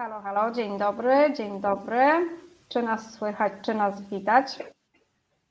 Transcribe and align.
Halo, 0.00 0.20
halo, 0.20 0.50
dzień 0.50 0.78
dobry, 0.78 1.32
dzień 1.36 1.60
dobry. 1.60 2.28
Czy 2.68 2.82
nas 2.82 3.14
słychać, 3.14 3.52
czy 3.62 3.74
nas 3.74 4.02
widać? 4.02 4.58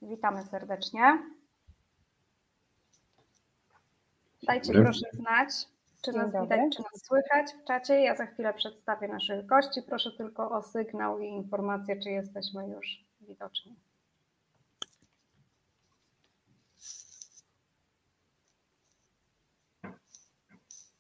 Witamy 0.02 0.44
serdecznie. 0.44 1.24
Dajcie 4.44 4.74
Dobry. 4.74 4.84
proszę 4.84 5.06
znać, 5.14 5.50
czy 6.02 6.12
Dzień 6.12 6.22
nas 6.22 6.32
dobry. 6.32 6.58
widać, 6.58 6.76
czy 6.76 6.84
nas 6.84 7.06
słychać 7.06 7.54
w 7.54 7.68
czacie. 7.68 8.02
Ja 8.02 8.16
za 8.16 8.26
chwilę 8.26 8.54
przedstawię 8.54 9.08
naszych 9.08 9.46
gości. 9.46 9.82
Proszę 9.88 10.12
tylko 10.12 10.52
o 10.52 10.62
sygnał 10.62 11.20
i 11.20 11.28
informację, 11.28 12.00
czy 12.02 12.10
jesteśmy 12.10 12.68
już 12.68 13.06
widoczni. 13.22 13.76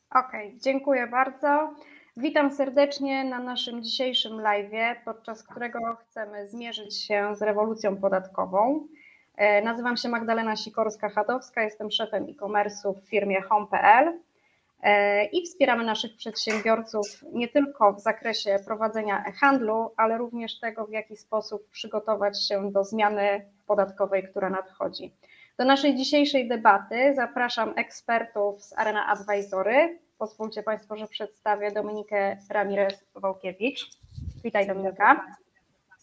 Okej, 0.09 0.58
dziękuję 0.59 1.08
bardzo. 1.08 1.76
Witam 2.22 2.52
serdecznie 2.52 3.23
na 3.23 3.40
naszym 3.40 3.84
dzisiejszym 3.84 4.41
live, 4.41 5.04
podczas 5.05 5.44
którego 5.44 5.80
chcemy 5.96 6.48
zmierzyć 6.48 6.98
się 6.98 7.36
z 7.36 7.41
rewolucją 7.41 7.98
podatkową. 7.98 8.88
E, 9.38 9.62
Nazywam 9.62 9.98
się 9.98 10.10
Magdalena 10.10 10.54
Sikorska-Chadowska, 10.54 11.62
jestem 11.62 11.91
szefem 11.91 12.24
e-commerce'u 12.24 12.94
w 12.94 13.10
firmie 13.10 13.41
home.pl 13.41 14.20
e, 14.84 15.26
i 15.26 15.46
wspieramy 15.46 15.84
naszych 15.84 16.16
przedsiębiorców 16.16 17.05
nie 17.34 17.48
tylko 17.48 17.94
w 17.94 18.00
zakresie 18.00 18.60
prowadzenia 18.66 19.24
e-handlu, 19.27 19.91
ale 19.98 20.18
również 20.18 20.60
tego, 20.60 20.86
w 20.86 20.91
jaki 20.91 21.16
sposób 21.16 21.70
przygotować 21.70 22.48
się 22.48 22.72
do 22.72 22.84
zmiany 22.84 23.46
podatkowej, 23.68 24.24
która 24.24 24.49
nadchodzi. 24.49 25.13
Do 25.58 25.66
naszej 25.66 25.96
dzisiejszej 25.96 26.48
debaty 26.48 27.13
zapraszam 27.16 27.74
ekspertów 27.77 28.63
z 28.63 28.74
Arena 28.77 29.08
Advisory. 29.08 29.99
Pozwólcie 30.20 30.64
Państwo, 30.64 30.96
że 30.96 31.08
przedstawię 31.08 31.72
Dominikę 31.72 32.38
Ramirez-Wałkiewicz. 32.50 33.90
Witaj 34.43 34.68
Dominika. 34.68 35.26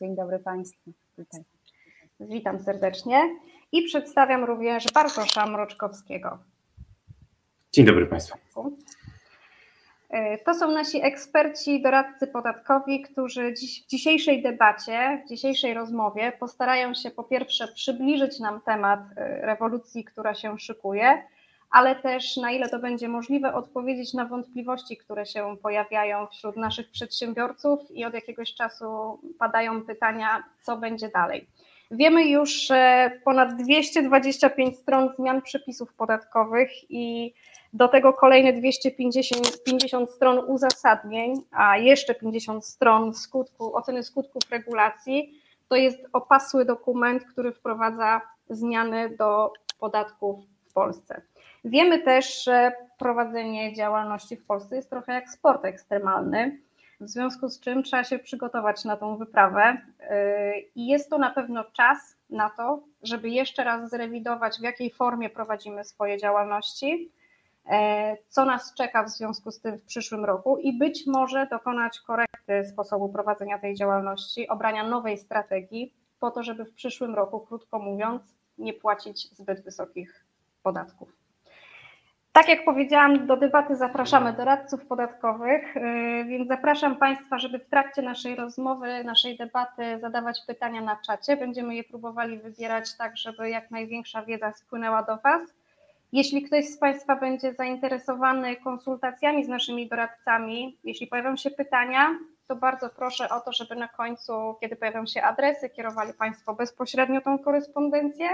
Dzień 0.01 0.17
dobry 0.17 0.39
Państwu. 0.39 0.93
Witaj. 1.19 1.41
Witam 2.21 2.61
serdecznie. 2.61 3.37
I 3.73 3.83
przedstawiam 3.83 4.45
również 4.45 4.93
Bartosza 4.93 5.47
Mroczkowskiego. 5.47 6.39
Dzień 7.73 7.85
dobry 7.87 8.07
Państwu. 8.07 8.39
E, 10.11 10.39
To 10.39 10.55
są 10.55 10.71
nasi 10.71 11.03
eksperci, 11.05 11.83
doradcy 11.83 12.27
podatkowi, 12.27 13.03
którzy 13.03 13.55
dziś, 13.55 13.85
w 13.85 13.87
dzisiejszej 13.87 14.43
debacie, 14.43 15.23
w 15.25 15.29
dzisiejszej 15.29 15.75
rozmowie 15.75 16.33
postarają 16.41 16.95
się 16.95 17.11
po 17.11 17.25
pierwsze 17.25 17.69
przybliżyć 17.69 18.41
nam 18.41 18.61
temat 18.61 19.01
e, 19.17 19.47
rewolucji, 19.47 20.05
która 20.05 20.35
się 20.35 20.59
szykuje, 20.59 21.23
ale 21.77 21.97
też 21.97 22.37
na 22.37 22.51
ile 22.51 22.69
to 22.69 22.79
będzie 22.79 23.09
możliwe, 23.09 23.55
odpowiedzieć 23.55 24.15
na 24.15 24.25
wątpliwości, 24.25 24.97
które 24.97 25.27
się 25.27 25.57
pojawiają 25.63 26.27
wśród 26.27 26.57
naszych 26.57 26.91
przedsiębiorców 26.91 27.91
i 27.91 28.05
od 28.05 28.15
jakiegoś 28.15 28.55
czasu 28.55 29.19
padają 29.39 29.83
pytania, 29.83 30.45
co 30.63 30.77
będzie 30.77 31.09
dalej. 31.09 31.47
Wiemy 31.91 32.29
już, 32.29 32.51
że 32.51 33.11
ponad 33.25 33.57
225 33.57 34.77
stron 34.77 35.09
zmian 35.17 35.43
przepisów 35.43 35.95
podatkowych 35.95 36.71
i 36.91 37.35
do 37.73 37.89
tego 37.89 38.13
kolejne 38.13 38.53
250 38.53 39.65
50 39.65 40.11
stron 40.11 40.39
uzasadnień, 40.47 41.35
a 41.51 41.79
jeszcze 41.79 42.15
50 42.15 42.67
stron 42.67 43.15
skutku, 43.15 43.77
oceny 43.77 44.03
skutków 44.03 44.43
regulacji. 44.51 45.41
To 45.69 45.77
jest 45.77 45.99
opasły 46.13 46.65
dokument, 46.65 47.25
który 47.25 47.53
wprowadza 47.53 48.21
zmiany 48.51 49.17
do 49.17 49.53
podatków 49.79 50.37
w 50.69 50.73
Polsce. 50.73 51.23
Wiemy 51.69 51.99
też, 51.99 52.45
że 52.45 52.73
prowadzenie 52.99 53.75
działalności 53.75 54.37
w 54.37 54.47
Polsce 54.47 54.77
jest 54.77 54.91
trochę 54.91 55.13
jak 55.13 55.31
sport 55.31 55.65
ekstremalny, 55.65 56.61
w 57.01 57.09
związku 57.09 57.49
z 57.49 57.61
czym 57.61 57.83
trzeba 57.83 58.05
się 58.05 58.19
przygotować 58.19 58.85
na 58.85 58.97
tą 58.97 59.17
wyprawę 59.17 59.77
yy, 60.01 60.07
i 60.75 60.87
jest 60.87 61.11
to 61.11 61.19
na 61.19 61.31
pewno 61.31 61.65
czas 61.65 62.17
na 62.31 62.51
to, 62.51 62.83
żeby 63.03 63.29
jeszcze 63.29 63.65
raz 63.65 63.91
zrewidować, 63.91 64.59
w 64.59 64.63
jakiej 64.63 64.91
formie 64.91 65.31
prowadzimy 65.31 65.85
swoje 65.85 66.19
działalności, 66.19 67.13
e, 67.71 68.17
co 68.29 68.45
nas 68.45 68.75
czeka 68.75 69.05
w 69.05 69.11
związku 69.11 69.51
z 69.51 69.61
tym 69.61 69.79
w 69.79 69.85
przyszłym 69.85 70.25
roku 70.25 70.59
i 70.59 70.79
być 70.79 71.07
może 71.07 71.47
dokonać 71.47 72.01
korekty 72.01 72.65
sposobu 72.65 73.09
prowadzenia 73.09 73.59
tej 73.59 73.75
działalności, 73.75 74.49
obrania 74.49 74.89
nowej 74.89 75.19
strategii, 75.19 75.95
po 76.21 76.31
to, 76.31 76.43
żeby 76.43 76.65
w 76.65 76.75
przyszłym 76.75 77.15
roku, 77.15 77.41
krótko 77.41 77.79
mówiąc, 77.79 78.23
nie 78.59 78.73
płacić 78.73 79.37
zbyt 79.37 79.65
wysokich 79.65 80.25
podatków. 80.63 81.26
Tak 82.37 82.49
jak 82.49 82.65
powiedziałam, 82.65 83.27
do 83.27 83.37
debaty 83.37 83.77
zapraszamy 83.77 84.33
doradców 84.33 84.87
podatkowych, 84.87 85.75
yy, 85.75 86.25
więc 86.25 86.49
zapraszam 86.49 86.97
Państwa, 86.97 87.39
żeby 87.39 87.59
w 87.59 87.69
trakcie 87.69 88.03
naszej 88.03 88.37
rozmowy, 88.37 89.05
naszej 89.05 89.37
debaty 89.37 89.99
zadawać 90.01 90.41
pytania 90.47 90.81
na 90.81 90.97
czacie. 91.07 91.37
Będziemy 91.37 91.75
je 91.75 91.85
próbowali 91.85 92.39
wybierać 92.39 92.97
tak, 92.97 93.17
żeby 93.17 93.51
jak 93.51 93.71
największa 93.71 94.23
wiedza 94.23 94.53
spłynęła 94.53 95.03
do 95.03 95.17
Was. 95.17 95.43
Jeśli 96.13 96.43
ktoś 96.43 96.65
z 96.65 96.79
Państwa 96.79 97.17
będzie 97.17 97.55
zainteresowany 97.55 98.57
konsultacjami 98.57 99.45
z 99.45 99.49
naszymi 99.49 99.89
doradcami, 99.89 100.79
jeśli 100.85 101.07
pojawią 101.07 101.37
się 101.37 101.51
pytania, 101.51 102.19
to 102.49 102.57
bardzo 102.57 102.91
proszę 102.91 103.29
o 103.29 103.41
to, 103.41 103.53
żeby 103.53 103.77
na 103.77 103.89
końcu, 103.89 104.57
kiedy 104.61 104.77
pojawią 104.77 105.07
się 105.07 105.23
adresy, 105.23 105.71
kierowali 105.71 106.13
Państwo 106.15 106.55
bezpośrednio 106.55 107.21
tą 107.21 107.39
korespondencję. 107.39 108.29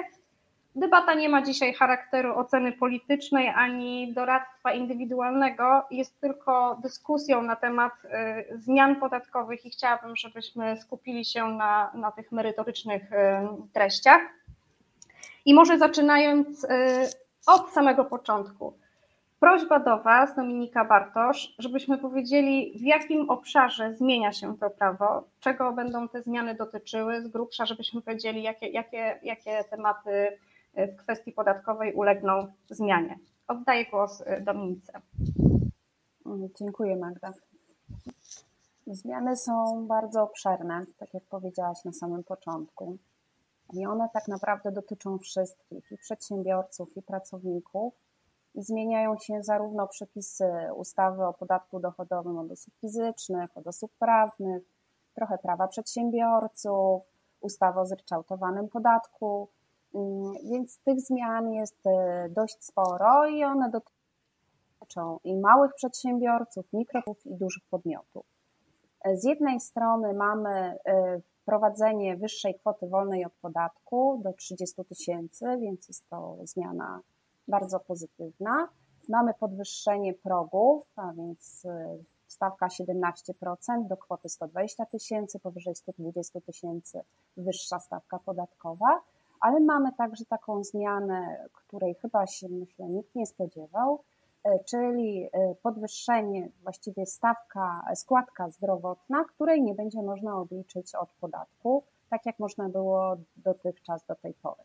Debata 0.77 1.15
nie 1.15 1.28
ma 1.28 1.43
dzisiaj 1.43 1.75
charakteru 1.75 2.38
oceny 2.38 2.72
politycznej 2.72 3.49
ani 3.49 4.12
doradztwa 4.12 4.72
indywidualnego, 4.72 5.83
jest 5.91 6.21
tylko 6.21 6.78
dyskusją 6.83 7.43
na 7.43 7.56
temat 7.56 7.93
y, 8.05 8.59
zmian 8.59 8.97
podatkowych 8.97 9.66
i 9.66 9.71
chciałabym, 9.71 10.16
żebyśmy 10.16 10.77
skupili 10.77 11.25
się 11.25 11.49
na, 11.49 11.91
na 11.94 12.12
tych 12.12 12.33
merytorycznych 12.33 13.12
y, 13.12 13.16
treściach. 13.72 14.21
I 15.44 15.55
może 15.55 15.78
zaczynając 15.78 16.65
y, 16.65 16.69
od 17.47 17.71
samego 17.71 18.04
początku. 18.04 18.75
Prośba 19.41 19.81
do 19.81 19.99
Was, 19.99 20.37
Dominika 20.37 20.84
Bartosz, 20.84 21.54
żebyśmy 21.59 21.99
powiedzieli, 21.99 22.72
w 22.78 22.83
jakim 22.83 23.31
obszarze 23.31 23.94
zmienia 23.94 24.33
się 24.33 24.59
to 24.59 24.71
prawo, 24.71 25.25
czego 25.41 25.72
będą 25.72 26.09
te 26.09 26.22
zmiany 26.22 26.54
dotyczyły, 26.54 27.22
z 27.22 27.28
grubsza, 27.28 27.66
żebyśmy 27.66 28.03
powiedzieli, 28.03 28.43
jakie, 28.43 28.69
jakie, 28.69 29.19
jakie 29.22 29.65
tematy 29.71 30.39
w 30.77 30.97
kwestii 30.97 31.33
podatkowej 31.33 31.94
ulegną 31.94 32.47
zmianie. 32.71 33.19
Oddaję 33.49 33.87
głos 33.87 34.21
y, 34.21 34.41
Dominice. 34.41 34.93
Mm, 36.27 36.49
Dziękuję 36.59 36.97
Magda. 36.97 37.33
Zmiany 38.87 39.37
są 39.37 39.87
bardzo 39.87 40.22
obszerne, 40.22 40.84
tak 40.99 41.15
jak 41.15 41.25
powiedziałaś 41.25 41.84
na 41.84 41.93
samym 41.93 42.25
początku. 42.25 42.97
I 43.72 43.87
one 43.87 44.09
tak 44.12 44.28
naprawdę 44.28 44.72
dotyczą 44.72 45.19
wszystkich, 45.19 45.93
i 45.93 45.97
przedsiębiorców, 45.99 46.97
i 46.97 47.03
pracowników. 47.03 47.94
I 48.54 48.62
zmieniają 48.62 49.19
się 49.19 49.43
zarówno 49.43 49.89
przepisy 49.89 50.44
ustawy 50.77 51.25
o 51.25 51.33
podatku 51.33 51.81
dochodowym 51.81 52.39
od 52.39 52.50
osób 52.50 52.75
fizycznych, 52.81 53.56
od 53.56 53.66
osób 53.66 53.93
prawnych, 53.99 54.62
trochę 55.15 55.39
prawa 55.39 55.69
przedsiębiorców, 55.69 57.03
ustawy 57.41 57.81
o 57.81 57.87
zryczałtowanym 57.87 58.69
podatku. 58.69 59.49
Mm, 59.94 60.34
Więc 60.50 60.78
tych 60.78 61.00
zmian 61.00 61.53
jest 61.53 61.86
e, 61.86 62.28
dość 62.28 62.64
sporo 62.64 63.26
i 63.26 63.44
one 63.44 63.70
dotyczą 63.70 65.19
i 65.25 65.36
małych 65.36 65.75
przedsiębiorców, 65.75 66.66
mikrofów 66.72 67.26
i 67.26 67.36
dużych 67.36 67.62
podmiotów. 67.70 68.26
E, 69.04 69.16
Z 69.16 69.25
jednej 69.25 69.60
strony 69.60 70.14
mamy 70.14 70.76
wprowadzenie 71.42 72.16
wyższej 72.16 72.54
kwoty 72.54 72.88
wolnej 72.88 73.25
od 73.25 73.32
podatku 73.32 74.20
do 74.25 74.32
30 74.32 74.84
tysięcy, 74.84 75.44
więc 75.60 75.88
jest 75.88 76.09
to 76.09 76.36
zmiana 76.44 77.00
bardzo 77.48 77.80
pozytywna. 77.80 78.69
Mamy 79.09 79.34
podwyższenie 79.34 80.14
progów, 80.14 80.83
a 80.97 81.12
więc 81.12 81.66
stawka 82.28 82.66
17% 82.68 83.86
do 83.88 83.97
kwoty 83.97 84.28
120 84.28 84.86
tysięcy, 84.86 85.38
powyżej 85.38 85.74
120 85.74 86.41
tysięcy 86.41 87.00
wyższa 87.36 87.80
stawka 87.80 88.18
podatkowa, 88.18 89.00
ale 89.42 89.60
mamy 89.60 89.92
także 89.92 90.24
taką 90.24 90.65
zmianę, 90.65 91.48
której 91.53 91.94
chyba 91.94 92.27
się 92.27 92.48
myślę 92.48 92.86
nikt 92.86 93.15
nie 93.15 93.27
spodziewał, 93.27 93.98
e, 94.44 94.59
czyli 94.65 95.28
e, 95.33 95.54
podwyższenie, 95.54 96.48
właściwie 96.62 97.06
stawka, 97.06 97.83
składka 97.94 98.50
zdrowotna, 98.50 99.24
której 99.24 99.62
nie 99.62 99.74
będzie 99.74 100.03
można 100.03 100.36
obliczyć 100.36 100.94
od 100.94 101.09
podatku, 101.12 101.83
tak 102.10 102.27
jak 102.27 102.39
można 102.39 102.68
było 102.68 103.16
dotychczas 103.36 104.06
do 104.06 104.15
tej 104.15 104.34
pory. 104.34 104.62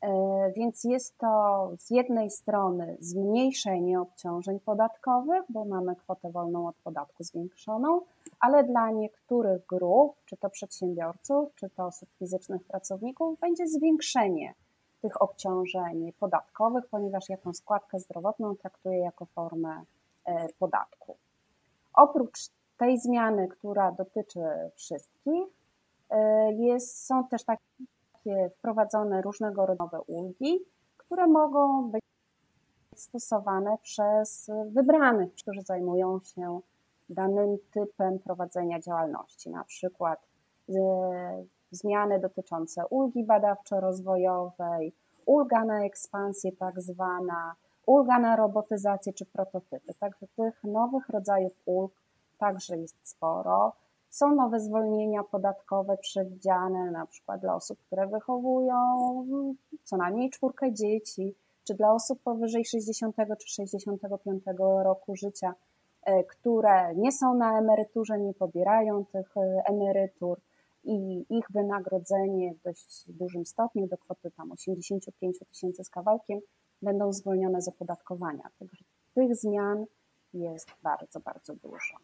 E, 0.00 0.52
Więc 0.56 0.84
jest 0.84 1.18
to 1.18 1.70
z 1.78 1.90
jednej 1.90 2.30
strony 2.30 2.96
zmniejszenie 3.00 4.00
obciążeń 4.00 4.60
podatkowych, 4.60 5.42
bo 5.48 5.64
mamy 5.64 5.96
kwotę 5.96 6.30
wolną 6.30 6.68
od 6.68 6.76
podatku 6.76 7.24
zwiększoną, 7.24 8.00
ale 8.40 8.64
dla 8.64 8.90
niektórych 8.90 9.66
grup, 9.66 10.16
czy 10.24 10.36
to 10.36 10.50
przedsiębiorców, 10.50 11.54
czy 11.54 11.70
to 11.70 11.86
osób 11.86 12.08
fizycznych, 12.18 12.64
pracowników, 12.64 13.40
będzie 13.40 13.66
zwiększenie 13.66 14.54
tych 15.02 15.22
obciążeń 15.22 16.12
podatkowych, 16.12 16.86
ponieważ 16.86 17.28
ja 17.28 17.36
tą 17.36 17.52
składkę 17.52 17.98
zdrowotną 17.98 18.56
traktuję 18.56 18.98
jako 18.98 19.26
formę 19.26 19.84
e, 20.24 20.48
podatku. 20.58 21.16
Oprócz 21.94 22.38
tej 22.78 22.98
zmiany, 22.98 23.48
która 23.48 23.92
dotyczy 23.92 24.40
wszystkich, 24.74 25.44
e, 26.10 26.52
jest, 26.52 27.06
są 27.06 27.28
też 27.28 27.44
takie 27.44 28.50
wprowadzone 28.58 29.22
różnego 29.22 29.66
rodzaju 29.66 30.02
ulgi, 30.06 30.58
które 30.96 31.26
mogą 31.26 31.90
być 31.90 32.02
stosowane 32.96 33.78
przez 33.82 34.50
wybranych, 34.66 35.34
którzy 35.34 35.62
zajmują 35.62 36.20
się 36.20 36.60
danym 37.08 37.58
typem 37.70 38.18
prowadzenia 38.18 38.80
działalności, 38.80 39.50
na 39.50 39.64
przykład 39.64 40.26
zmiany 41.70 42.20
dotyczące 42.20 42.86
ulgi 42.86 43.24
badawczo-rozwojowej, 43.24 44.92
ulga 45.26 45.64
na 45.64 45.84
ekspansję 45.84 46.52
tak 46.52 46.80
zwana, 46.80 47.54
ulga 47.86 48.18
na 48.18 48.36
robotyzację 48.36 49.12
czy 49.12 49.26
prototypy. 49.26 49.94
Także 49.94 50.26
tych 50.36 50.64
nowych 50.64 51.08
rodzajów 51.08 51.52
ulg 51.64 51.92
także 52.38 52.78
jest 52.78 52.96
sporo. 53.08 53.72
Są 54.10 54.34
nowe 54.34 54.60
zwolnienia 54.60 55.22
podatkowe 55.24 55.96
przewidziane 55.96 56.90
na 56.90 57.06
przykład 57.06 57.40
dla 57.40 57.54
osób, 57.54 57.78
które 57.86 58.06
wychowują 58.06 58.76
co 59.84 59.96
najmniej 59.96 60.30
czwórkę 60.30 60.72
dzieci, 60.72 61.34
czy 61.64 61.74
dla 61.74 61.92
osób 61.92 62.22
powyżej 62.22 62.64
60 62.64 63.16
czy 63.38 63.48
65 63.48 64.42
roku 64.84 65.16
życia, 65.16 65.48
e, 65.48 65.54
które 66.28 66.94
nie 66.94 67.12
są 67.12 67.34
na 67.34 67.58
emeryturze, 67.58 68.18
nie 68.18 68.34
pobierają 68.34 69.04
tych 69.04 69.36
e, 69.36 69.62
emerytur 69.66 70.40
i 70.84 71.26
ich 71.30 71.44
wynagrodzenie 71.50 72.54
w 72.54 72.62
dość 72.62 73.04
dużym 73.08 73.46
stopniu 73.46 73.86
do 73.86 73.98
kwoty 73.98 74.30
tam 74.30 74.52
85 74.52 75.38
tysięcy 75.38 75.84
z 75.84 75.90
kawałkiem 75.90 76.40
będą 76.82 77.12
zwolnione 77.12 77.62
z 77.62 77.68
opodatkowania. 77.68 78.48
Także 78.58 78.84
tych 79.14 79.36
zmian 79.36 79.84
jest 80.34 80.68
bardzo, 80.82 81.20
bardzo 81.20 81.54
dużo. 81.54 81.96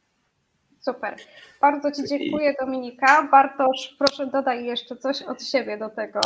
Super. 0.80 1.16
Bardzo 1.60 1.92
Ci 1.92 2.02
dziękuję, 2.08 2.54
Dominika. 2.60 3.28
Bartosz, 3.30 3.96
proszę 3.98 4.26
dodaj 4.26 4.64
jeszcze 4.64 4.96
coś 4.96 5.22
od 5.22 5.42
siebie 5.42 5.78
do 5.78 5.90
tego. 5.90 6.20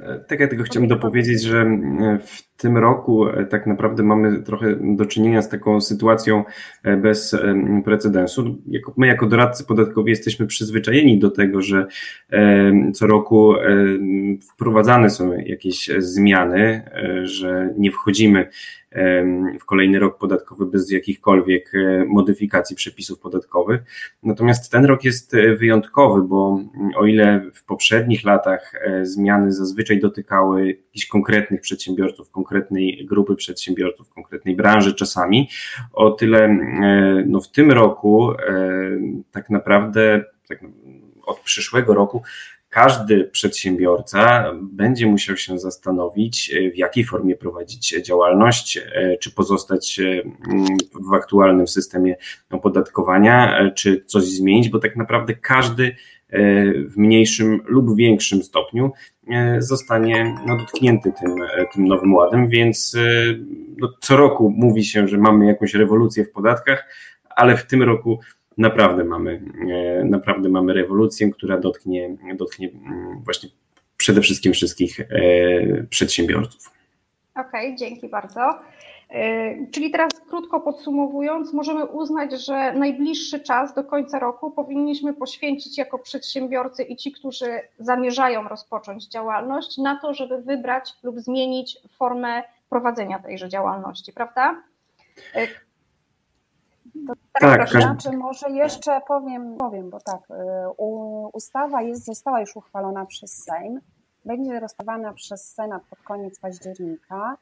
E, 0.00 0.18
tak, 0.18 0.40
ja 0.40 0.48
tylko 0.48 0.64
chciałem 0.64 0.88
dopowiedzieć, 0.88 1.42
że 1.42 1.60
e, 1.60 2.18
w 2.26 2.56
tym 2.56 2.76
roku 2.76 3.28
e, 3.28 3.46
tak 3.46 3.66
naprawdę 3.66 4.02
mamy 4.02 4.42
trochę 4.42 4.76
do 4.96 5.06
czynienia 5.06 5.42
z 5.42 5.48
taką 5.48 5.80
sytuacją 5.80 6.44
bez 6.98 7.36
precedensu. 7.84 8.58
My, 8.96 9.06
jako 9.06 9.26
doradcy 9.26 9.64
podatkowi, 9.64 10.10
jesteśmy 10.10 10.46
przyzwyczajeni 10.46 11.18
do 11.18 11.30
tego, 11.30 11.62
że 11.62 11.86
co 12.94 13.06
roku 13.06 13.54
wprowadzane 14.52 15.10
są 15.10 15.32
jakieś 15.32 15.90
zmiany, 15.98 16.82
że 17.24 17.74
nie 17.78 17.90
wchodzimy 17.90 18.48
w 19.60 19.64
kolejny 19.64 19.98
rok 19.98 20.18
podatkowy 20.18 20.66
bez 20.66 20.90
jakichkolwiek 20.90 21.72
e, 21.74 22.04
modyfikacji 22.04 22.76
przepisów 22.76 23.18
podatkowych. 23.18 23.80
Natomiast 24.22 24.72
ten 24.72 24.84
rok 24.84 25.04
jest 25.04 25.34
e, 25.34 25.56
wyjątkowy, 25.56 26.22
bo 26.22 26.60
mm, 26.74 26.90
o 26.96 27.06
ile 27.06 27.50
w 27.54 27.64
poprzednich 27.64 28.24
latach 28.24 28.72
e, 28.74 29.06
zmiany 29.06 29.52
zazwyczaj 29.52 30.00
dotykały 30.00 30.66
jakichś 30.66 31.06
konkretnych 31.06 31.60
przedsiębiorców, 31.60 32.30
konkretnej 32.30 33.06
grupy 33.06 33.36
przedsiębiorców, 33.36 34.08
konkretnej 34.08 34.56
branży 34.56 34.94
czasami, 34.94 35.48
o 35.92 36.10
tyle 36.10 36.58
no 37.26 37.40
w 37.40 37.50
tym 37.50 37.72
roku 37.72 38.32
tak 39.32 39.50
naprawdę 39.50 40.24
tak 40.48 40.60
od 41.26 41.40
przyszłego 41.40 41.94
roku 41.94 42.22
każdy 42.76 43.24
przedsiębiorca 43.24 44.52
będzie 44.62 45.06
musiał 45.06 45.36
się 45.36 45.58
zastanowić, 45.58 46.50
e, 46.54 46.70
w 46.70 46.76
jakiej 46.76 47.04
formie 47.04 47.36
prowadzić 47.36 47.94
działalność, 48.02 48.76
e, 48.76 49.16
czy 49.20 49.30
pozostać 49.30 50.00
e, 50.00 50.22
w 51.10 51.14
aktualnym 51.14 51.68
systemie 51.68 52.16
opodatkowania, 52.50 53.70
czy 53.74 54.04
coś 54.06 54.24
zmienić, 54.24 54.68
bo 54.68 54.78
tak 54.78 54.96
naprawdę 54.96 55.34
każdy 55.34 55.96
w 56.88 56.92
mniejszym 56.96 57.60
lub 57.66 57.96
większym 57.96 58.42
stopniu 58.42 58.92
zostanie 59.58 60.34
no, 60.46 60.56
dotknięty 60.56 61.12
tym, 61.20 61.36
tym 61.74 61.86
nowym 61.86 62.14
ładem, 62.14 62.48
więc 62.48 62.96
no, 63.78 63.88
co 64.00 64.16
roku 64.16 64.54
mówi 64.56 64.84
się, 64.84 65.08
że 65.08 65.18
mamy 65.18 65.46
jakąś 65.46 65.74
rewolucję 65.74 66.24
w 66.24 66.30
podatkach, 66.30 66.88
ale 67.36 67.56
w 67.56 67.66
tym 67.66 67.82
roku 67.82 68.20
naprawdę 68.58 69.04
mamy, 69.04 69.42
e, 69.70 70.04
naprawdę 70.04 70.48
mamy 70.48 70.74
rewolucję, 70.74 71.30
która 71.30 71.58
dotknie, 71.58 72.16
dotknie 72.34 72.70
mm, 72.70 73.22
właśnie 73.24 73.48
przede 73.96 74.20
wszystkim 74.20 74.52
wszystkich 74.52 75.00
e, 75.00 75.06
przedsiębiorców. 75.90 76.70
Okej, 77.34 77.66
okay, 77.66 77.76
dzięki 77.76 78.08
bardzo. 78.08 78.40
E, 79.10 79.66
czyli 79.70 79.90
teraz 79.90 80.10
krótko 80.28 80.60
podsumowując, 80.60 81.52
możemy 81.52 81.84
uznać, 81.84 82.44
że 82.44 82.72
najbliższy 82.72 83.40
czas 83.40 83.74
do 83.74 83.84
końca 83.84 84.18
roku 84.18 84.50
powinniśmy 84.50 85.14
poświęcić 85.14 85.78
jako 85.78 85.98
przedsiębiorcy 85.98 86.82
i 86.82 86.96
ci, 86.96 87.12
którzy 87.12 87.60
zamierzają 87.78 88.48
rozpocząć 88.48 89.06
działalność, 89.08 89.78
na 89.78 90.00
to, 90.00 90.14
żeby 90.14 90.42
wybrać 90.42 90.92
lub 91.02 91.20
zmienić 91.20 91.78
formę 91.98 92.42
prowadzenia 92.70 93.18
tejże 93.18 93.48
działalności, 93.48 94.12
prawda? 94.12 94.62
Tak, 97.40 97.58
tak 97.58 97.82
znaczy 97.82 98.16
może 98.16 98.50
jeszcze 98.50 99.00
powiem, 99.08 99.56
powiem, 99.56 99.90
bo 99.90 100.00
tak, 100.00 100.20
y, 100.30 100.34
ustawa 101.32 101.82
jest, 101.82 102.04
została 102.04 102.40
już 102.40 102.56
uchwalona 102.56 103.06
przez 103.06 103.44
Sejm, 103.44 103.80
będzie 104.24 104.60
rozstawana 104.60 105.12
przez 105.12 105.54
Senat 105.54 105.82
pod 105.90 105.98
koniec 106.02 106.40
października. 106.40 107.36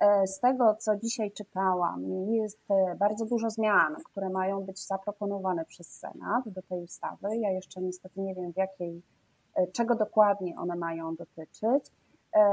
E, 0.00 0.26
z 0.26 0.40
tego, 0.40 0.76
co 0.78 0.96
dzisiaj 0.96 1.32
czytałam, 1.32 2.04
jest 2.32 2.70
e, 2.70 2.94
bardzo 2.94 3.26
dużo 3.26 3.50
zmian, 3.50 3.96
które 4.04 4.28
mają 4.30 4.60
być 4.60 4.86
zaproponowane 4.86 5.64
przez 5.64 5.98
Senat 5.98 6.48
do 6.48 6.62
tej 6.62 6.82
ustawy. 6.82 7.36
Ja 7.36 7.50
jeszcze 7.50 7.80
niestety 7.80 8.20
nie 8.20 8.34
wiem, 8.34 8.52
w 8.52 8.56
jakiej, 8.56 9.02
e, 9.54 9.66
czego 9.66 9.94
dokładnie 9.94 10.58
one 10.58 10.76
mają 10.76 11.14
dotyczyć. 11.14 11.92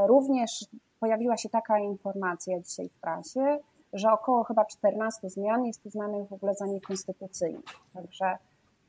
Również 0.07 0.65
pojawiła 0.99 1.37
się 1.37 1.49
taka 1.49 1.79
informacja 1.79 2.59
dzisiaj 2.59 2.89
w 2.89 3.01
prasie, 3.01 3.59
że 3.93 4.11
około 4.11 4.43
chyba 4.43 4.65
14 4.65 5.29
zmian 5.29 5.65
jest 5.65 5.85
uznanych 5.85 6.27
w 6.27 6.33
ogóle 6.33 6.55
za 6.55 6.65
niekonstytucyjne. 6.65 7.61
Także 7.93 8.37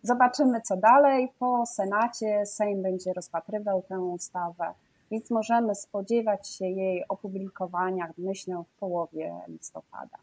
zobaczymy, 0.02 0.60
co 0.60 0.76
dalej. 0.76 1.32
Po 1.38 1.66
Senacie 1.66 2.46
Sejm 2.46 2.82
będzie 2.82 3.12
rozpatrywał 3.12 3.82
tę 3.82 4.00
ustawę, 4.00 4.74
więc 5.10 5.30
możemy 5.30 5.74
spodziewać 5.74 6.48
się 6.48 6.66
jej 6.66 7.04
opublikowania, 7.08 8.12
myślę, 8.18 8.62
w 8.74 8.78
połowie 8.78 9.34
listopada. 9.48 10.18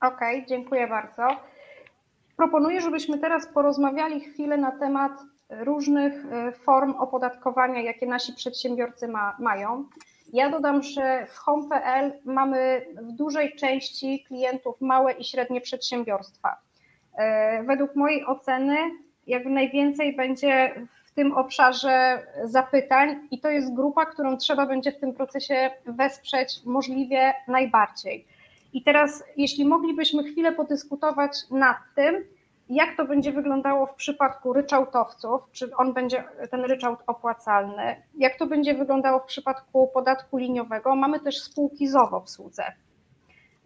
Okej, 0.00 0.36
okay, 0.36 0.46
dziękuję 0.48 0.86
bardzo. 0.86 1.28
Proponuję, 2.36 2.80
żebyśmy 2.80 3.18
teraz 3.18 3.46
porozmawiali 3.46 4.20
chwilę 4.20 4.56
na 4.56 4.72
temat 4.72 5.12
różnych 5.50 6.32
e, 6.32 6.52
form 6.52 6.90
opodatkowania, 6.90 7.82
jakie 7.82 8.06
nasi 8.06 8.32
przedsiębiorcy 8.32 9.08
ma, 9.08 9.36
mają. 9.38 9.84
Ja 10.32 10.50
dodam, 10.50 10.82
że 10.82 11.26
w 11.26 11.36
home.pl 11.36 12.12
mamy 12.24 12.86
w 12.96 13.12
dużej 13.12 13.56
części 13.56 14.24
klientów 14.28 14.80
małe 14.80 15.12
i 15.12 15.24
średnie 15.24 15.60
przedsiębiorstwa. 15.60 16.56
E, 17.18 17.62
według 17.62 17.96
mojej 17.96 18.26
oceny, 18.26 18.76
jakby 19.26 19.50
najwięcej 19.50 20.16
będzie 20.16 20.74
w 21.06 21.12
tym 21.12 21.32
obszarze 21.32 22.26
zapytań, 22.44 23.28
i 23.30 23.40
to 23.40 23.50
jest 23.50 23.74
grupa, 23.74 24.06
którą 24.06 24.36
trzeba 24.36 24.66
będzie 24.66 24.92
w 24.92 25.00
tym 25.00 25.14
procesie 25.14 25.70
wesprzeć 25.86 26.60
możliwie 26.64 27.34
najbardziej. 27.48 28.26
I 28.72 28.82
teraz, 28.82 29.24
jeśli 29.36 29.64
moglibyśmy 29.64 30.24
chwilę 30.24 30.52
podyskutować 30.52 31.32
nad 31.50 31.76
tym, 31.94 32.24
jak 32.68 32.96
to 32.96 33.04
będzie 33.04 33.32
wyglądało 33.32 33.86
w 33.86 33.94
przypadku 33.94 34.52
ryczałtowców, 34.52 35.40
czy 35.52 35.76
on 35.76 35.92
będzie 35.92 36.24
ten 36.50 36.60
ryczałt 36.64 37.00
opłacalny, 37.06 38.02
jak 38.18 38.38
to 38.38 38.46
będzie 38.46 38.74
wyglądało 38.74 39.18
w 39.20 39.24
przypadku 39.24 39.88
podatku 39.94 40.36
liniowego. 40.36 40.96
Mamy 40.96 41.20
też 41.20 41.42
spółki 41.42 41.88
ZOWO 41.88 42.20
w 42.20 42.30
słudze. 42.30 42.64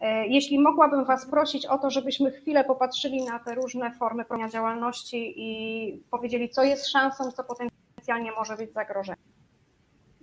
E, 0.00 0.26
jeśli 0.26 0.60
mogłabym 0.60 1.04
Was 1.04 1.26
prosić 1.26 1.66
o 1.66 1.78
to, 1.78 1.90
żebyśmy 1.90 2.30
chwilę 2.30 2.64
popatrzyli 2.64 3.24
na 3.24 3.38
te 3.38 3.54
różne 3.54 3.90
formy 3.90 4.24
prowadzenia 4.24 4.52
działalności 4.52 5.34
i 5.36 6.02
powiedzieli, 6.10 6.48
co 6.48 6.62
jest 6.62 6.88
szansą, 6.88 7.32
co 7.32 7.44
potencjalnie 7.44 8.32
może 8.32 8.56
być 8.56 8.72
zagrożeniem. 8.72 9.24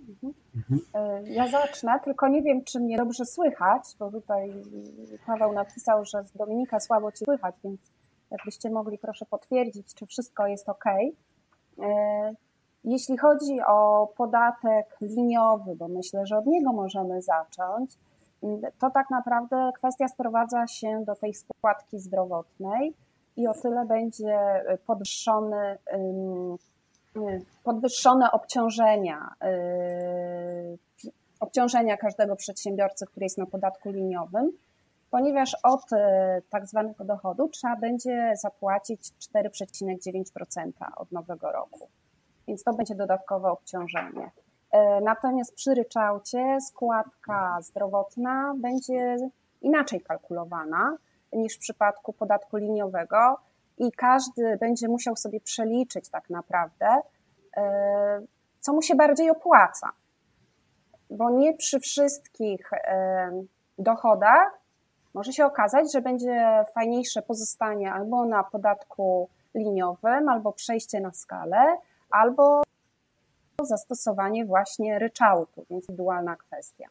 Mhm. 0.08 0.80
E, 0.94 1.22
ja 1.30 1.48
zacznę, 1.48 2.00
tylko 2.04 2.28
nie 2.28 2.42
wiem, 2.42 2.64
czy 2.64 2.80
mnie 2.80 2.96
dobrze 2.96 3.26
słychać, 3.26 3.82
bo 3.98 4.10
tutaj 4.10 4.52
Paweł 5.26 5.52
napisał, 5.52 6.04
że 6.04 6.24
z 6.24 6.32
Dominika 6.32 6.80
słabo 6.80 7.12
Cię 7.12 7.24
słychać, 7.24 7.54
więc 7.64 7.80
Jakbyście 8.30 8.70
mogli 8.70 8.98
proszę 8.98 9.26
potwierdzić, 9.26 9.94
czy 9.94 10.06
wszystko 10.06 10.46
jest 10.46 10.68
ok. 10.68 10.84
E, 11.82 12.34
jeśli 12.84 13.18
chodzi 13.18 13.60
o 13.66 14.08
podatek 14.16 14.96
liniowy, 15.00 15.76
bo 15.76 15.88
myślę, 15.88 16.26
że 16.26 16.38
od 16.38 16.46
niego 16.46 16.72
możemy 16.72 17.22
zacząć, 17.22 17.98
to 18.78 18.90
tak 18.90 19.10
naprawdę 19.10 19.70
kwestia 19.74 20.08
sprowadza 20.08 20.66
się 20.66 21.04
do 21.04 21.14
tej 21.14 21.34
składki 21.34 21.98
zdrowotnej 21.98 22.94
i 23.36 23.48
o 23.48 23.54
tyle 23.54 23.86
będzie 23.86 24.38
podwyższony, 24.86 25.78
podwyższone 27.64 28.32
obciążenia, 28.32 29.30
y, 29.44 30.78
obciążenia 31.40 31.96
każdego 31.96 32.36
przedsiębiorcy, 32.36 33.06
który 33.06 33.24
jest 33.24 33.38
na 33.38 33.46
podatku 33.46 33.90
liniowym 33.90 34.52
ponieważ 35.10 35.56
od 35.62 35.82
tak 36.50 36.66
zwanego 36.66 37.04
dochodu 37.04 37.48
trzeba 37.48 37.76
będzie 37.76 38.32
zapłacić 38.42 39.12
4,9% 39.34 40.72
od 40.96 41.12
nowego 41.12 41.52
roku. 41.52 41.88
Więc 42.48 42.64
to 42.64 42.72
będzie 42.72 42.94
dodatkowe 42.94 43.50
obciążenie. 43.50 44.30
Natomiast 45.02 45.54
przy 45.54 45.74
ryczałcie 45.74 46.58
składka 46.60 47.58
zdrowotna 47.62 48.54
będzie 48.56 49.16
inaczej 49.62 50.00
kalkulowana 50.00 50.96
niż 51.32 51.56
w 51.56 51.58
przypadku 51.58 52.12
podatku 52.12 52.56
liniowego 52.56 53.38
i 53.78 53.92
każdy 53.92 54.56
będzie 54.56 54.88
musiał 54.88 55.16
sobie 55.16 55.40
przeliczyć 55.40 56.08
tak 56.08 56.30
naprawdę, 56.30 56.86
e, 57.56 58.20
co 58.60 58.72
mu 58.72 58.82
się 58.82 58.94
bardziej 58.94 59.30
opłaca. 59.30 59.90
Bo 61.10 61.30
nie 61.30 61.54
przy 61.54 61.80
wszystkich 61.80 62.72
e, 62.72 63.30
dochodach 63.78 64.58
może 65.14 65.32
się 65.32 65.46
okazać, 65.46 65.92
że 65.92 66.02
będzie 66.02 66.64
fajniejsze 66.74 67.22
pozostanie 67.22 67.92
albo 67.92 68.26
na 68.26 68.44
podatku 68.44 69.28
liniowym, 69.54 70.28
albo 70.28 70.52
przejście 70.52 71.00
na 71.00 71.12
skalę, 71.12 71.76
albo 72.10 72.62
zastosowanie 73.62 74.44
właśnie 74.44 74.98
ryczałtu, 74.98 75.66
więc 75.70 75.88
indywidualna 75.88 76.36
kwestia. 76.36 76.88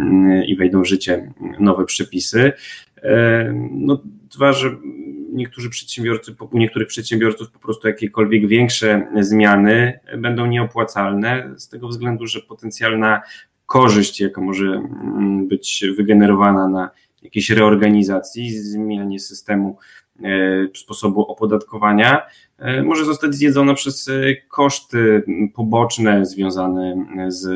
i 0.47 0.55
wejdą 0.55 0.81
w 0.81 0.85
życie 0.85 1.33
nowe 1.59 1.85
przepisy. 1.85 2.51
No, 3.71 4.01
dwa, 4.35 4.53
że 4.53 4.75
niektórzy 5.33 5.69
przedsiębiorcy, 5.69 6.35
u 6.51 6.57
niektórych 6.57 6.87
przedsiębiorców 6.87 7.51
po 7.51 7.59
prostu 7.59 7.87
jakiekolwiek 7.87 8.47
większe 8.47 9.07
zmiany 9.19 9.99
będą 10.17 10.45
nieopłacalne 10.45 11.53
z 11.57 11.69
tego 11.69 11.87
względu, 11.87 12.27
że 12.27 12.41
potencjalna 12.41 13.21
korzyść, 13.65 14.21
jaka 14.21 14.41
może 14.41 14.81
być 15.47 15.83
wygenerowana 15.97 16.67
na 16.67 16.89
jakiejś 17.25 17.49
reorganizacji, 17.49 18.59
zmianie 18.59 19.19
systemu 19.19 19.77
e, 20.23 20.67
sposobu 20.75 21.21
opodatkowania, 21.21 22.21
e, 22.57 22.83
może 22.83 23.05
zostać 23.05 23.35
zjedzona 23.35 23.73
przez 23.73 24.07
e, 24.07 24.11
koszty 24.35 25.23
poboczne 25.55 26.25
związane 26.25 26.95
z 27.27 27.47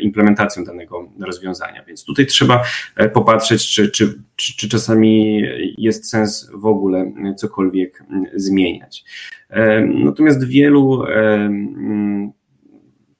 implementacją 0.00 0.64
danego 0.64 1.08
rozwiązania. 1.20 1.84
Więc 1.84 2.04
tutaj 2.04 2.26
trzeba 2.26 2.64
popatrzeć, 3.12 3.68
czy, 3.74 3.90
czy, 3.90 4.22
czy, 4.36 4.56
czy 4.56 4.68
czasami 4.68 5.42
jest 5.78 6.10
sens 6.10 6.50
w 6.54 6.66
ogóle 6.66 7.12
cokolwiek 7.36 8.04
zmieniać. 8.34 9.04
Natomiast 10.04 10.44
wielu 10.44 11.02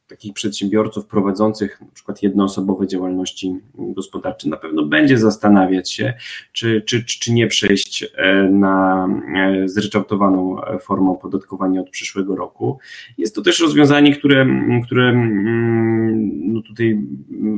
takich 0.08 0.32
przedsiębiorców 0.32 1.06
prowadzących 1.06 1.80
na 1.80 1.86
przykład 1.94 2.22
jednoosobowe 2.22 2.86
działalności 2.86 3.56
gospodarcze 3.74 4.48
na 4.48 4.56
pewno 4.56 4.82
będzie 4.86 5.18
zastanawiać 5.18 5.92
się, 5.92 6.14
czy, 6.52 6.82
czy, 6.82 7.04
czy 7.04 7.32
nie 7.32 7.46
przejść 7.46 8.04
e, 8.16 8.42
na 8.42 9.08
e, 9.36 9.68
zryczałtowaną 9.68 10.56
formę 10.80 11.10
opodatkowania 11.10 11.80
od 11.80 11.90
przyszłego 11.90 12.36
roku. 12.36 12.78
Jest 13.18 13.34
to 13.34 13.42
też 13.42 13.60
rozwiązanie, 13.60 14.16
które, 14.16 14.46
które 14.84 15.08
mm, 15.08 16.52
no 16.52 16.62
tutaj 16.62 17.00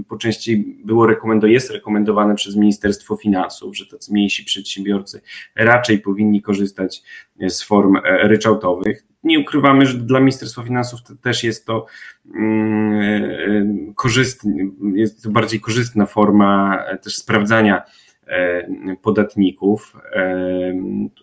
po 0.09 0.17
części 0.17 0.81
było 0.85 1.07
rekomendowane, 1.07 1.53
jest 1.53 1.71
rekomendowane 1.71 2.35
przez 2.35 2.57
Ministerstwo 2.57 3.17
Finansów, 3.17 3.77
że 3.77 3.87
tacy 3.87 4.13
mniejsi 4.13 4.45
przedsiębiorcy 4.45 5.21
raczej 5.57 5.99
powinni 5.99 6.43
korzystać 6.43 7.03
z 7.49 7.63
form 7.63 7.97
e, 7.97 8.29
ryczałtowych 8.29 9.10
nie 9.23 9.39
ukrywamy, 9.41 9.87
że 9.87 9.99
dla 9.99 10.21
Ministerstwa 10.21 10.63
Finansów 10.63 11.01
też 11.23 11.45
jest 11.45 11.67
to 11.67 11.87
mm, 12.35 12.93
e, 13.91 13.95
korzystne, 13.95 14.53
jest 14.95 15.23
to 15.23 15.31
bardziej 15.31 15.61
korzystna 15.61 16.07
forma 16.07 16.79
e, 16.85 16.99
też 16.99 17.17
sprawdzania 17.17 17.77
e, 17.79 17.83
podatników. 19.03 19.97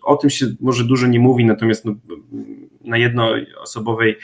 O 0.02 0.16
tym 0.16 0.30
się 0.30 0.46
może 0.60 0.84
dużo 0.84 1.06
nie 1.06 1.20
mówi, 1.20 1.44
natomiast 1.44 1.84
no, 1.84 1.94
na 2.84 2.98
jednoosobowej 2.98 4.16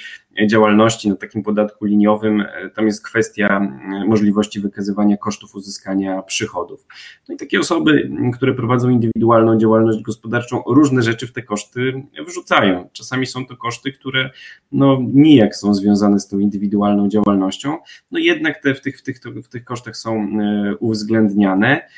działalności, 0.47 1.09
na 1.09 1.17
takim 1.17 1.43
podatku 1.43 1.85
liniowym, 1.85 2.41
e, 2.41 2.71
tam 2.71 2.87
jest 2.87 3.05
kwestia 3.05 3.61
e, 3.61 4.05
możliwości 4.05 4.61
wykazywania 4.61 5.17
kosztów 5.17 5.55
uzyskania 5.55 6.23
przychodów. 6.23 6.87
No 7.29 7.35
i 7.35 7.39
takie 7.39 7.61
osoby, 7.61 8.11
które 8.35 8.55
prowadzą 8.55 8.89
indywidualną 8.89 9.59
działalność 9.59 10.03
gospodarczą, 10.03 10.63
różne 10.67 11.03
rzeczy 11.03 11.27
w 11.27 11.33
te 11.33 11.43
koszty 11.43 12.03
wrzucają. 12.27 12.89
Czasami 12.93 13.27
są 13.27 13.47
to 13.47 13.57
koszty, 13.57 13.93
które 13.93 14.31
no, 14.73 14.99
nijak 15.13 15.57
są 15.57 15.75
związane 15.75 16.21
z 16.21 16.29
tą 16.29 16.39
indywidualną 16.39 17.09
działalnością, 17.09 17.79
no 18.13 18.19
jednak 18.19 18.63
te 18.63 18.75
w 18.75 18.81
tych, 18.81 18.99
w 18.99 19.03
tych, 19.03 19.17
w 19.45 19.49
tych 19.49 19.65
kosztach 19.65 19.97
są 19.97 20.17
e, 20.17 20.75
uwzględniane. 20.81 21.89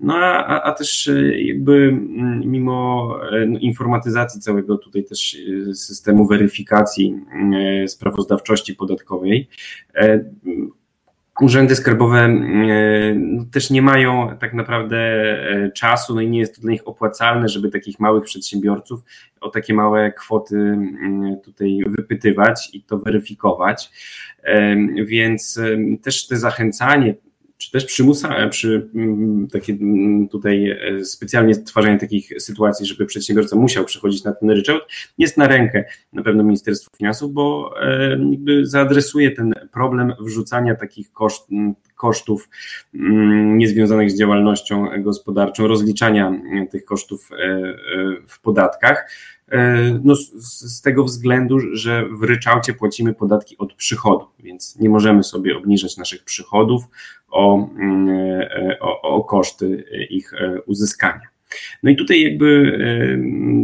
No 0.00 0.14
a, 0.16 0.62
a 0.62 0.72
też 0.72 1.08
e, 1.08 1.40
jakby 1.40 1.92
mimo 2.44 3.16
e, 3.32 3.46
no, 3.46 3.58
informatyzacji 3.58 4.40
całego 4.40 4.78
tutaj 4.78 5.04
też 5.04 5.36
e, 5.70 5.74
systemu 5.74 6.26
weryfikacji 6.26 7.16
sprawozdawczości 7.86 8.74
podatkowej, 8.74 9.48
urzędy 11.40 11.76
skarbowe 11.76 12.28
no, 13.14 13.44
też 13.52 13.70
nie 13.70 13.82
mają 13.82 14.36
tak 14.40 14.54
naprawdę 14.54 14.98
czasu, 15.74 16.14
no 16.14 16.20
i 16.20 16.28
nie 16.28 16.38
jest 16.38 16.54
to 16.54 16.60
dla 16.60 16.70
nich 16.70 16.88
opłacalne, 16.88 17.48
żeby 17.48 17.70
takich 17.70 18.00
małych 18.00 18.24
przedsiębiorców 18.24 19.00
o 19.40 19.50
takie 19.50 19.74
małe 19.74 20.12
kwoty 20.12 20.78
tutaj 21.44 21.80
wypytywać 21.86 22.70
i 22.72 22.82
to 22.82 22.98
weryfikować. 22.98 23.90
Więc 25.06 25.60
też 26.02 26.26
te 26.26 26.36
zachęcanie 26.36 27.14
czy 27.60 27.70
też 27.70 27.84
przymusa, 27.84 28.36
e, 28.36 28.48
przy 28.48 28.90
mm, 28.94 29.48
takie 29.48 29.72
mm, 29.72 30.28
tutaj 30.28 30.70
e, 30.70 31.04
specjalnie 31.04 31.54
stwarzanie 31.54 31.98
takich 31.98 32.32
sytuacji, 32.38 32.86
żeby 32.86 33.06
przedsiębiorca 33.06 33.56
musiał 33.56 33.84
przechodzić 33.84 34.24
na 34.24 34.32
ten 34.32 34.50
ryczałt, 34.50 34.82
jest 35.18 35.36
na 35.36 35.48
rękę 35.48 35.84
na 36.12 36.22
pewno 36.22 36.42
Ministerstwu 36.42 36.90
Finansów, 36.96 37.32
bo 37.32 37.74
e, 37.82 38.10
jakby 38.10 38.66
zaadresuje 38.66 39.30
ten 39.30 39.54
problem 39.72 40.12
wrzucania 40.20 40.74
takich 40.74 41.12
koszt, 41.12 41.48
kosztów 41.94 42.48
niezwiązanych 43.44 44.10
z 44.10 44.18
działalnością 44.18 45.02
gospodarczą, 45.02 45.66
rozliczania 45.66 46.40
tych 46.70 46.84
kosztów 46.84 47.30
w 48.28 48.40
podatkach. 48.40 48.98
E, 48.98 49.39
no, 50.04 50.14
z, 50.16 50.82
tego 50.82 51.04
względu, 51.04 51.58
że 51.72 52.08
w 52.08 52.22
ryczałcie 52.22 52.74
płacimy 52.74 53.14
podatki 53.14 53.58
od 53.58 53.74
przychodu, 53.74 54.26
więc 54.38 54.76
nie 54.76 54.88
możemy 54.88 55.24
sobie 55.24 55.56
obniżać 55.56 55.96
naszych 55.96 56.24
przychodów 56.24 56.82
o, 57.28 57.68
mm, 57.78 58.08
e, 58.08 58.76
o, 58.80 59.02
o 59.02 59.24
koszty 59.24 59.84
ich 60.10 60.34
e, 60.34 60.60
uzyskania. 60.62 61.28
No 61.82 61.90
i 61.90 61.96
tutaj 61.96 62.22
jakby 62.22 62.78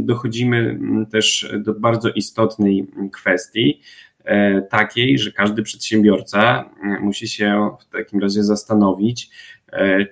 dochodzimy 0.05 0.79
też 1.13 1.53
do 1.59 1.75
bardzo 1.75 2.11
istotnej 2.11 2.87
kwestii, 3.13 3.81
takiej, 4.71 5.19
że 5.19 5.33
każdy 5.33 5.63
przedsiębiorca 5.63 6.71
musi 7.01 7.29
się 7.29 7.71
w 7.81 7.93
takim 7.93 8.21
razie 8.21 8.45
zastanowić, 8.45 9.31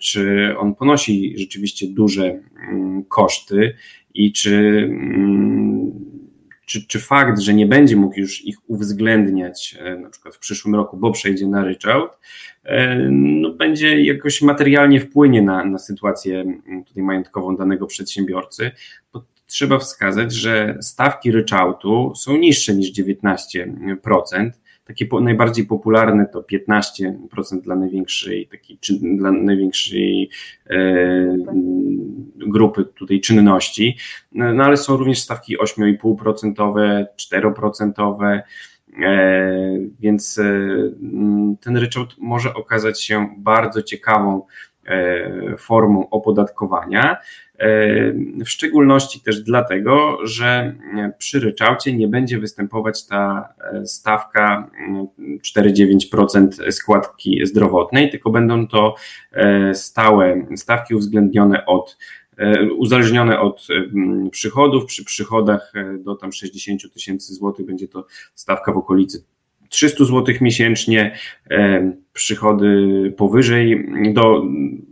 czy 0.00 0.54
on 0.58 0.74
ponosi 0.74 1.34
rzeczywiście 1.38 1.86
duże 1.88 2.40
mm, 2.68 3.04
koszty 3.04 3.74
i 4.14 4.32
czy, 4.32 4.56
mm, 4.90 5.92
czy, 6.66 6.86
czy 6.86 7.00
fakt, 7.00 7.40
że 7.40 7.54
nie 7.54 7.66
będzie 7.66 7.96
mógł 7.96 8.20
już 8.20 8.44
ich 8.44 8.56
uwzględniać 8.66 9.76
e, 9.80 9.96
na 9.96 10.10
przykład 10.10 10.34
w 10.34 10.38
przyszłym 10.38 10.74
roku, 10.74 10.96
bo 10.96 11.12
przejdzie 11.12 11.46
na 11.46 11.64
ryczałt, 11.64 12.10
e, 12.64 13.08
no, 13.10 13.50
będzie 13.52 14.02
jakoś 14.04 14.42
materialnie 14.42 15.00
wpłynie 15.00 15.42
na, 15.42 15.64
na 15.64 15.78
sytuację 15.78 16.40
mm, 16.40 16.84
tutaj 16.84 17.02
majątkową 17.02 17.56
danego 17.56 17.86
przedsiębiorcy, 17.86 18.70
bo 19.12 19.24
trzeba 19.46 19.78
wskazać, 19.78 20.34
że 20.34 20.78
stawki 20.80 21.32
ryczałtu 21.32 22.12
są 22.16 22.36
niższe 22.36 22.74
niż 22.74 22.92
19%. 22.92 24.50
Takie 24.84 25.06
po, 25.06 25.20
najbardziej 25.20 25.66
popularne 25.66 26.26
to 26.26 26.42
15% 26.42 27.60
dla 27.60 27.76
największej, 27.76 28.46
takiej, 28.46 28.78
czy, 28.78 28.98
dla 29.16 29.32
największej 29.32 30.30
e, 30.70 30.76
grupy 32.36 32.84
tutaj 32.84 33.20
czynności, 33.20 33.96
no, 34.32 34.54
no 34.54 34.64
ale 34.64 34.76
są 34.76 34.96
również 34.96 35.20
stawki 35.20 35.58
8,5%, 35.58 37.04
4%, 37.32 38.40
e, 39.02 39.78
więc 40.00 40.38
e, 40.38 40.44
ten 41.60 41.76
ryczałt 41.76 42.14
może 42.18 42.54
okazać 42.54 43.02
się 43.02 43.34
bardzo 43.38 43.82
ciekawą 43.82 44.42
e, 44.86 45.56
formą 45.58 46.10
opodatkowania. 46.10 47.16
E, 47.58 48.12
w 48.44 48.48
szczególności 48.48 49.20
też 49.20 49.42
dlatego, 49.42 50.18
że 50.26 50.74
przy 51.18 51.40
ryczałcie 51.40 51.92
nie 51.92 52.08
będzie 52.08 52.38
występować 52.38 53.06
ta 53.06 53.48
e, 53.72 53.86
stawka 53.86 54.70
4-9% 55.56 56.72
składki 56.72 57.46
zdrowotnej, 57.46 58.10
tylko 58.10 58.30
będą 58.30 58.68
to 58.68 58.94
e, 59.32 59.74
stałe 59.74 60.46
stawki 60.56 60.94
uwzględnione 60.94 61.66
od 61.66 61.98
uzależnione 62.78 63.40
od 63.40 63.66
przychodów. 64.30 64.84
Przy 64.84 65.04
przychodach 65.04 65.72
do 65.98 66.14
tam 66.14 66.32
60 66.32 66.92
tysięcy 66.92 67.34
złotych 67.34 67.66
będzie 67.66 67.88
to 67.88 68.06
stawka 68.34 68.72
w 68.72 68.76
okolicy 68.76 69.24
300 69.68 70.04
zł 70.04 70.34
miesięcznie, 70.40 71.18
przychody 72.12 73.14
powyżej, 73.16 73.88
do, 74.12 74.42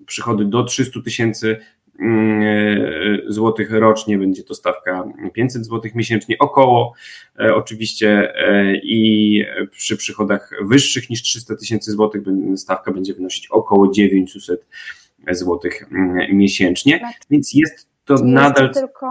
przychody 0.06 0.44
do 0.44 0.64
300 0.64 1.00
tysięcy 1.02 1.56
E, 2.02 3.32
złotych 3.32 3.70
rocznie, 3.70 4.18
będzie 4.18 4.42
to 4.42 4.54
stawka 4.54 5.04
500 5.32 5.64
złotych 5.66 5.94
miesięcznie, 5.94 6.36
około 6.38 6.92
e, 7.40 7.54
oczywiście 7.54 8.34
e, 8.36 8.76
i 8.76 9.44
przy 9.70 9.96
przychodach 9.96 10.50
wyższych 10.62 11.10
niż 11.10 11.22
300 11.22 11.56
tysięcy 11.56 11.92
złotych 11.92 12.22
stawka 12.56 12.92
będzie 12.92 13.14
wynosić 13.14 13.46
około 13.50 13.90
900 13.90 14.66
złotych 15.30 15.88
mm, 15.92 16.36
miesięcznie, 16.36 17.00
tak. 17.00 17.12
więc 17.30 17.54
jest 17.54 17.88
to 18.04 18.16
Czyli 18.16 18.32
nadal... 18.32 18.66
Jest 18.66 18.80
tylko 18.80 19.06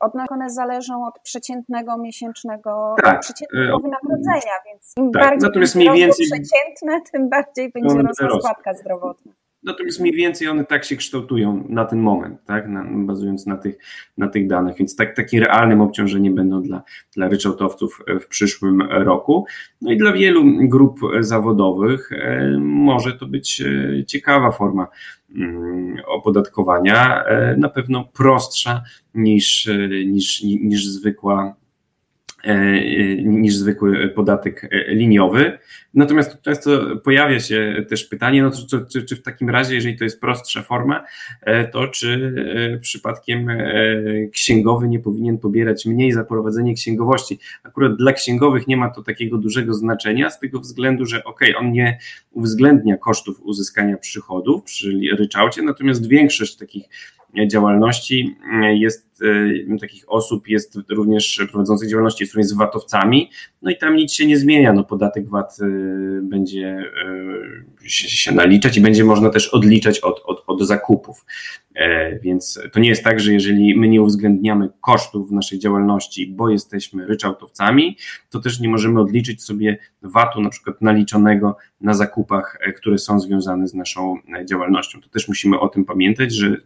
od 0.00 0.12
one 0.30 0.50
zależą 0.50 1.06
od 1.06 1.18
przeciętnego 1.22 1.98
miesięcznego 1.98 2.94
tak, 3.02 3.20
przeciętnego 3.20 3.78
wynagrodzenia, 3.78 4.54
więc 4.66 4.92
im 4.96 5.12
tak, 5.12 5.22
bardziej 5.22 5.48
natomiast 5.48 5.74
mniej 5.74 5.92
więcej 5.92 6.26
przeciętne, 6.26 7.00
tym 7.12 7.28
bardziej 7.28 7.72
będzie 7.72 8.02
rosła 8.02 8.40
składka 8.40 8.74
zdrowotna. 8.74 9.32
Natomiast 9.64 10.00
mniej 10.00 10.12
więcej 10.12 10.48
one 10.48 10.64
tak 10.64 10.84
się 10.84 10.96
kształtują 10.96 11.64
na 11.68 11.84
ten 11.84 12.00
moment, 12.00 12.44
tak, 12.44 12.68
na, 12.68 12.84
bazując 12.84 13.46
na 13.46 13.56
tych, 13.56 13.78
na 14.18 14.28
tych 14.28 14.46
danych, 14.46 14.76
więc 14.76 14.96
tak, 14.96 15.16
takim 15.16 15.40
realnym 15.40 15.80
obciążeniem 15.80 16.34
będą 16.34 16.62
dla, 16.62 16.82
dla 17.16 17.28
ryczałtowców 17.28 18.02
w 18.20 18.26
przyszłym 18.26 18.82
roku. 18.82 19.46
No 19.80 19.92
i 19.92 19.96
dla 19.96 20.12
wielu 20.12 20.44
grup 20.68 21.00
zawodowych 21.20 22.12
e, 22.12 22.58
może 22.60 23.12
to 23.12 23.26
być 23.26 23.60
e, 23.60 24.04
ciekawa 24.04 24.50
forma 24.50 24.86
mm, 25.36 25.96
opodatkowania, 26.06 27.24
e, 27.24 27.56
na 27.56 27.68
pewno 27.68 28.04
prostsza 28.04 28.82
niż, 29.14 29.68
niż, 30.06 30.42
niż 30.42 30.86
zwykła 30.86 31.61
niż 33.24 33.56
zwykły 33.56 34.08
podatek 34.08 34.64
e, 34.64 34.94
liniowy. 34.94 35.58
Natomiast 35.94 36.42
często 36.42 36.96
pojawia 36.96 37.40
się 37.40 37.84
też 37.88 38.04
pytanie, 38.04 38.42
no 38.42 38.50
czy, 38.50 38.86
czy, 38.92 39.02
czy, 39.02 39.16
w 39.16 39.22
takim 39.22 39.50
razie, 39.50 39.74
jeżeli 39.74 39.98
to 39.98 40.04
jest 40.04 40.20
prostsza 40.20 40.62
forma, 40.62 41.04
e, 41.40 41.68
to 41.68 41.88
czy 41.88 42.34
przypadkiem 42.80 43.48
księgowy 44.32 44.88
nie 44.88 45.00
powinien 45.00 45.38
pobierać 45.38 45.86
mniej 45.86 46.12
za 46.12 46.24
prowadzenie 46.24 46.74
księgowości? 46.74 47.38
Akurat 47.62 47.96
dla 47.96 48.12
księgowych 48.12 48.66
nie 48.66 48.76
ma 48.76 48.90
to 48.90 49.02
takiego 49.02 49.38
dużego 49.38 49.74
znaczenia 49.74 50.30
z 50.30 50.40
tego 50.40 50.60
względu, 50.60 51.06
że 51.06 51.24
ok, 51.24 51.40
on 51.58 51.70
nie 51.72 51.98
uwzględnia 52.30 52.96
kosztów 52.96 53.40
uzyskania 53.40 53.96
przychodów 53.96 54.64
przy 54.64 55.00
ryczałcie, 55.18 55.62
natomiast 55.62 56.08
większość 56.08 56.56
takich 56.56 56.84
działalności 57.46 58.36
jest, 58.74 59.11
e, 59.22 59.78
takich 59.78 60.04
osób 60.06 60.48
jest 60.48 60.78
również 60.88 61.40
prowadzących 61.50 61.90
działalności 61.90 62.22
jest 62.22 62.34
również 62.34 62.48
z 62.48 62.52
VAT-owcami, 62.52 63.30
no 63.62 63.70
i 63.70 63.76
tam 63.76 63.96
nic 63.96 64.12
się 64.12 64.26
nie 64.26 64.38
zmienia, 64.38 64.72
no 64.72 64.84
podatek 64.84 65.28
VAT 65.28 65.56
e, 65.60 65.66
będzie 66.22 66.68
e, 66.68 67.88
się 67.88 68.32
naliczać 68.32 68.76
i 68.76 68.80
będzie 68.80 69.04
można 69.04 69.30
też 69.30 69.48
odliczać 69.48 70.00
od, 70.00 70.22
od, 70.24 70.44
od 70.46 70.62
zakupów. 70.62 71.24
Więc 72.22 72.60
to 72.72 72.80
nie 72.80 72.88
jest 72.88 73.04
tak, 73.04 73.20
że 73.20 73.32
jeżeli 73.32 73.78
my 73.78 73.88
nie 73.88 74.02
uwzględniamy 74.02 74.68
kosztów 74.80 75.28
w 75.28 75.32
naszej 75.32 75.58
działalności, 75.58 76.26
bo 76.26 76.50
jesteśmy 76.50 77.06
ryczałtowcami, 77.06 77.96
to 78.30 78.40
też 78.40 78.60
nie 78.60 78.68
możemy 78.68 79.00
odliczyć 79.00 79.42
sobie 79.42 79.78
VAT-u 80.02 80.40
na 80.40 80.50
przykład 80.50 80.82
naliczonego 80.82 81.56
na 81.80 81.94
zakupach, 81.94 82.58
które 82.76 82.98
są 82.98 83.20
związane 83.20 83.68
z 83.68 83.74
naszą 83.74 84.18
działalnością. 84.44 85.00
To 85.00 85.08
też 85.08 85.28
musimy 85.28 85.60
o 85.60 85.68
tym 85.68 85.84
pamiętać, 85.84 86.34
że 86.34 86.56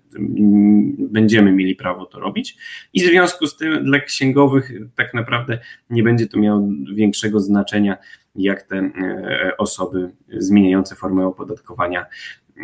będziemy 0.99 1.53
mieli 1.53 1.77
prawo 1.77 2.07
to 2.07 2.21
robić 2.21 2.46
i 2.93 3.03
w 3.03 3.07
związku 3.07 3.47
z 3.47 3.57
tym 3.57 3.85
dla 3.85 4.01
księgowych 4.01 4.73
tak 4.97 5.15
naprawdę 5.15 5.59
nie 5.91 6.03
będzie 6.03 6.27
to 6.27 6.39
miało 6.39 6.69
większego 6.95 7.41
znaczenia, 7.41 7.97
jak 8.37 8.63
te 8.63 8.77
e, 8.77 9.57
osoby 9.59 10.11
zmieniające 10.29 10.95
formę 10.95 11.27
opodatkowania 11.27 12.07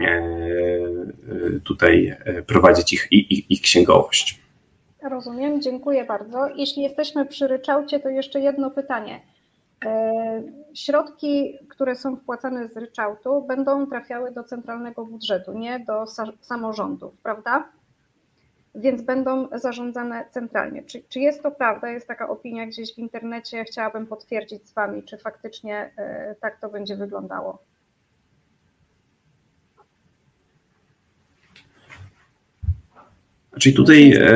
e, 0.02 0.20
tutaj 1.64 2.16
e, 2.24 2.42
prowadzić 2.42 2.92
ich, 2.92 3.06
ich, 3.10 3.50
ich 3.50 3.60
księgowość. 3.60 4.42
Rozumiem, 5.02 5.62
dziękuję 5.62 6.04
bardzo. 6.04 6.48
Jeśli 6.56 6.82
jesteśmy 6.82 7.26
przy 7.26 7.48
ryczałcie, 7.48 8.00
to 8.00 8.08
jeszcze 8.08 8.40
jedno 8.40 8.70
pytanie. 8.70 9.20
Środki, 10.74 11.58
które 11.68 11.96
są 11.96 12.16
wpłacane 12.16 12.68
z 12.68 12.76
ryczałtu, 12.76 13.44
będą 13.48 13.86
trafiały 13.86 14.32
do 14.32 14.44
centralnego 14.44 15.06
budżetu, 15.06 15.52
nie 15.52 15.80
do 15.80 16.04
samorządów, 16.40 17.14
prawda? 17.22 17.68
Więc 18.74 19.02
będą 19.02 19.48
zarządzane 19.58 20.24
centralnie. 20.30 20.82
Czy, 20.82 21.02
czy 21.08 21.20
jest 21.20 21.42
to 21.42 21.50
prawda? 21.50 21.90
Jest 21.90 22.08
taka 22.08 22.28
opinia 22.28 22.66
gdzieś 22.66 22.94
w 22.94 22.98
internecie, 22.98 23.64
chciałabym 23.64 24.06
potwierdzić 24.06 24.66
z 24.66 24.72
Wami, 24.72 25.02
czy 25.02 25.18
faktycznie 25.18 25.90
e, 25.96 26.34
tak 26.40 26.60
to 26.60 26.68
będzie 26.68 26.96
wyglądało. 26.96 27.58
Czyli 33.60 33.74
tutaj 33.76 34.12
e, 34.12 34.28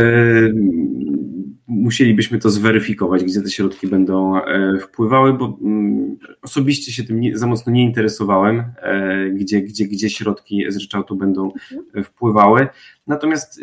musielibyśmy 1.69 2.39
to 2.39 2.51
zweryfikować, 2.51 3.25
gdzie 3.25 3.43
te 3.43 3.51
środki 3.51 3.87
będą 3.87 4.37
e, 4.37 4.79
wpływały, 4.79 5.33
bo 5.33 5.59
mm, 5.63 6.17
osobiście 6.43 6.93
się 6.93 7.05
tym 7.05 7.21
nie, 7.21 7.39
za 7.39 7.47
mocno 7.47 7.73
nie 7.73 7.83
interesowałem, 7.83 8.65
e, 8.83 9.31
gdzie, 9.31 9.61
gdzie, 9.61 9.85
gdzie 9.85 10.11
środki 10.11 10.65
z 10.69 10.77
ryczałtu 10.77 11.17
będą 11.17 11.53
mhm. 11.73 12.05
wpływały. 12.05 12.69
Natomiast 13.07 13.61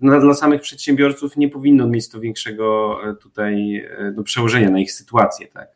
no, 0.00 0.20
dla 0.20 0.34
samych 0.34 0.60
przedsiębiorców 0.60 1.36
nie 1.36 1.48
powinno 1.48 1.86
mieć 1.86 2.08
to 2.08 2.20
większego 2.20 2.98
tutaj 3.20 3.84
no, 4.14 4.22
przełożenia 4.22 4.70
na 4.70 4.78
ich 4.78 4.92
sytuację. 4.92 5.46
Tak? 5.46 5.68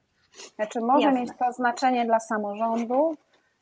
Znaczy 0.57 0.81
może 0.81 1.07
Jasne. 1.07 1.21
mieć 1.21 1.31
to 1.38 1.53
znaczenie 1.53 2.07
dla 2.07 2.21
samorządu, 2.21 3.17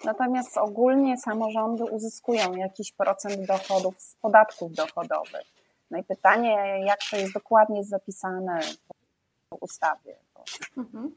natomiast 0.04 0.58
ogólnie 0.58 1.18
samorządy 1.18 1.84
uzyskują 1.84 2.56
jakiś 2.56 2.92
procent 2.92 3.46
dochodów 3.46 3.94
z 3.98 4.14
podatków 4.14 4.72
dochodowych. 4.72 5.55
No 5.90 5.98
i 5.98 6.04
pytanie, 6.04 6.84
jak 6.84 6.98
to 7.10 7.16
jest 7.16 7.34
dokładnie 7.34 7.84
zapisane 7.84 8.60
w 9.50 9.56
ustawie. 9.60 10.16
Mhm. 10.76 11.14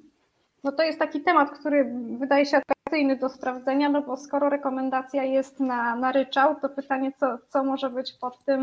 No 0.64 0.72
to 0.72 0.84
jest 0.84 1.00
taki 1.00 1.22
temat, 1.22 1.52
który 1.52 1.94
wydaje 2.20 2.46
się 2.46 2.58
atrakcyjny 2.58 3.16
do 3.16 3.30
sprawdzenia, 3.30 3.90
no 3.90 4.02
bo 4.02 4.18
skoro 4.18 4.50
rekomendacja 4.50 5.24
jest 5.24 5.60
na, 5.60 5.96
na 5.96 6.12
ryczałt, 6.12 6.62
to 6.62 6.70
pytanie, 6.70 7.12
co, 7.12 7.38
co 7.48 7.64
może 7.64 7.90
być 7.90 8.14
pod 8.14 8.46
tym, 8.46 8.62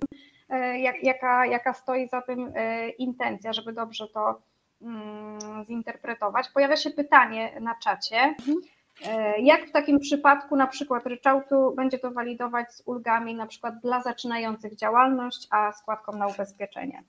e, 0.48 0.80
jak, 0.80 1.02
jaka, 1.02 1.46
jaka 1.46 1.72
stoi 1.74 2.08
za 2.08 2.22
tym 2.22 2.52
e, 2.54 2.88
intencja, 2.88 3.52
żeby 3.52 3.72
dobrze 3.72 4.08
to 4.08 4.40
mm, 4.82 5.64
zinterpretować. 5.64 6.48
Pojawia 6.48 6.76
się 6.76 6.90
pytanie 6.90 7.60
na 7.60 7.74
czacie. 7.74 8.16
Mhm. 8.16 8.56
E, 9.04 9.40
jak 9.40 9.68
w 9.68 9.72
takim 9.72 9.98
przypadku 9.98 10.56
na 10.56 10.66
przykład 10.66 11.06
ryczałtu 11.06 11.74
będzie 11.76 11.98
to 11.98 12.10
walidować 12.10 12.72
z 12.72 12.82
ulgami 12.86 13.34
na 13.34 13.46
przykład 13.46 13.74
dla 13.82 14.02
zaczynających 14.02 14.76
działalność, 14.76 15.46
a 15.50 15.72
składką 15.72 16.18
na 16.18 16.26
ubezpieczenie? 16.26 17.02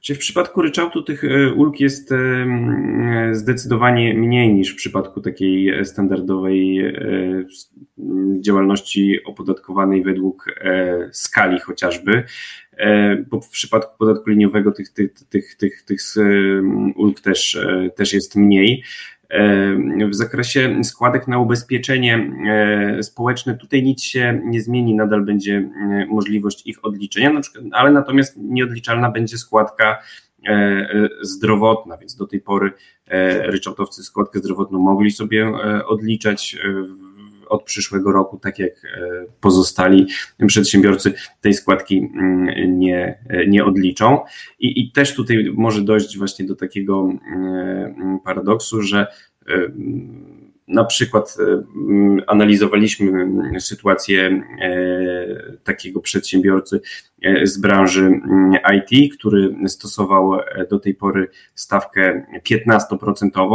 Czy 0.00 0.14
w 0.14 0.18
przypadku 0.18 0.62
ryczałtu 0.62 1.02
tych 1.02 1.24
e, 1.24 1.52
ulg 1.52 1.80
jest 1.80 2.12
e, 2.12 2.16
zdecydowanie 3.32 4.14
mniej 4.14 4.54
niż 4.54 4.72
w 4.72 4.76
przypadku 4.76 5.20
takiej 5.20 5.86
standardowej 5.86 6.94
działalności 8.40 9.24
opodatkowanej 9.24 10.02
według 10.02 10.46
skali 11.12 11.60
chociażby. 11.60 12.24
E, 12.78 13.16
bo 13.16 13.40
w 13.40 13.48
przypadku 13.48 13.98
podatku 13.98 14.30
liniowego 14.30 14.72
tych, 14.72 14.92
tych, 14.92 15.12
tych, 15.12 15.54
tych, 15.54 15.82
tych 15.82 16.00
ulg 16.96 17.20
też, 17.20 17.56
e, 17.56 17.90
też 17.96 18.12
jest 18.12 18.36
mniej. 18.36 18.84
W 20.10 20.14
zakresie 20.14 20.84
składek 20.84 21.28
na 21.28 21.38
ubezpieczenie 21.38 22.30
społeczne 23.02 23.54
tutaj 23.54 23.82
nic 23.82 24.02
się 24.02 24.40
nie 24.44 24.60
zmieni, 24.60 24.94
nadal 24.94 25.24
będzie 25.24 25.70
możliwość 26.08 26.66
ich 26.66 26.84
odliczenia, 26.84 27.32
na 27.32 27.40
przykład, 27.40 27.64
ale 27.72 27.90
natomiast 27.90 28.36
nieodliczalna 28.36 29.10
będzie 29.10 29.38
składka 29.38 29.98
zdrowotna, 31.22 31.96
więc 31.96 32.16
do 32.16 32.26
tej 32.26 32.40
pory 32.40 32.72
ryczałtowcy 33.42 34.02
składkę 34.02 34.38
zdrowotną 34.38 34.78
mogli 34.78 35.10
sobie 35.10 35.52
odliczać 35.86 36.56
od 37.54 37.64
przyszłego 37.64 38.12
roku, 38.12 38.38
tak 38.38 38.58
jak 38.58 38.72
pozostali 39.40 40.06
przedsiębiorcy 40.46 41.12
tej 41.40 41.54
składki 41.54 41.98
mm, 41.98 42.78
nie, 42.78 43.18
nie 43.48 43.64
odliczą. 43.64 44.18
I, 44.58 44.80
I 44.80 44.92
też 44.92 45.14
tutaj 45.14 45.52
może 45.54 45.82
dojść 45.82 46.18
właśnie 46.18 46.44
do 46.44 46.56
takiego 46.56 47.08
mm, 47.26 48.18
paradoksu, 48.24 48.82
że 48.82 49.06
na 50.68 50.84
przykład 50.84 51.36
analizowaliśmy 52.26 53.28
sytuację 53.60 54.42
takiego 55.64 56.00
przedsiębiorcy 56.00 56.80
z 57.42 57.58
branży 57.58 58.20
IT, 58.76 59.14
który 59.18 59.56
stosował 59.68 60.32
do 60.70 60.78
tej 60.78 60.94
pory 60.94 61.28
stawkę 61.54 62.26
15% 62.50 63.48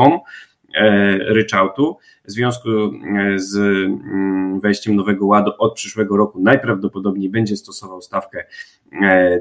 ryczałtu. 1.27 1.97
W 2.25 2.32
związku 2.32 2.69
z 3.36 3.58
wejściem 4.62 4.95
nowego 4.95 5.25
ładu 5.25 5.51
od 5.58 5.73
przyszłego 5.73 6.17
roku 6.17 6.39
najprawdopodobniej 6.41 7.29
będzie 7.29 7.58
stosował 7.58 8.01
stawkę 8.01 8.45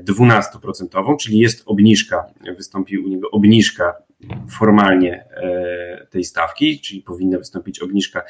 12%, 0.09 1.17
czyli 1.17 1.39
jest 1.39 1.63
obniżka, 1.67 2.25
wystąpi 2.57 2.99
u 2.99 3.09
niego 3.09 3.31
obniżka 3.31 4.08
formalnie 4.51 5.25
e, 5.31 6.07
tej 6.07 6.25
stawki, 6.25 6.81
czyli 6.81 7.03
powinna 7.03 7.39
wystąpić 7.39 7.81
obniżka 7.81 8.23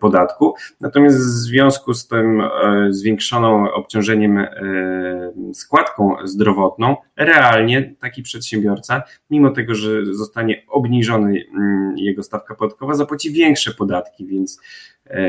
podatku. 0.00 0.54
Natomiast 0.80 1.16
w 1.16 1.20
związku 1.20 1.94
z 1.94 2.08
tym 2.08 2.40
e, 2.40 2.48
zwiększoną 2.90 3.72
obciążeniem 3.72 4.38
e, 4.38 4.48
składką 5.54 6.16
zdrowotną, 6.24 6.96
realnie 7.16 7.94
taki 8.00 8.22
przedsiębiorca, 8.22 9.02
mimo 9.30 9.50
tego, 9.50 9.74
że 9.74 10.06
zostanie 10.06 10.62
obniżony 10.68 11.42
mm, 11.54 11.98
jego 11.98 12.22
stawka 12.22 12.54
podatkowa, 12.54 12.94
zapłaci 12.94 13.32
większe 13.32 13.74
podatki, 13.74 14.26
więc 14.26 14.60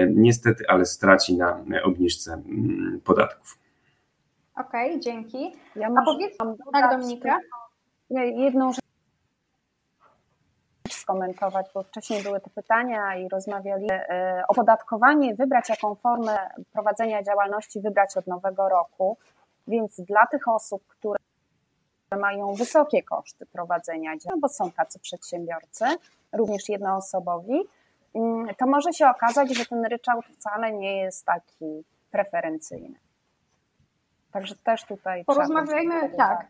niestety, 0.10 0.68
ale 0.68 0.86
straci 0.86 1.38
na 1.38 1.64
obniżce 1.84 2.34
mm, 2.34 3.02
podatków. 3.04 3.58
Okej, 4.56 4.90
okay, 4.90 5.00
dzięki. 5.00 5.52
Ja 5.76 5.88
A 5.98 6.06
powiedz, 6.06 6.38
tak 6.74 6.92
Dominika? 6.92 7.40
Jedną 8.36 8.74
rzecz 8.74 8.87
skomentować, 10.94 11.66
bo 11.74 11.84
wcześniej 11.84 12.24
były 12.24 12.40
te 12.40 12.50
pytania 12.50 13.16
i 13.16 13.30
rozmawialiśmy. 13.30 14.08
E, 14.10 14.44
opodatkowanie, 14.48 15.36
wybrać 15.36 15.70
jaką 15.70 15.96
formę 15.96 16.38
prowadzenia 16.74 17.24
działalności 17.24 17.82
wybrać 17.82 18.18
od 18.18 18.28
nowego 18.28 18.70
roku, 18.70 19.18
więc 19.68 20.02
dla 20.02 20.28
tych 20.28 20.48
osób, 20.48 20.88
które 20.88 21.20
mają 22.20 22.54
wysokie 22.54 23.04
koszty 23.04 23.46
prowadzenia 23.46 24.18
działalności, 24.18 24.30
no 24.30 24.38
bo 24.42 24.50
są 24.50 24.72
tacy 24.72 25.00
przedsiębiorcy, 25.00 25.86
również 26.34 26.70
jednoosobowi, 26.70 27.64
mm, 28.16 28.56
to 28.56 28.68
może 28.68 28.94
się 28.94 29.10
okazać, 29.10 29.58
że 29.58 29.66
ten 29.66 29.86
ryczałt 29.86 30.26
wcale 30.26 30.72
nie 30.72 30.98
jest 30.98 31.26
taki 31.26 31.84
preferencyjny. 32.12 33.00
Także 34.32 34.56
też 34.56 34.86
tutaj. 34.86 35.26
Porozmawiajmy, 35.26 36.10
tak 36.10 36.48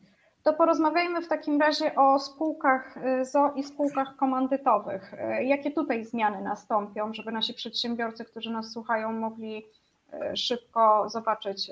to 0.47 0.53
porozmawiajmy 0.53 1.21
w 1.21 1.27
takim 1.27 1.61
razie 1.61 1.95
o 1.95 2.19
spółkach 2.19 2.97
y, 3.21 3.25
ZO 3.25 3.53
i 3.55 3.63
spółkach 3.63 4.15
komandytowych. 4.15 5.13
Y, 5.13 5.43
jakie 5.43 5.71
tutaj 5.71 6.05
zmiany 6.05 6.41
nastąpią, 6.41 7.13
żeby 7.13 7.31
nasi 7.31 7.53
przedsiębiorcy, 7.53 8.25
którzy 8.25 8.51
nas 8.51 8.71
słuchają, 8.71 9.13
mogli 9.13 9.65
y, 10.13 10.37
szybko 10.37 11.09
zobaczyć, 11.09 11.71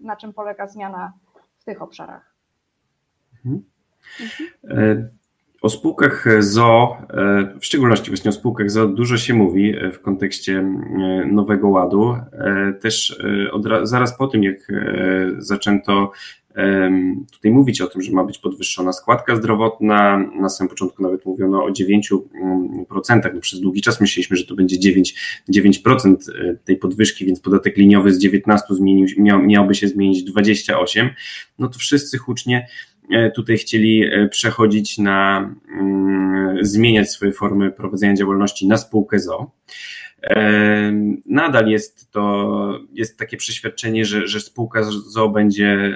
na 0.00 0.16
czym 0.16 0.32
polega 0.32 0.66
zmiana 0.66 1.12
w 1.58 1.64
tych 1.64 1.82
obszarach? 1.82 2.34
Mhm. 3.34 3.64
Mhm. 4.64 5.08
O 5.62 5.70
spółkach 5.70 6.42
ZO, 6.42 6.96
w 7.60 7.64
szczególności 7.64 8.10
właśnie 8.10 8.28
o 8.28 8.32
spółkach 8.32 8.70
ZO, 8.70 8.86
dużo 8.86 9.16
się 9.16 9.34
mówi 9.34 9.74
w 9.92 10.00
kontekście 10.00 10.62
Nowego 11.26 11.68
Ładu. 11.68 12.16
Też 12.80 13.22
od, 13.52 13.62
zaraz 13.82 14.18
po 14.18 14.26
tym, 14.28 14.42
jak 14.42 14.56
zaczęto 15.38 16.10
tutaj 17.32 17.50
mówić 17.50 17.80
o 17.80 17.86
tym, 17.86 18.02
że 18.02 18.12
ma 18.12 18.24
być 18.24 18.38
podwyższona 18.38 18.92
składka 18.92 19.36
zdrowotna. 19.36 20.30
Na 20.40 20.48
samym 20.48 20.68
początku 20.68 21.02
nawet 21.02 21.26
mówiono 21.26 21.64
o 21.64 21.70
9%. 21.70 22.20
No 23.34 23.40
przez 23.40 23.60
długi 23.60 23.82
czas 23.82 24.00
myśleliśmy, 24.00 24.36
że 24.36 24.44
to 24.44 24.54
będzie 24.54 24.92
9%, 24.92 25.12
9% 25.50 26.14
e, 26.14 26.54
tej 26.54 26.76
podwyżki, 26.76 27.26
więc 27.26 27.40
podatek 27.40 27.76
liniowy 27.76 28.12
z 28.12 28.18
19 28.18 28.74
zmienił, 28.74 29.06
miał, 29.18 29.42
miałby 29.42 29.74
się 29.74 29.88
zmienić 29.88 30.22
28. 30.22 31.10
No 31.58 31.68
to 31.68 31.78
wszyscy 31.78 32.18
hucznie 32.18 32.66
e, 33.10 33.30
tutaj 33.30 33.56
chcieli 33.56 34.04
e, 34.04 34.28
przechodzić 34.28 34.98
na, 34.98 35.50
mm, 35.78 36.64
zmieniać 36.66 37.10
swoje 37.10 37.32
formy 37.32 37.70
prowadzenia 37.70 38.14
działalności 38.14 38.66
na 38.66 38.76
spółkę 38.76 39.18
ZO. 39.18 39.50
Nadal 41.26 41.68
jest 41.68 42.10
to, 42.10 42.78
jest 42.92 43.18
takie 43.18 43.36
przeświadczenie, 43.36 44.04
że, 44.04 44.28
że 44.28 44.40
spółka 44.40 44.82
ZO 44.82 45.28
będzie 45.28 45.66
e, 45.66 45.94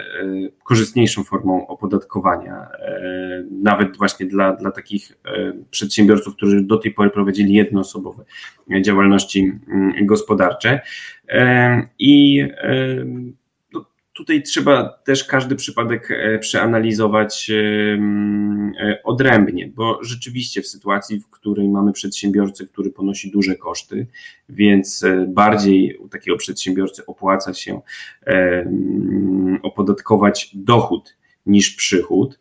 korzystniejszą 0.65 1.25
formą 1.25 1.67
opodatkowania, 1.67 2.67
e, 2.79 3.45
nawet 3.51 3.97
właśnie 3.97 4.27
dla, 4.27 4.53
dla 4.53 4.71
takich 4.71 5.13
e, 5.25 5.53
przedsiębiorców, 5.71 6.37
którzy 6.37 6.63
do 6.63 6.79
tej 6.79 6.93
pory 6.93 7.11
prowadzili 7.11 7.53
jednoosobowe 7.53 8.25
działalności 8.83 9.53
mm, 9.69 10.07
gospodarcze. 10.07 10.81
I 11.99 12.45
tutaj 14.19 14.43
trzeba 14.43 14.89
też 14.89 15.25
każdy 15.25 15.57
przypadek 15.57 16.11
e, 16.11 16.39
przeanalizować 16.39 17.51
e, 17.51 19.03
odrębnie, 19.05 19.71
bo 19.75 20.05
rzeczywiście 20.05 20.63
w 20.63 20.67
sytuacji, 20.67 21.21
w 21.21 21.31
której 21.31 21.69
mamy 21.69 21.93
przedsiębiorcę, 21.93 22.67
który 22.67 22.91
ponosi 22.91 23.31
duże 23.31 23.57
koszty, 23.57 24.07
więc 24.49 25.03
e, 25.03 25.27
bardziej 25.29 25.97
u 25.97 26.09
takiego 26.09 26.37
przedsiębiorcy 26.37 27.07
opłaca 27.07 27.55
się 27.55 27.81
opodatkować 29.63 30.51
dochód 30.55 31.17
niż 31.47 31.71
przychód, 31.71 32.39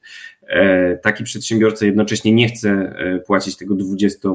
taki 1.04 1.24
przedsiębiorca 1.24 1.86
jednocześnie 1.86 2.34
nie 2.34 2.48
chce 2.48 2.70
e, 2.70 3.20
płacić 3.20 3.58
tego 3.58 3.76
20 3.76 4.30
e, 4.30 4.34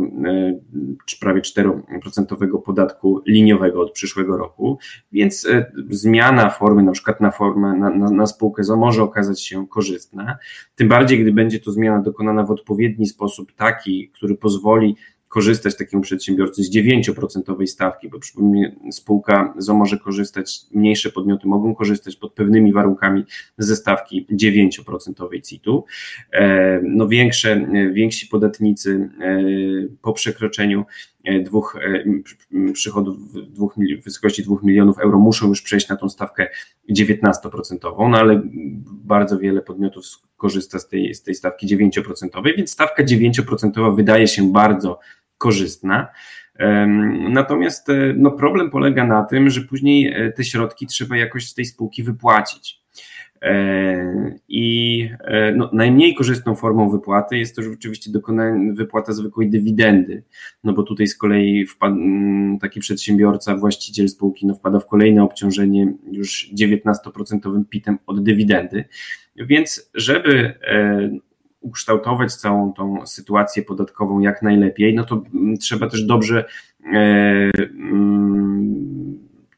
czy 1.07 1.19
prawie 1.19 1.41
4% 1.41 2.59
podatku 2.65 3.23
liniowego 3.27 3.81
od 3.81 3.93
przyszłego 3.93 4.37
roku, 4.37 4.79
więc 5.13 5.49
zmiana 5.91 6.51
formy 6.51 6.83
na 6.83 6.93
przykład 6.93 7.21
na 7.21 7.31
formę, 7.31 7.75
na, 7.75 7.91
na, 7.91 8.11
na 8.11 8.27
spółkę 8.27 8.65
ZO 8.65 8.77
może 8.77 9.03
okazać 9.03 9.43
się 9.43 9.67
korzystna, 9.69 10.39
tym 10.77 10.89
bardziej 10.89 11.21
gdy 11.21 11.33
będzie 11.33 11.61
to 11.61 11.73
zmiana 11.73 12.03
dokonana 12.03 12.45
w 12.45 12.51
odpowiedni 12.51 13.07
sposób, 13.07 13.53
taki, 13.53 14.09
który 14.09 14.35
pozwoli 14.35 14.97
korzystać 15.33 15.77
takiemu 15.77 16.03
przedsiębiorcy 16.03 16.63
z 16.63 16.71
9% 16.71 17.67
stawki, 17.67 18.09
bo 18.09 18.19
przypomnę, 18.19 18.73
spółka 18.91 19.55
ZO 19.59 19.75
może 19.75 19.99
korzystać, 19.99 20.61
mniejsze 20.71 21.11
podmioty 21.11 21.49
mogą 21.49 21.75
korzystać 21.75 22.17
pod 22.17 22.33
pewnymi 22.33 22.73
warunkami 22.73 23.25
ze 23.59 23.77
stawki 23.77 24.27
9% 24.33 25.43
CIT-u. 25.43 25.85
E, 26.33 26.81
no 26.83 27.09
większe, 27.09 27.67
więksi 27.93 28.27
podatnicy 28.27 29.11
e, 29.21 29.43
po 30.03 30.13
przekroczeniu 30.13 30.85
e, 31.25 31.41
dwóch 31.41 31.79
przychodów 32.73 33.17
dwóch, 33.33 33.75
w 34.01 34.05
wysokości 34.05 34.43
2 34.43 34.57
milionów 34.63 34.99
euro 34.99 35.19
muszą 35.19 35.49
już 35.49 35.63
przejść 35.63 35.89
na 35.89 35.97
tą 35.97 36.09
stawkę 36.09 36.49
19%, 36.91 38.09
no 38.11 38.19
ale 38.19 38.43
bardzo 38.85 39.39
wiele 39.39 39.63
podmiotów 39.63 40.05
korzysta 40.37 40.79
z 40.79 40.89
tej, 40.89 41.15
z 41.15 41.23
tej 41.23 41.35
stawki 41.35 41.77
9%, 41.77 42.45
więc 42.57 42.71
stawka 42.71 43.05
9% 43.05 43.97
wydaje 43.97 44.29
się 44.29 44.53
bardzo 44.53 44.99
korzystna. 45.43 46.09
Natomiast 47.31 47.89
e, 47.89 48.15
no, 48.17 48.31
problem 48.31 48.71
polega 48.71 49.07
na 49.07 49.25
tym, 49.25 49.51
że 49.51 49.61
później 49.61 50.07
e, 50.07 50.33
te 50.33 50.45
środki 50.45 50.87
trzeba 50.87 51.17
jakoś 51.17 51.49
z 51.49 51.55
tej 51.55 51.65
spółki 51.65 52.03
wypłacić. 52.03 52.83
E, 53.43 54.39
I 54.49 55.09
no, 55.57 55.71
najmniej 55.73 56.15
korzystną 56.15 56.55
formą 56.55 56.91
wypłaty 56.91 57.39
jest 57.39 57.57
to 57.57 57.63
oczywiście 57.75 58.11
wypłata 58.73 59.13
zwykłej 59.13 59.51
dywidendy, 59.51 60.23
no 60.65 60.73
bo 60.73 60.83
tutaj 60.83 61.07
z 61.07 61.17
kolei 61.17 61.67
wpad, 61.67 61.93
taki 62.61 62.81
przedsiębiorca, 62.81 63.57
właściciel 63.57 64.09
spółki 64.09 64.47
no, 64.47 64.55
wpada 64.55 64.81
w 64.81 64.87
kolejne 64.87 65.23
obciążenie 65.23 65.93
już 66.13 66.51
19% 66.55 67.65
PIT-em 67.71 67.99
od 68.07 68.23
dywidendy. 68.23 68.85
Więc 69.37 69.91
żeby 69.95 70.55
ukształtować 71.63 72.35
całą 72.35 72.73
tą 72.73 73.07
sytuację 73.07 73.63
podatkową 73.63 74.21
jak 74.21 74.43
najlepiej, 74.43 74.95
no 74.95 75.05
to 75.05 75.23
mm, 75.35 75.57
trzeba 75.57 75.89
też 75.89 76.05
dobrze 76.05 76.45
e, 76.85 77.51
mm, 77.59 78.73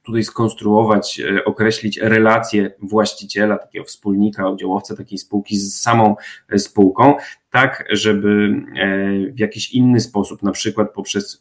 tutaj 0.04 0.24
skonstruować, 0.24 1.22
określić 1.44 1.98
relacje 1.98 2.70
właściciela, 2.82 3.58
takiego 3.58 3.84
wspólnika, 3.84 4.48
udziałowca 4.48 4.96
takiej 4.96 5.18
spółki 5.18 5.56
z 5.56 5.80
samą 5.80 6.16
spółką, 6.56 7.14
tak, 7.50 7.84
żeby 7.90 8.62
w 9.34 9.38
jakiś 9.38 9.70
inny 9.70 10.00
sposób, 10.00 10.42
na 10.42 10.52
przykład 10.52 10.92
poprzez 10.94 11.40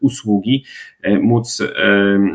usługi, 0.00 0.64
móc 1.20 1.62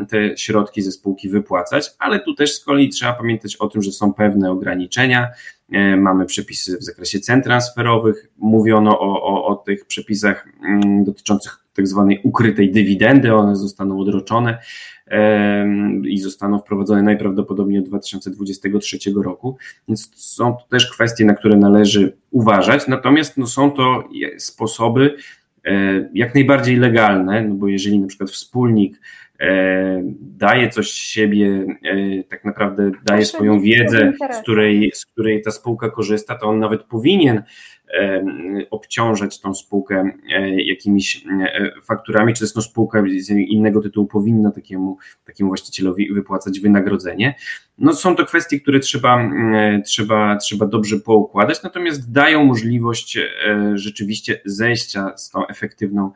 te 0.08 0.36
środki 0.36 0.82
ze 0.82 0.92
spółki 0.92 1.28
wypłacać, 1.28 1.90
ale 1.98 2.20
tu 2.20 2.34
też 2.34 2.54
z 2.54 2.64
kolei 2.64 2.88
trzeba 2.88 3.12
pamiętać 3.12 3.56
o 3.56 3.68
tym, 3.68 3.82
że 3.82 3.92
są 3.92 4.12
pewne 4.12 4.50
ograniczenia, 4.50 5.28
E, 5.28 5.57
mamy 5.96 6.26
przepisy 6.26 6.78
w 6.78 6.82
zakresie 6.82 7.20
cen 7.20 7.42
transferowych. 7.42 8.30
Mówiono 8.38 9.00
o, 9.00 9.22
o, 9.22 9.46
o 9.46 9.56
tych 9.56 9.86
przepisach 9.86 10.48
mm, 10.68 11.04
dotyczących 11.04 11.64
tak 11.74 11.86
zwanej 11.86 12.20
ukrytej 12.24 12.72
dywidendy. 12.72 13.34
One 13.34 13.56
zostaną 13.56 14.00
odroczone 14.00 14.58
i 16.04 16.18
zostaną 16.18 16.58
wprowadzone 16.58 17.02
najprawdopodobniej 17.02 17.78
od 17.78 17.88
2023 17.88 18.98
roku. 19.24 19.56
Więc 19.88 20.10
są 20.14 20.52
to 20.52 20.64
też 20.70 20.90
kwestie, 20.90 21.24
na 21.24 21.34
które 21.34 21.56
należy 21.56 22.16
uważać. 22.30 22.88
Natomiast 22.88 23.36
no, 23.36 23.46
są 23.46 23.70
to 23.70 24.08
sposoby 24.38 25.16
e, 25.64 26.10
jak 26.14 26.34
najbardziej 26.34 26.76
legalne, 26.76 27.42
no 27.42 27.54
bo 27.54 27.68
jeżeli 27.68 27.98
na 27.98 28.06
przykład 28.06 28.30
wspólnik 28.30 29.00
E, 29.00 29.27
daje 30.20 30.68
coś 30.68 30.90
z 30.90 30.94
siebie, 30.94 31.66
e, 31.84 32.24
tak 32.24 32.44
naprawdę 32.44 32.90
daje 33.04 33.24
swoją 33.24 33.60
wiedzę, 33.60 34.12
z 34.32 34.42
której, 34.42 34.90
z 34.94 35.06
której 35.06 35.42
ta 35.42 35.50
spółka 35.50 35.90
korzysta, 35.90 36.34
to 36.34 36.46
on 36.46 36.58
nawet 36.58 36.82
powinien 36.82 37.42
e, 37.98 38.22
obciążać 38.70 39.40
tą 39.40 39.54
spółkę 39.54 40.10
jakimiś 40.56 41.24
fakturami, 41.82 42.34
czy 42.34 42.40
też 42.40 42.54
no 42.54 42.62
spółka 42.62 43.02
z 43.18 43.30
innego 43.30 43.80
tytułu 43.80 44.06
powinna 44.06 44.50
takiemu, 44.50 44.98
takiemu 45.24 45.50
właścicielowi 45.50 46.12
wypłacać 46.12 46.60
wynagrodzenie. 46.60 47.34
No 47.78 47.92
są 47.92 48.16
to 48.16 48.26
kwestie, 48.26 48.60
które 48.60 48.80
trzeba, 48.80 49.30
trzeba, 49.84 50.36
trzeba 50.36 50.66
dobrze 50.66 50.96
poukładać, 50.96 51.62
natomiast 51.62 52.12
dają 52.12 52.44
możliwość 52.44 53.18
rzeczywiście 53.74 54.40
zejścia 54.44 55.16
z 55.16 55.30
tą 55.30 55.46
efektywną 55.46 56.10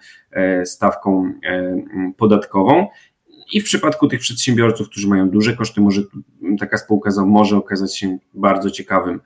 stawką 0.64 1.32
podatkową 2.16 2.86
i 3.52 3.60
w 3.60 3.64
przypadku 3.64 4.08
tych 4.08 4.20
przedsiębiorców, 4.20 4.88
którzy 4.88 5.08
mają 5.08 5.30
duże 5.30 5.56
koszty, 5.56 5.80
może 5.80 6.02
taka 6.58 6.78
spółka 6.78 7.10
może 7.26 7.56
okazać 7.56 7.98
się 7.98 8.18
bardzo 8.34 8.70
ciekawym 8.70 9.20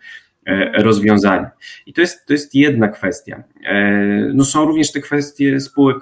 e, 0.46 0.82
rozwiązaniem. 0.82 1.46
I 1.86 1.92
to 1.92 2.00
jest, 2.00 2.26
to 2.26 2.32
jest 2.32 2.54
jedna 2.54 2.88
kwestia. 2.88 3.42
E, 3.64 4.30
no 4.34 4.44
są 4.44 4.64
również 4.64 4.92
te 4.92 5.00
kwestie 5.00 5.60
spółek 5.60 5.98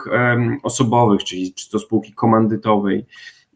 osobowych, 0.62 1.24
czyli 1.24 1.54
czy 1.54 1.70
to 1.70 1.78
spółki 1.78 2.12
komandytowej, 2.12 3.06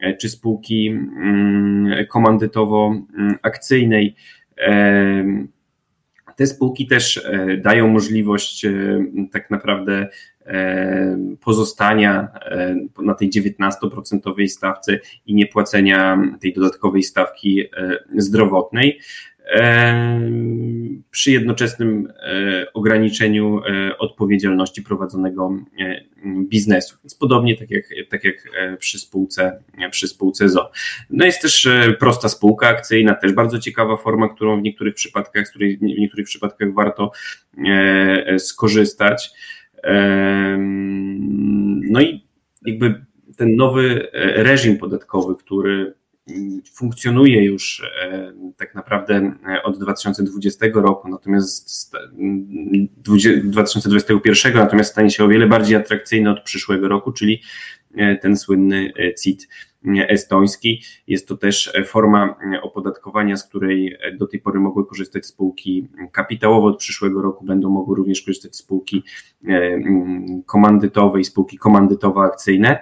e, 0.01 0.16
czy 0.16 0.29
spółki 0.29 0.88
mm, 0.88 2.07
komandytowo-akcyjnej. 2.07 4.14
Te 6.37 6.47
spółki 6.47 6.87
też 6.87 7.29
dają 7.62 7.88
możliwość 7.88 8.66
tak 9.33 9.51
naprawdę 9.51 10.09
pozostania 11.41 12.29
na 13.03 13.15
tej 13.15 13.31
19% 13.31 14.49
stawce 14.49 14.99
i 15.27 15.35
nie 15.35 15.47
płacenia 15.47 16.23
tej 16.41 16.53
dodatkowej 16.53 17.03
stawki 17.03 17.61
e, 17.61 17.69
zdrowotnej 18.17 19.01
przy 21.11 21.31
jednoczesnym 21.31 22.13
e, 22.17 22.73
ograniczeniu 22.73 23.61
e, 23.61 23.99
odpowiedzialności 23.99 24.83
prowadzonego 24.83 25.57
biznesu. 26.49 26.97
Więc 27.05 27.15
podobnie 27.15 27.57
tak 27.57 27.71
jak, 27.71 27.85
tak 28.11 28.25
jak 28.25 28.37
przy, 28.79 28.99
spółce, 28.99 29.63
przy 29.91 30.09
spółce 30.09 30.49
ZO. 30.49 30.71
No 31.11 31.25
jest 31.25 31.43
też 31.43 31.69
prosta 31.99 32.29
spółka 32.29 32.69
akcyjna, 32.69 33.15
też 33.15 33.33
bardzo 33.33 33.59
ciekawa 33.59 33.97
forma, 33.97 34.29
którą 34.29 34.61
w 34.61 34.63
niektórych 34.63 34.95
przypadkach, 34.95 35.47
z 35.47 35.51
której 35.51 35.79
w 35.79 35.83
niektórych 35.83 36.27
przypadkach 36.27 36.75
warto 36.75 37.11
skorzystać. 38.39 39.31
No 41.91 42.01
i 42.01 42.29
jakby 42.67 43.05
ten 43.37 43.57
nowy 43.57 44.12
e, 44.12 44.43
reżim 44.43 44.79
podatkowy, 44.79 45.37
który 45.37 45.95
mm, 46.29 46.62
funkcjonuje 46.75 47.45
już 47.45 47.83
e, 48.03 48.33
tak 48.57 48.75
naprawdę 48.75 49.33
e, 49.49 49.62
od 49.62 49.79
2020 49.79 50.67
roku, 50.75 51.09
natomiast 51.09 51.97
2021, 53.03 54.53
mm, 54.53 54.64
natomiast 54.64 54.91
stanie 54.91 55.11
się 55.11 55.25
o 55.25 55.29
wiele 55.29 55.47
bardziej 55.47 55.77
atrakcyjny 55.77 56.31
od 56.31 56.43
przyszłego 56.43 56.88
roku, 56.88 57.12
czyli 57.12 57.43
ten 58.23 58.37
słynny 58.37 58.93
CIT 59.23 59.49
estoński. 60.09 60.83
Jest 61.07 61.29
to 61.29 61.37
też 61.37 61.73
forma 61.87 62.37
opodatkowania, 62.62 63.37
z 63.37 63.49
której 63.49 63.97
do 64.19 64.27
tej 64.27 64.41
pory 64.41 64.61
mogły 64.61 64.87
korzystać 64.87 65.27
spółki 65.27 65.88
kapitałowe. 66.12 66.67
Od 66.67 66.79
przyszłego 66.79 67.23
roku 67.23 67.45
będą 67.45 67.71
mogły 67.71 67.97
również 67.97 68.23
korzystać 68.23 68.57
spółki 68.57 69.03
e, 69.49 69.79
komandytowe 70.47 71.21
i 71.21 71.25
spółki 71.25 71.59
komandytowo-akcyjne. 71.59 72.79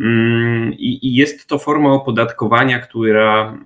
Mm, 0.00 0.72
I 0.78 1.14
jest 1.14 1.46
to 1.46 1.58
forma 1.58 1.92
opodatkowania, 1.92 2.78
która 2.78 3.58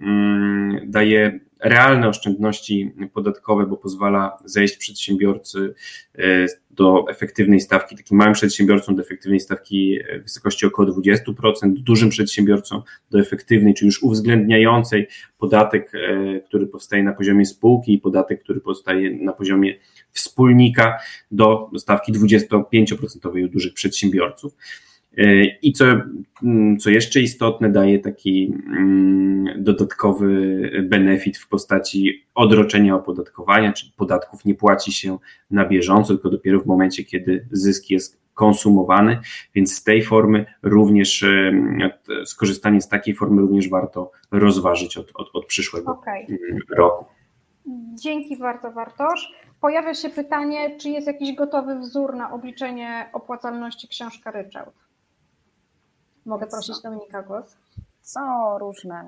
daje 0.87 1.41
realne 1.65 2.09
oszczędności 2.09 2.93
podatkowe, 3.13 3.67
bo 3.67 3.77
pozwala 3.77 4.39
zejść 4.45 4.77
przedsiębiorcy 4.77 5.75
e, 6.19 6.47
do 6.71 7.05
efektywnej 7.09 7.61
stawki, 7.61 7.97
takim 7.97 8.19
małym 8.19 8.35
przedsiębiorcom 8.35 8.97
do 8.97 9.03
efektywnej 9.03 9.41
stawki 9.41 9.99
w 10.21 10.23
wysokości 10.23 10.67
około 10.67 10.89
20%, 10.89 11.73
dużym 11.73 12.09
przedsiębiorcom 12.09 12.83
do 13.11 13.21
efektywnej, 13.21 13.75
czy 13.75 13.85
już 13.85 14.03
uwzględniającej 14.03 15.07
podatek, 15.39 15.93
e, 15.95 16.41
który 16.41 16.67
powstaje 16.67 17.03
na 17.03 17.13
poziomie 17.13 17.47
spółki 17.47 17.95
i 17.95 17.99
podatek, 17.99 18.43
który 18.43 18.61
powstaje 18.61 19.25
na 19.25 19.33
poziomie 19.33 19.75
wspólnika 20.13 20.99
do 21.31 21.71
stawki 21.79 22.13
25% 22.13 23.45
u 23.45 23.49
dużych 23.49 23.75
przedsiębiorców. 23.75 24.55
I 25.63 25.73
co, 25.73 25.85
mm, 26.43 26.79
co 26.79 26.91
jeszcze 26.91 27.21
istotne, 27.21 27.71
daje 27.71 27.99
taki 27.99 28.55
mm, 28.67 29.65
dodatkowy 29.65 30.61
benefit 30.89 31.39
w 31.39 31.49
postaci 31.49 32.27
odroczenia 32.35 32.97
opodatkowania, 32.97 33.73
czyli 33.73 33.93
podatków 33.97 34.45
nie 34.45 34.55
płaci 34.55 34.93
się 34.93 35.19
na 35.51 35.69
bieżąco, 35.69 36.15
tylko 36.15 36.31
dopiero 36.31 36.61
w 36.61 36.67
momencie, 36.67 37.05
kiedy 37.05 37.47
zysk 37.51 37.91
jest 37.91 38.25
konsumowany, 38.35 39.19
więc 39.55 39.75
z 39.75 39.85
tej 39.85 40.03
formy 40.03 40.47
również 40.63 41.25
skorzystanie 42.25 42.81
z 42.81 42.89
takiej 42.89 43.15
formy 43.15 43.43
również 43.43 43.69
warto 43.69 44.11
rozważyć 44.31 44.97
od, 44.97 45.11
od, 45.15 45.31
od 45.35 45.47
przyszłego 45.47 45.93
okay. 45.93 46.27
Mm, 46.29 46.59
roku. 46.77 47.05
Dzięki 47.95 48.37
bardzo, 48.37 48.73
Wartosz. 48.73 49.33
Pojawia 49.61 49.95
się 49.95 50.11
pytanie, 50.11 50.79
czy 50.79 50.89
jest 50.89 51.07
jakiś 51.07 51.37
gotowy 51.37 51.79
wzór 51.79 52.15
na 52.15 52.33
obliczenie 52.33 53.11
opłacalności 53.13 53.89
książka 53.89 54.31
ryczałt? 54.31 54.84
Mogę 56.27 56.47
prosić 56.47 56.83
Dominika 56.83 57.23
głos? 57.23 57.57
Są 58.03 58.59
różne 58.59 59.05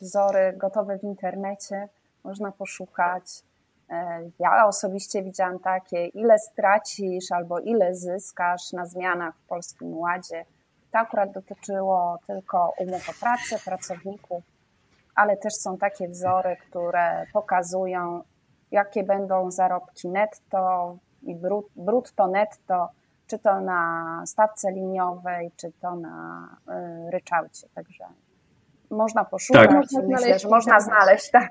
wzory 0.00 0.54
gotowe 0.56 0.98
w 0.98 1.04
internecie, 1.04 1.88
można 2.24 2.52
poszukać. 2.52 3.24
E, 3.90 4.30
ja 4.38 4.66
osobiście 4.66 5.22
widziałam 5.22 5.58
takie, 5.58 6.06
ile 6.06 6.38
stracisz 6.38 7.32
albo 7.32 7.58
ile 7.58 7.94
zyskasz 7.94 8.72
na 8.72 8.86
zmianach 8.86 9.34
w 9.36 9.46
Polskim 9.46 9.98
Ładzie. 9.98 10.44
To 10.92 10.98
akurat 10.98 11.32
dotyczyło 11.32 12.18
tylko 12.26 12.72
umów 12.78 13.08
o 13.08 13.12
pracę, 13.20 13.64
pracowników, 13.64 14.42
ale 15.14 15.36
też 15.36 15.54
są 15.54 15.78
takie 15.78 16.08
wzory, 16.08 16.56
które 16.56 17.26
pokazują, 17.32 18.22
jakie 18.70 19.04
będą 19.04 19.50
zarobki 19.50 20.08
netto 20.08 20.96
i 21.22 21.36
brutto 21.76 22.26
netto 22.26 22.88
czy 23.26 23.38
to 23.38 23.60
na 23.60 24.22
stawce 24.26 24.72
liniowej, 24.72 25.50
czy 25.56 25.72
to 25.80 25.96
na 25.96 26.48
y, 26.68 27.10
ryczałcie. 27.10 27.66
Także 27.74 28.04
można 28.90 29.24
poszukać, 29.24 29.70
tak. 29.70 30.04
myślę, 30.08 30.38
że 30.38 30.48
można 30.48 30.80
znaleźć, 30.80 31.30
tak. 31.30 31.50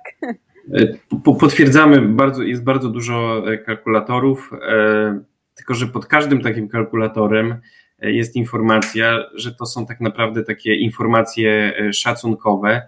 E, 0.73 1.31
potwierdzamy, 1.39 2.01
bardzo, 2.01 2.43
jest 2.43 2.63
bardzo 2.63 2.89
dużo 2.89 3.43
e, 3.53 3.57
kalkulatorów, 3.57 4.51
e, 4.53 5.19
tylko 5.55 5.73
że 5.73 5.87
pod 5.87 6.05
każdym 6.05 6.41
takim 6.41 6.69
kalkulatorem 6.69 7.61
jest 7.99 8.35
informacja, 8.35 9.23
że 9.35 9.55
to 9.55 9.65
są 9.65 9.85
tak 9.85 10.01
naprawdę 10.01 10.43
takie 10.43 10.75
informacje 10.75 11.73
szacunkowe 11.93 12.87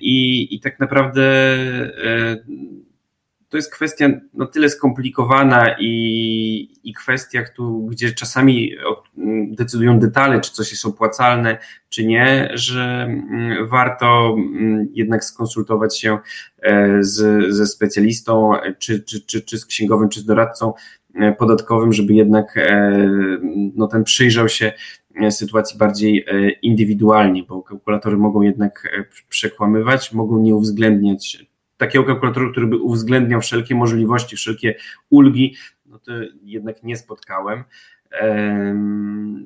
i, 0.00 0.48
i 0.54 0.60
tak 0.60 0.80
naprawdę 0.80 1.22
to 3.50 3.56
jest 3.56 3.72
kwestia 3.72 4.08
na 4.34 4.46
tyle 4.46 4.68
skomplikowana 4.68 5.76
i, 5.80 6.78
i 6.84 6.94
kwestia, 6.94 7.42
gdzie 7.88 8.12
czasami 8.12 8.72
decydują 9.50 9.98
detale, 9.98 10.40
czy 10.40 10.52
coś 10.52 10.70
jest 10.70 10.86
opłacalne, 10.86 11.58
czy 11.88 12.06
nie, 12.06 12.50
że 12.54 13.06
mm, 13.08 13.68
warto 13.68 14.36
mm, 14.38 14.88
jednak 14.92 15.24
skonsultować 15.24 15.98
się 15.98 16.18
e, 16.62 17.04
z, 17.04 17.46
ze 17.54 17.66
specjalistą, 17.66 18.52
czy, 18.78 19.02
czy, 19.02 19.26
czy, 19.26 19.42
czy 19.42 19.58
z 19.58 19.66
księgowym, 19.66 20.08
czy 20.08 20.20
z 20.20 20.24
doradcą 20.24 20.72
e, 21.14 21.32
podatkowym, 21.32 21.92
żeby 21.92 22.14
jednak 22.14 22.56
e, 22.56 23.08
no, 23.74 23.86
ten 23.86 24.04
przyjrzał 24.04 24.48
się 24.48 24.72
sytuacji 25.30 25.78
bardziej 25.78 26.26
indywidualnie, 26.62 27.42
bo 27.42 27.62
kalkulatory 27.62 28.16
mogą 28.16 28.42
jednak 28.42 28.88
przekłamywać, 29.28 30.12
mogą 30.12 30.38
nie 30.38 30.54
uwzględniać 30.54 31.49
takiego 31.80 32.04
kalkulatoru, 32.04 32.50
który 32.50 32.66
by 32.66 32.76
uwzględniał 32.76 33.40
wszelkie 33.40 33.74
możliwości, 33.74 34.36
wszelkie 34.36 34.74
ulgi, 35.10 35.54
no 35.86 35.98
to 35.98 36.12
jednak 36.42 36.82
nie 36.82 36.96
spotkałem. 36.96 37.64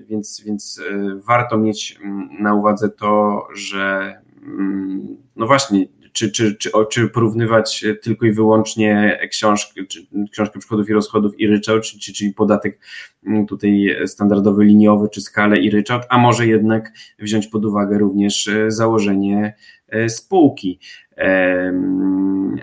Więc, 0.09 0.43
więc 0.47 0.81
warto 1.15 1.59
mieć 1.59 1.99
mm, 2.05 2.29
na 2.41 2.55
uwadze 2.55 2.91
to, 2.91 3.43
że 3.55 4.15
mm, 4.43 5.17
no 5.37 5.47
właśnie, 5.47 5.87
czy, 6.13 6.33
czy, 6.33 6.57
czy, 6.57 6.71
czy 6.91 7.09
porównywać 7.09 7.85
tylko 8.03 8.27
i 8.27 8.33
wyłącznie 8.33 9.19
książkę, 9.31 9.85
czy 9.89 10.07
książkę 10.33 10.59
przychodów 10.59 10.89
i 10.89 10.93
rozchodów 10.93 11.41
i 11.41 11.47
ryczałt, 11.47 11.83
czy, 11.83 11.99
czy, 11.99 12.13
czyli 12.13 12.35
podatek 12.35 12.79
mm, 13.27 13.47
tutaj 13.47 13.97
standardowy, 14.07 14.65
liniowy, 14.65 15.09
czy 15.09 15.21
skalę 15.21 15.59
i 15.59 15.71
ryczałt, 15.71 16.03
a 16.09 16.19
może 16.19 16.47
jednak 16.47 16.93
wziąć 17.19 17.47
pod 17.47 17.65
uwagę 17.65 17.99
również 17.99 18.49
e, 18.49 18.71
założenie 18.71 19.55
e, 19.89 20.09
spółki, 20.09 20.79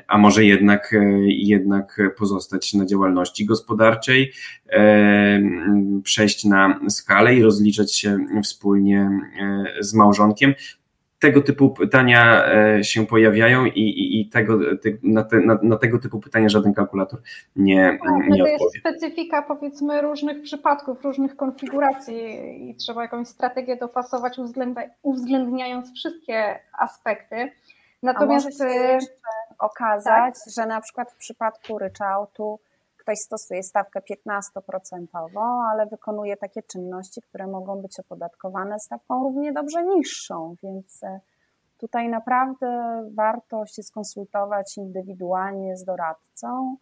a 0.07 0.17
może 0.17 0.45
jednak, 0.45 0.93
e, 0.93 0.99
jednak 1.27 2.01
pozostać 2.17 2.73
na 2.73 2.85
działalności 2.85 3.45
gospodarczej, 3.45 4.31
przejść 6.03 6.45
na 6.45 6.79
skalę 6.89 7.35
i 7.35 7.43
rozliczać 7.43 7.95
się 7.95 8.17
wspólnie 8.43 9.09
z 9.79 9.93
małżonkiem 9.93 10.53
tego 11.21 11.41
typu 11.41 11.69
pytania 11.69 12.45
e, 12.53 12.83
się 12.83 13.05
pojawiają 13.07 13.65
i, 13.65 13.79
i, 13.79 14.21
i 14.21 14.29
tego, 14.29 14.59
na, 15.03 15.23
te, 15.23 15.39
na, 15.39 15.59
na, 15.63 15.77
tego 15.77 15.99
typu 15.99 16.19
pytania 16.19 16.49
żaden 16.49 16.73
kalkulator 16.73 17.21
nie, 17.55 17.99
tak, 18.03 18.29
nie 18.29 18.37
to 18.37 18.43
odpowie. 18.43 18.51
jest 18.51 18.77
specyfika 18.79 19.41
powiedzmy 19.41 20.01
różnych 20.01 20.41
przypadków, 20.41 21.03
różnych 21.03 21.35
konfiguracji 21.35 22.15
i 22.69 22.75
trzeba 22.75 23.01
jakąś 23.01 23.27
strategię 23.27 23.75
dopasować 23.75 24.37
uwzględniając 25.03 25.93
wszystkie 25.93 26.59
aspekty. 26.79 27.51
Natomiast 28.03 28.45
może 28.45 28.57
się 28.57 28.79
e, 28.79 28.93
jeszcze 28.93 29.13
okazać, 29.59 30.35
tak? 30.45 30.53
że 30.53 30.65
na 30.65 30.81
przykład 30.81 31.11
w 31.11 31.15
przypadku 31.15 31.77
ryczałtu 31.77 32.59
ktoś 32.97 33.17
stosuje 33.17 33.63
stawkę 33.63 33.99
15%, 33.99 35.05
ale 35.71 35.85
wykonuje 35.85 36.37
takie 36.37 36.63
czynności, 36.63 37.21
które 37.21 37.47
mogą 37.47 37.81
być 37.81 37.99
opodatkowane 37.99 38.79
stawką 38.79 39.23
równie 39.23 39.53
dobrze 39.53 39.83
niższą, 39.83 40.55
więc 40.63 41.03
e, 41.03 41.19
tutaj 41.77 42.09
naprawdę 42.09 43.01
warto 43.15 43.65
się 43.65 43.83
skonsultować 43.83 44.77
indywidualnie 44.77 45.77
z 45.77 45.83
doradcą, 45.83 46.75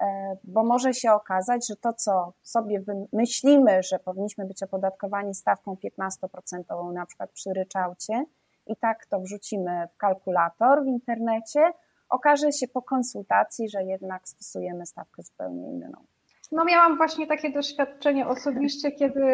e, 0.00 0.36
bo 0.44 0.64
może 0.64 0.94
się 0.94 1.12
okazać, 1.12 1.68
że 1.68 1.76
to, 1.76 1.92
co 1.92 2.32
sobie 2.42 2.82
myślimy, 3.12 3.82
że 3.82 3.98
powinniśmy 3.98 4.44
być 4.44 4.62
opodatkowani 4.62 5.34
stawką 5.34 5.76
15%, 5.84 6.92
na 6.92 7.06
przykład 7.06 7.30
przy 7.30 7.52
ryczałcie, 7.52 8.24
i 8.66 8.76
tak 8.76 9.06
to 9.06 9.20
wrzucimy 9.20 9.88
w 9.94 9.96
kalkulator 9.96 10.84
w 10.84 10.86
internecie, 10.86 11.72
okaże 12.08 12.52
się 12.52 12.68
po 12.68 12.82
konsultacji, 12.82 13.68
że 13.68 13.84
jednak 13.84 14.28
stosujemy 14.28 14.86
stawkę 14.86 15.22
zupełnie 15.22 15.70
inną. 15.70 16.04
No 16.52 16.64
miałam 16.64 16.96
właśnie 16.96 17.26
takie 17.26 17.50
doświadczenie 17.50 18.26
osobiście, 18.28 18.92
kiedy 18.92 19.24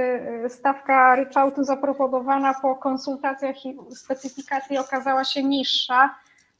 y, 0.45 0.49
stawka 0.49 1.15
ryczałtu 1.15 1.65
zaproponowana 1.65 2.55
po 2.63 2.77
konsultacjach 2.77 3.67
i 3.67 3.77
specyfikacji 3.91 4.79
okazała 4.79 5.25
się 5.25 5.43
niższa, 5.43 6.15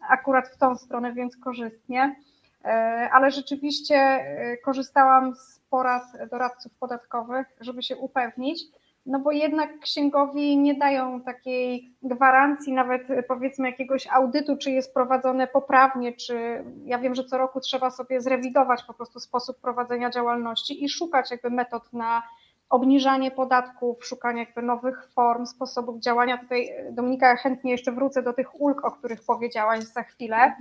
akurat 0.09 0.49
w 0.49 0.57
tą 0.57 0.75
stronę, 0.75 1.13
więc 1.13 1.37
korzystnie. 1.37 2.17
Y, 2.65 2.69
ale 3.13 3.31
rzeczywiście 3.31 3.95
y, 3.95 4.59
korzystałam 4.65 5.35
z 5.35 5.61
porad 5.71 6.03
doradców 6.31 6.73
podatkowych, 6.81 7.47
żeby 7.61 7.83
się 7.83 7.97
upewnić, 7.97 8.65
no 9.07 9.19
bo 9.19 9.33
jednak 9.33 9.79
księgowi 9.79 10.59
nie 10.59 10.75
dają 10.75 11.21
takiej 11.21 11.95
gwarancji, 12.03 12.73
nawet 12.73 13.03
powiedzmy 13.29 13.71
jakiegoś 13.71 14.07
audytu, 14.07 14.57
czy 14.57 14.71
jest 14.71 14.95
prowadzone 14.95 15.47
poprawnie, 15.47 16.13
czy 16.13 16.65
ja 16.85 16.99
wiem, 16.99 17.15
że 17.15 17.25
co 17.25 17.39
roku 17.39 17.61
trzeba 17.61 17.91
sobie 17.91 18.21
zrewidować 18.21 18.83
po 18.83 18.95
prostu 18.95 19.21
sposób 19.21 19.61
prowadzenia 19.61 20.11
działalności 20.11 20.85
i 20.85 20.89
szukać 20.89 21.31
jakby 21.31 21.51
metod 21.51 21.93
na 21.93 22.23
obniżanie 22.71 23.31
podatków, 23.31 24.07
szukanie 24.07 24.41
jakby 24.41 24.63
nowych 24.63 25.09
form, 25.15 25.47
sposobów 25.47 26.01
działania. 26.01 26.39
Tutaj 26.39 26.71
Dominika 26.91 27.37
chętnie 27.37 27.73
jeszcze 27.73 27.93
wrócę 27.93 28.23
do 28.23 28.33
tych 28.33 28.61
ulg, 28.61 28.85
o 28.85 28.91
których 28.91 29.25
powiedziałaś 29.25 29.85
za 29.85 30.03
chwilę, 30.03 30.57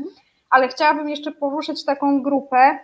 ale 0.49 0.67
chciałabym 0.67 1.10
jeszcze 1.10 1.32
poruszyć 1.32 1.86
taką 1.86 2.21
grupę, 2.21 2.80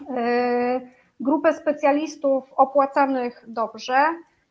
yy, 0.00 0.90
grupę 1.20 1.52
specjalistów 1.52 2.52
opłacanych 2.56 3.44
dobrze, 3.48 3.94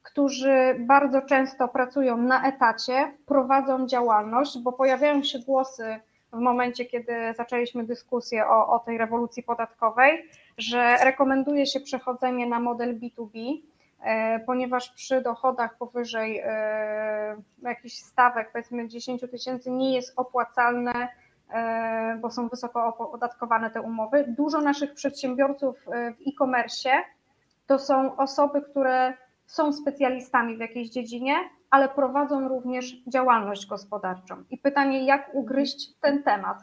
którzy 0.03 0.75
bardzo 0.79 1.21
często 1.21 1.67
pracują 1.67 2.17
na 2.17 2.47
etacie, 2.47 3.12
prowadzą 3.25 3.88
działalność, 3.88 4.59
bo 4.59 4.71
pojawiają 4.71 5.23
się 5.23 5.39
głosy 5.39 5.99
w 6.33 6.39
momencie, 6.39 6.85
kiedy 6.85 7.13
zaczęliśmy 7.38 7.83
dyskusję 7.83 8.47
o, 8.47 8.67
o 8.67 8.79
tej 8.79 8.97
rewolucji 8.97 9.43
podatkowej, 9.43 10.29
że 10.57 10.97
rekomenduje 10.97 11.65
się 11.65 11.79
przechodzenie 11.79 12.47
na 12.47 12.59
model 12.59 12.99
B2B, 12.99 13.62
e, 14.01 14.39
ponieważ 14.39 14.89
przy 14.89 15.21
dochodach 15.21 15.77
powyżej 15.77 16.41
e, 16.45 17.35
jakichś 17.62 17.95
stawek, 17.95 18.51
powiedzmy 18.51 18.88
10 18.88 19.21
tysięcy, 19.31 19.71
nie 19.71 19.95
jest 19.95 20.13
opłacalne, 20.15 21.07
e, 21.53 22.17
bo 22.21 22.31
są 22.31 22.47
wysoko 22.47 22.85
opodatkowane 22.85 23.71
te 23.71 23.81
umowy. 23.81 24.25
Dużo 24.27 24.62
naszych 24.62 24.93
przedsiębiorców 24.93 25.75
w 25.85 26.29
e-commerce 26.29 26.89
to 27.67 27.79
są 27.79 28.15
osoby, 28.17 28.62
które 28.62 29.13
są 29.49 29.73
specjalistami 29.73 30.57
w 30.57 30.59
jakiejś 30.59 30.89
dziedzinie, 30.89 31.35
ale 31.69 31.89
prowadzą 31.89 32.47
również 32.47 32.95
działalność 33.07 33.65
gospodarczą. 33.65 34.43
I 34.49 34.57
pytanie, 34.57 35.05
jak 35.05 35.29
ugryźć 35.33 35.93
ten 36.01 36.23
temat? 36.23 36.57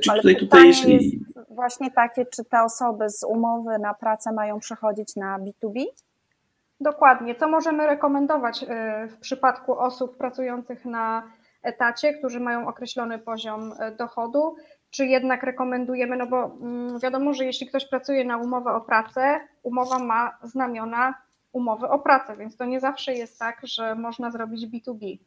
Czy 0.00 0.34
tutaj 0.40 0.66
jeśli... 0.66 1.24
właśnie 1.48 1.90
takie, 1.90 2.26
czy 2.26 2.44
te 2.44 2.62
osoby 2.62 3.10
z 3.10 3.22
umowy 3.22 3.78
na 3.78 3.94
pracę 3.94 4.32
mają 4.32 4.60
przechodzić 4.60 5.16
na 5.16 5.38
B2B? 5.38 5.84
Dokładnie. 6.80 7.34
Co 7.34 7.48
możemy 7.48 7.86
rekomendować 7.86 8.62
y, 8.62 8.66
w 9.08 9.16
przypadku 9.20 9.78
osób 9.78 10.16
pracujących 10.16 10.84
na 10.84 11.22
etacie, 11.62 12.14
którzy 12.14 12.40
mają 12.40 12.68
określony 12.68 13.18
poziom 13.18 13.72
y, 13.72 13.96
dochodu? 13.96 14.56
Czy 14.90 15.06
jednak 15.06 15.42
rekomendujemy, 15.42 16.16
no 16.16 16.26
bo 16.26 16.44
mm, 16.44 16.98
wiadomo, 16.98 17.34
że 17.34 17.44
jeśli 17.44 17.66
ktoś 17.66 17.88
pracuje 17.88 18.24
na 18.24 18.36
umowę 18.36 18.72
o 18.72 18.80
pracę, 18.80 19.40
umowa 19.62 19.98
ma 19.98 20.38
znamiona 20.42 21.14
umowy 21.52 21.88
o 21.88 21.98
pracę, 21.98 22.36
więc 22.36 22.56
to 22.56 22.64
nie 22.64 22.80
zawsze 22.80 23.14
jest 23.14 23.38
tak, 23.38 23.60
że 23.62 23.94
można 23.94 24.30
zrobić 24.30 24.66
B2B. 24.66 25.18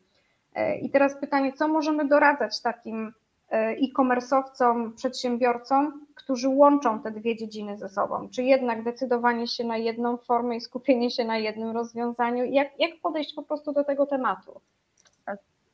E, 0.55 0.77
I 0.77 0.89
teraz 0.89 1.19
pytanie, 1.19 1.53
co 1.53 1.67
możemy 1.67 2.07
doradzać 2.07 2.61
takim 2.61 3.13
e, 3.51 3.57
e-commerce'owcom, 3.57 4.93
przedsiębiorcom, 4.93 6.05
którzy 6.15 6.49
łączą 6.49 6.99
te 6.99 7.11
dwie 7.11 7.35
dziedziny 7.35 7.77
ze 7.77 7.89
sobą? 7.89 8.29
Czy 8.29 8.43
jednak 8.43 8.83
decydowanie 8.83 9.47
się 9.47 9.63
na 9.63 9.77
jedną 9.77 10.17
formę 10.17 10.55
i 10.55 10.61
skupienie 10.61 11.11
się 11.11 11.25
na 11.25 11.37
jednym 11.37 11.71
rozwiązaniu? 11.71 12.45
Jak, 12.45 12.79
jak 12.79 12.91
podejść 13.01 13.33
po 13.33 13.43
prostu 13.43 13.73
do 13.73 13.83
tego 13.83 14.05
tematu? 14.05 14.61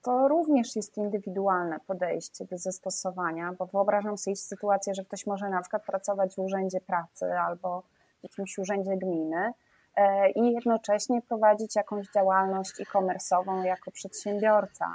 To 0.09 0.27
również 0.27 0.75
jest 0.75 0.97
indywidualne 0.97 1.79
podejście 1.87 2.45
do 2.45 2.57
zastosowania, 2.57 3.53
bo 3.59 3.65
wyobrażam 3.65 4.17
sobie 4.17 4.35
sytuację, 4.35 4.93
że 4.93 5.05
ktoś 5.05 5.27
może 5.27 5.49
na 5.49 5.61
przykład 5.61 5.85
pracować 5.85 6.35
w 6.35 6.39
urzędzie 6.39 6.81
pracy 6.81 7.25
albo 7.33 7.83
w 8.19 8.23
jakimś 8.23 8.57
urzędzie 8.57 8.97
gminy 8.97 9.53
e, 9.95 10.31
i 10.31 10.53
jednocześnie 10.53 11.21
prowadzić 11.21 11.75
jakąś 11.75 12.11
działalność 12.11 12.71
e-commerce'ową 12.81 13.63
jako 13.63 13.91
przedsiębiorca. 13.91 14.93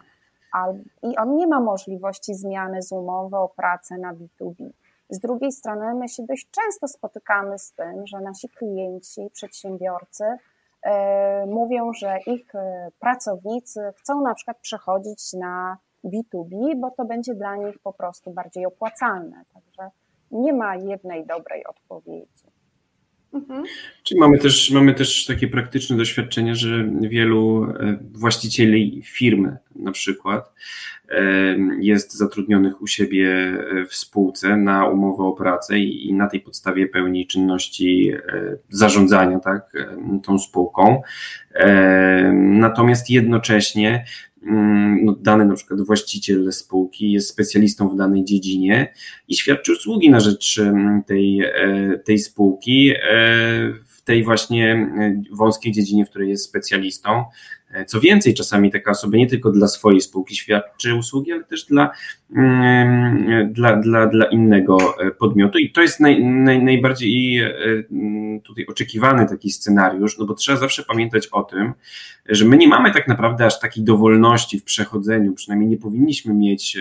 I 1.03 1.17
on 1.17 1.37
nie 1.37 1.47
ma 1.47 1.61
możliwości 1.61 2.35
zmiany 2.35 2.83
z 2.83 2.93
umowy 2.93 3.37
o 3.37 3.49
pracę 3.49 3.99
na 3.99 4.15
B2B. 4.15 4.71
Z 5.11 5.19
drugiej 5.19 5.53
strony 5.53 5.95
my 5.95 6.09
się 6.09 6.23
dość 6.23 6.51
często 6.51 6.89
spotykamy 6.89 7.59
z 7.59 7.73
tym, 7.73 8.07
że 8.07 8.21
nasi 8.21 8.49
klienci, 8.49 9.31
przedsiębiorcy 9.33 10.25
mówią, 11.47 11.93
że 11.93 12.19
ich 12.27 12.55
e, 12.55 12.89
pracownicy 12.99 13.81
chcą 13.97 14.21
na 14.21 14.35
przykład 14.35 14.59
przechodzić 14.59 15.33
na 15.33 15.79
B2B, 16.05 16.81
bo 16.81 16.91
to 16.91 17.05
będzie 17.05 17.35
dla 17.35 17.57
nich 17.57 17.79
po 17.79 17.93
prostu 17.93 18.31
bardziej 18.31 18.67
opłacalne. 18.67 19.43
Także 19.55 19.91
nie 20.31 20.53
ma 20.53 20.77
jednej 20.77 21.27
dobrej 21.27 21.67
odpowiedzi. 21.67 22.44
Mhm. 23.35 23.65
Czyli 24.03 24.21
mamy 24.21 24.39
też, 24.39 24.71
mamy 24.71 24.95
też 24.95 25.27
takie 25.27 25.49
praktyczne 25.49 25.97
doświadczenie, 25.97 26.57
że 26.57 26.91
wielu 27.01 27.65
e, 27.65 27.99
właścicieli 28.13 29.03
firmy 29.05 29.57
na 29.77 29.93
przykład 29.93 30.53
jest 31.81 32.13
zatrudnionych 32.13 32.83
u 32.83 32.87
siebie 32.87 33.57
w 33.89 33.95
spółce 33.95 34.57
na 34.57 34.89
umowę 34.89 35.25
o 35.25 35.33
pracę 35.33 35.79
i 35.79 36.15
na 36.15 36.29
tej 36.29 36.41
podstawie 36.41 36.89
pełni 36.89 37.27
czynności 37.27 38.13
e, 38.13 38.57
zarządzania 38.69 39.41
tak, 39.41 39.73
tą 40.25 40.39
spółką. 40.39 41.03
Natomiast 42.33 43.11
jednocześnie 43.11 44.05
no, 45.03 45.13
dany 45.13 45.45
na 45.45 45.55
przykład 45.55 45.81
właściciel 45.81 46.53
spółki 46.53 47.13
jest 47.13 47.29
specjalistą 47.29 47.89
w 47.89 47.97
danej 47.97 48.25
dziedzinie 48.25 48.93
i 49.29 49.37
świadczy 49.37 49.73
usługi 49.73 50.11
na 50.11 50.21
rzecz 50.21 50.61
tej, 51.07 51.43
tej 52.05 52.19
spółki 52.19 52.93
w 53.87 54.03
tej 54.05 54.25
właśnie 54.25 54.91
wąskiej 55.33 55.73
dziedzinie, 55.73 56.07
w 56.07 56.11
której 56.11 56.29
jest 56.29 56.45
specjalistą. 56.45 57.25
Co 57.87 58.01
więcej, 58.01 58.35
czasami 58.35 58.73
taka 58.73 58.91
osoba 58.91 59.17
nie 59.17 59.27
tylko 59.27 59.51
dla 59.51 59.69
swojej 59.69 60.01
spółki 60.01 60.37
świadczy 60.37 60.95
usługi, 60.95 61.33
ale 61.33 61.45
też 61.45 61.65
dla, 61.65 61.91
mm, 62.37 63.53
dla, 63.53 63.77
dla, 63.77 64.07
dla 64.07 64.27
innego 64.27 64.79
e, 64.99 65.11
podmiotu. 65.11 65.59
I 65.59 65.73
to 65.73 65.83
jest 65.83 66.01
naj, 66.01 66.25
naj, 66.25 66.63
najbardziej 66.63 67.39
e, 67.41 67.53
tutaj 68.43 68.67
oczekiwany 68.67 69.29
taki 69.29 69.51
scenariusz, 69.51 70.19
no 70.19 70.27
bo 70.27 70.35
trzeba 70.35 70.59
zawsze 70.59 70.83
pamiętać 70.83 71.29
o 71.33 71.43
tym, 71.43 71.73
że 72.29 72.45
my 72.45 72.57
nie 72.57 72.69
mamy 72.69 72.93
tak 72.93 73.09
naprawdę 73.09 73.47
aż 73.47 73.61
takiej 73.61 73.85
dowolności 73.85 74.61
w 74.61 74.65
przechodzeniu, 74.65 75.33
przynajmniej 75.33 75.71
nie 75.71 75.79
powinniśmy 75.79 76.35
mieć 76.35 76.79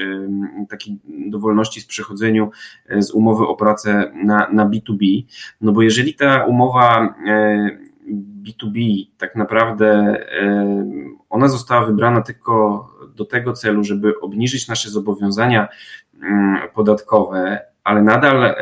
takiej 0.69 0.97
dowolności 1.07 1.81
w 1.81 1.87
przechodzeniu 1.87 2.49
e, 2.87 3.01
z 3.01 3.11
umowy 3.11 3.47
o 3.47 3.55
pracę 3.55 4.11
na, 4.23 4.49
na 4.51 4.69
B2B, 4.69 5.23
no 5.61 5.71
bo 5.71 5.81
jeżeli 5.81 6.13
ta 6.13 6.45
umowa 6.45 7.15
B2B 8.43 9.05
tak 9.17 9.35
naprawdę 9.35 10.17
ona 11.29 11.47
została 11.47 11.85
wybrana 11.85 12.21
tylko 12.21 12.87
do 13.15 13.25
tego 13.25 13.53
celu, 13.53 13.83
żeby 13.83 14.19
obniżyć 14.19 14.67
nasze 14.67 14.89
zobowiązania 14.89 15.67
mm, 16.23 16.69
podatkowe, 16.73 17.59
ale 17.83 18.01
nadal 18.01 18.43
e, 18.43 18.55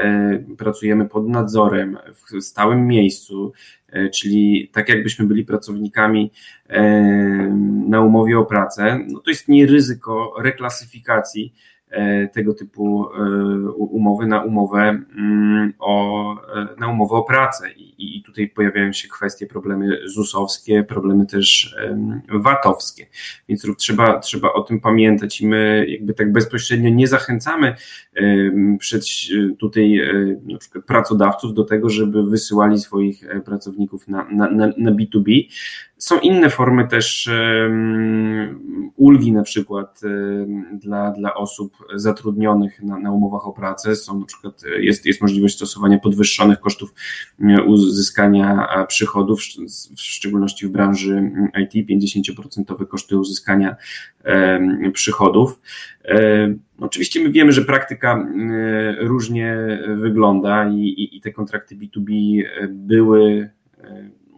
pracujemy 0.58 1.10
pod 1.10 1.28
nadzorem 1.28 1.98
w 2.14 2.42
stałym 2.44 2.88
miejscu, 2.88 3.54
e, 3.90 4.10
czyli 4.10 4.70
tak 4.74 4.90
jakbyśmy 4.90 5.26
byli 5.26 5.46
pracownikami 5.46 6.32
na 7.88 8.02
umowie 8.02 8.40
o 8.40 8.46
pracę, 8.46 9.00
no 9.08 9.20
to 9.20 9.32
istnieje 9.32 9.66
ryzyko 9.66 10.34
reklasyfikacji 10.40 11.54
tego 12.34 12.54
typu 12.54 13.10
e, 13.16 13.72
umowy 13.72 14.28
na 14.28 14.44
umowę 14.44 14.80
mm, 15.18 15.74
o, 15.80 16.36
e, 16.56 16.68
na 16.80 16.88
umowę 16.88 17.16
o 17.16 17.24
pracę. 17.24 17.72
I, 17.72 18.18
I 18.18 18.24
tutaj 18.24 18.48
pojawiają 18.48 18.94
się 18.94 19.08
kwestie, 19.08 19.48
problemy 19.48 20.00
ZUS-owskie, 20.06 20.84
problemy 20.84 21.26
też 21.26 21.76
VAT-owskie. 22.30 23.08
Więc 23.50 23.68
trzeba, 23.78 24.20
trzeba 24.20 24.54
o 24.54 24.62
tym 24.62 24.80
pamiętać 24.80 25.42
i 25.42 25.48
my 25.48 25.86
jakby 25.88 26.14
tak 26.14 26.32
bezpośrednio 26.32 26.90
nie 26.90 27.08
zachęcamy 27.08 27.76
przed 28.80 29.04
tutaj 29.60 30.02
na 30.44 30.58
przykład 30.58 30.86
pracodawców 30.86 31.54
do 31.54 31.64
tego, 31.64 31.90
żeby 31.90 32.24
wysyłali 32.24 32.80
swoich 32.80 33.24
pracowników 33.46 34.08
na, 34.08 34.28
na, 34.32 34.50
na 34.78 34.92
B2B. 34.92 35.48
Są 36.02 36.20
inne 36.20 36.50
formy 36.50 36.88
też 36.88 37.30
ulgi, 38.96 39.32
na 39.32 39.44
przykład 39.44 40.02
dla, 40.74 41.12
dla 41.12 41.34
osób 41.34 41.78
zatrudnionych 41.96 42.84
na, 42.84 43.00
na 43.00 43.12
umowach 43.12 43.48
o 43.48 43.54
pracę. 43.54 43.96
Są 43.96 44.20
na 44.20 44.26
przykład, 44.26 44.64
jest, 44.80 45.06
jest 45.06 45.22
możliwość 45.22 45.56
stosowania 45.56 46.00
podwyższonych 46.00 46.60
kosztów 46.60 46.94
uzyskania 47.68 48.68
przychodów, 48.88 49.40
w 49.98 50.02
szczególności 50.02 50.68
w 50.68 50.70
branży 50.70 51.32
IT, 51.74 51.90
50% 51.90 52.88
koszty 52.88 53.18
uzyskania 53.18 53.76
przychodów. 54.94 55.60
Oczywiście 56.80 57.24
my 57.24 57.32
wiemy, 57.32 57.52
że 57.52 57.62
praktyka 57.62 58.28
różnie 59.00 59.58
wygląda 59.96 60.70
i, 60.70 60.80
i, 60.80 61.18
i 61.18 61.22
te 61.22 61.32
kontrakty 61.32 61.76
B2B 61.76 62.42
były 62.70 63.50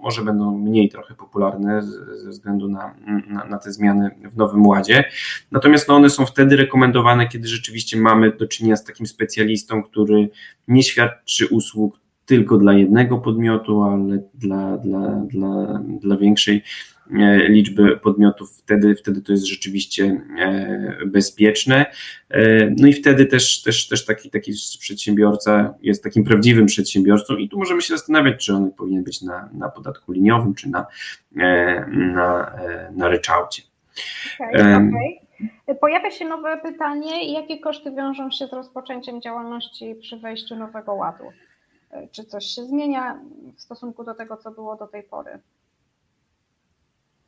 może 0.04 0.24
będą 0.24 0.58
mniej 0.58 0.89
trochę 0.89 1.16
popularne 1.16 1.82
ze 2.16 2.30
względu 2.30 2.70
na, 2.70 2.95
na, 3.28 3.45
na, 3.45 3.58
te 3.58 3.72
zmiany 3.72 4.10
w 4.32 4.38
Nowym 4.38 4.68
Ładzie. 4.68 5.04
Natomiast 5.51 5.88
no 5.88 5.95
one 5.95 6.10
są 6.10 6.26
wtedy 6.26 6.56
rekomendowane, 6.56 7.28
kiedy 7.28 7.47
rzeczywiście 7.47 7.97
mamy 7.97 8.32
do 8.32 8.47
czynienia 8.47 8.76
z 8.76 8.84
takim 8.84 9.06
specjalistą, 9.06 9.84
który 9.84 10.30
nie 10.68 10.84
świadczy 10.84 11.47
usług 11.47 12.03
tylko 12.26 12.57
dla 12.57 12.74
jednego 12.74 13.17
podmiotu, 13.17 13.84
ale 13.84 14.19
dla, 14.34 14.78
dla, 14.78 15.09
dla, 15.09 15.82
dla 16.01 16.17
większej 16.17 16.63
E, 17.11 17.49
liczby 17.49 17.97
podmiotów, 17.97 18.57
wtedy, 18.57 18.95
wtedy 18.95 19.21
to 19.21 19.32
jest 19.32 19.45
rzeczywiście 19.45 20.21
e, 20.39 21.05
bezpieczne. 21.05 21.86
E, 22.30 22.69
no 22.78 22.88
i 22.88 22.93
wtedy 22.93 23.26
też, 23.26 23.61
też, 23.61 23.88
też 23.88 24.05
taki, 24.05 24.30
taki 24.30 24.51
przedsiębiorca 24.80 25.74
jest 25.82 26.03
takim 26.03 26.24
prawdziwym 26.24 26.65
przedsiębiorcą 26.65 27.36
i 27.36 27.49
tu 27.49 27.57
możemy 27.57 27.82
się 27.82 27.93
zastanawiać, 27.93 28.45
czy 28.45 28.53
on 28.53 28.71
powinien 28.71 29.03
być 29.03 29.21
na, 29.21 29.49
na 29.53 29.69
podatku 29.69 30.11
liniowym, 30.11 30.53
czy 30.53 30.69
na, 30.69 30.86
na, 31.91 32.51
na 32.91 33.07
ryczałcie. 33.07 33.61
Okay, 34.39 34.76
okay. 34.76 35.76
Pojawia 35.82 36.11
się 36.11 36.26
nowe 36.26 36.57
pytanie, 36.57 37.34
jakie 37.34 37.59
koszty 37.59 37.91
wiążą 37.91 38.32
się 38.32 38.47
z 38.47 38.53
rozpoczęciem 38.53 39.21
działalności 39.21 39.95
przy 40.01 40.17
wejściu 40.17 40.55
nowego 40.55 40.93
ładu? 40.93 41.24
Czy 42.11 42.25
coś 42.25 42.45
się 42.45 42.65
zmienia 42.65 43.19
w 43.57 43.61
stosunku 43.61 44.03
do 44.03 44.15
tego, 44.15 44.37
co 44.37 44.51
było 44.51 44.75
do 44.75 44.87
tej 44.87 45.03
pory? 45.03 45.39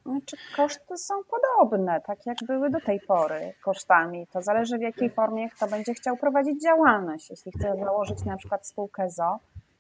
Znaczy, 0.06 0.38
koszty 0.56 0.98
są 0.98 1.14
podobne, 1.24 2.02
tak 2.02 2.26
jak 2.26 2.38
były 2.48 2.70
do 2.70 2.80
tej 2.82 3.00
pory 3.00 3.54
kosztami. 3.64 4.28
To 4.28 4.42
zależy 4.42 4.78
w 4.78 4.82
jakiej 4.82 5.10
formie 5.10 5.50
kto 5.50 5.68
będzie 5.68 5.94
chciał 5.94 6.18
prowadzić 6.18 6.64
działalność. 6.64 7.30
Jeśli 7.30 7.52
chce 7.52 7.76
założyć 7.86 8.26
na 8.26 8.38
przykład 8.38 8.68
spółkę 8.68 9.10
ZO, 9.10 9.40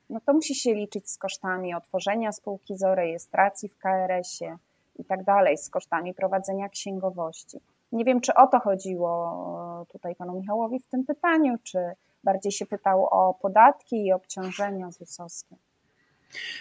no 0.09 0.19
to 0.25 0.33
musi 0.33 0.55
się 0.55 0.73
liczyć 0.73 1.09
z 1.11 1.17
kosztami 1.17 1.75
otworzenia 1.75 2.31
spółki 2.31 2.77
ZO, 2.77 2.95
rejestracji 2.95 3.69
w 3.69 3.77
KRS-ie 3.77 4.57
i 4.99 5.05
tak 5.05 5.23
dalej, 5.23 5.57
z 5.57 5.69
kosztami 5.69 6.13
prowadzenia 6.13 6.69
księgowości. 6.69 7.59
Nie 7.91 8.05
wiem, 8.05 8.21
czy 8.21 8.33
o 8.33 8.47
to 8.47 8.59
chodziło 8.59 9.85
tutaj 9.91 10.15
panu 10.15 10.33
Michałowi 10.33 10.79
w 10.79 10.87
tym 10.87 11.05
pytaniu, 11.05 11.57
czy 11.63 11.79
bardziej 12.25 12.51
się 12.51 12.65
pytał 12.65 13.05
o 13.05 13.33
podatki 13.41 14.05
i 14.05 14.13
obciążenia 14.13 14.91
ZUS-owskie. 14.91 15.55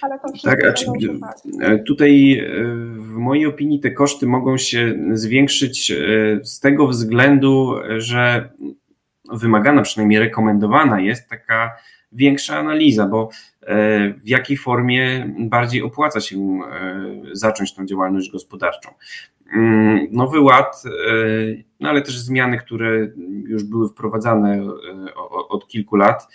Ale 0.00 0.18
to 0.18 0.28
tak, 0.44 0.64
a 0.64 0.72
czy, 0.72 0.86
e, 1.62 1.78
tutaj 1.78 2.38
e, 2.38 2.44
w 2.96 3.16
mojej 3.16 3.46
opinii 3.46 3.80
te 3.80 3.90
koszty 3.90 4.26
mogą 4.26 4.58
się 4.58 4.94
zwiększyć 5.12 5.90
e, 5.90 5.94
z 6.44 6.60
tego 6.60 6.86
względu, 6.86 7.74
że 7.96 8.50
wymagana, 9.32 9.82
przynajmniej 9.82 10.20
rekomendowana 10.20 11.00
jest 11.00 11.28
taka 11.28 11.76
większa 12.12 12.58
analiza, 12.58 13.06
bo 13.06 13.28
w 14.22 14.28
jakiej 14.28 14.56
formie 14.56 15.34
bardziej 15.38 15.82
opłaca 15.82 16.20
się 16.20 16.60
zacząć 17.32 17.74
tą 17.74 17.86
działalność 17.86 18.30
gospodarczą. 18.30 18.90
Mm, 19.54 20.06
Nowy 20.10 20.40
Ład, 20.40 20.82
no 21.80 21.88
ale 21.88 22.02
też 22.02 22.18
zmiany, 22.18 22.58
które 22.58 23.08
już 23.46 23.64
były 23.64 23.88
wprowadzane 23.88 24.66
od 25.48 25.68
kilku 25.68 25.96
lat, 25.96 26.28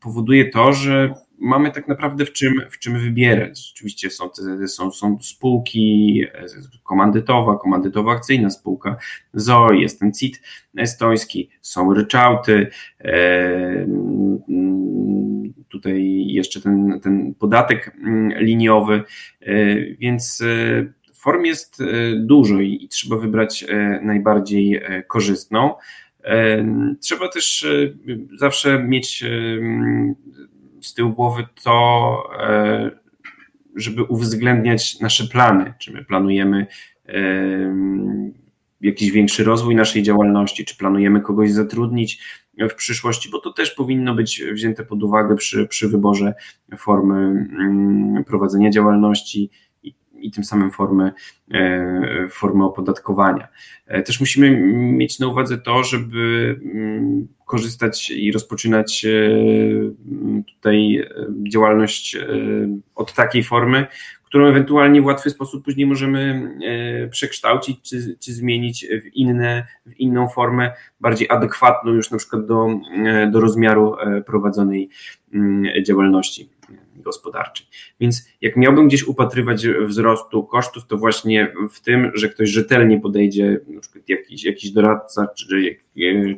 powoduje 0.00 0.50
to, 0.50 0.72
że 0.72 1.14
mamy 1.40 1.72
tak 1.72 1.88
naprawdę 1.88 2.24
w 2.24 2.32
czym, 2.32 2.60
w 2.70 2.78
czym 2.78 2.98
wybierać. 2.98 3.72
Oczywiście 3.74 4.10
są, 4.10 4.30
są, 4.66 4.90
są 4.90 5.18
spółki, 5.22 6.24
komandytowa, 6.84 7.52
komandytowo-akcyjna 7.56 8.50
spółka 8.50 8.96
ZOI, 9.34 9.80
jest 9.80 10.00
ten 10.00 10.12
CIT 10.12 10.42
estoński, 10.76 11.50
są 11.60 11.94
ryczałty, 11.94 12.66
tutaj 15.68 16.24
jeszcze 16.26 16.60
ten, 16.60 17.00
ten 17.02 17.34
podatek 17.34 17.96
liniowy, 18.40 19.02
więc 19.98 20.42
form 21.18 21.44
jest 21.44 21.82
dużo 22.16 22.60
i, 22.60 22.88
trzeba 22.90 23.16
wybrać 23.16 23.64
najbardziej 24.02 24.80
korzystną. 25.08 25.74
Trzeba 27.00 27.28
też 27.28 27.66
zawsze 28.38 28.82
mieć 28.82 29.24
z 30.80 30.94
tyłu 30.94 31.12
głowy 31.12 31.46
to, 31.64 32.22
e, 32.40 32.90
żeby 33.76 34.02
uwzględniać 34.02 35.00
nasze 35.00 35.24
plany. 35.24 35.74
Czy 35.78 35.92
my 35.92 36.04
planujemy 36.04 36.66
e, 37.08 37.14
jakiś 38.80 39.10
większy 39.10 39.44
rozwój 39.44 39.74
naszej 39.74 40.02
działalności, 40.02 40.64
czy 40.64 40.76
planujemy 40.76 41.20
kogoś 41.20 41.52
zatrudnić 41.52 42.22
w 42.70 42.74
przyszłości, 42.74 43.30
bo 43.30 43.38
to 43.38 43.52
też 43.52 43.70
powinno 43.70 44.14
być 44.14 44.42
wzięte 44.52 44.84
pod 44.84 45.02
uwagę 45.02 45.36
przy, 45.36 45.66
przy 45.66 45.88
wyborze 45.88 46.34
formy 46.78 47.14
mm, 47.14 48.24
prowadzenia 48.24 48.70
działalności 48.70 49.50
i, 50.20 50.30
tym 50.30 50.44
samym 50.44 50.70
formy, 50.70 51.12
e, 51.54 52.28
formy 52.30 52.64
opodatkowania. 52.64 53.48
Też 54.04 54.20
musimy 54.20 54.50
mieć 54.72 55.18
na 55.18 55.26
uwadze 55.26 55.58
to, 55.58 55.84
żeby 55.84 56.56
mm, 56.74 57.28
korzystać 57.48 58.10
i 58.10 58.32
rozpoczynać 58.32 59.04
e, 59.04 59.10
tutaj 60.54 60.96
e, 60.96 61.08
działalność 61.50 62.16
e, 62.16 62.26
od 62.94 63.14
takiej 63.14 63.44
formy, 63.44 63.86
którą 64.24 64.46
ewentualnie 64.46 65.02
w 65.02 65.04
łatwy 65.04 65.30
sposób 65.30 65.64
później 65.64 65.86
możemy 65.86 66.50
przekształcić 67.10 67.80
czy, 67.82 68.16
czy 68.20 68.32
zmienić 68.32 68.86
w, 68.86 69.06
inne, 69.14 69.66
w 69.86 70.00
inną 70.00 70.28
formę, 70.28 70.72
bardziej 71.00 71.30
adekwatną 71.30 71.92
już 71.92 72.10
na 72.10 72.18
przykład 72.18 72.46
do, 72.46 72.68
do 73.30 73.40
rozmiaru 73.40 73.96
prowadzonej 74.26 74.88
mm, 75.34 75.84
działalności. 75.84 76.48
Gospodarczej. 77.02 77.66
Więc 78.00 78.28
jak 78.40 78.56
miałbym 78.56 78.88
gdzieś 78.88 79.02
upatrywać 79.02 79.68
wzrostu 79.68 80.44
kosztów, 80.44 80.86
to 80.86 80.96
właśnie 80.96 81.52
w 81.70 81.80
tym, 81.80 82.10
że 82.14 82.28
ktoś 82.28 82.48
rzetelnie 82.48 83.00
podejdzie, 83.00 83.60
na 83.68 83.80
przykład 83.80 84.08
jakiś, 84.08 84.44
jakiś 84.44 84.70
doradca 84.70 85.26
czy, 85.26 85.76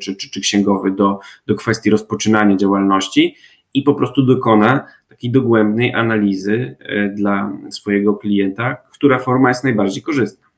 czy, 0.01 0.17
czy, 0.17 0.31
czy 0.31 0.41
księgowy 0.41 0.91
do, 0.91 1.19
do 1.47 1.55
kwestii 1.55 1.91
rozpoczynania 1.91 2.57
działalności 2.57 3.37
i 3.75 3.83
po 3.83 3.95
prostu 3.95 4.23
dokona 4.23 4.87
takiej 5.09 5.31
dogłębnej 5.31 5.95
analizy 5.95 6.77
e, 6.81 7.09
dla 7.09 7.53
swojego 7.71 8.15
klienta, 8.15 8.77
która 8.93 9.19
forma 9.19 9.49
jest 9.49 9.65
najbardziej 9.65 10.03
korzystna. 10.03 10.49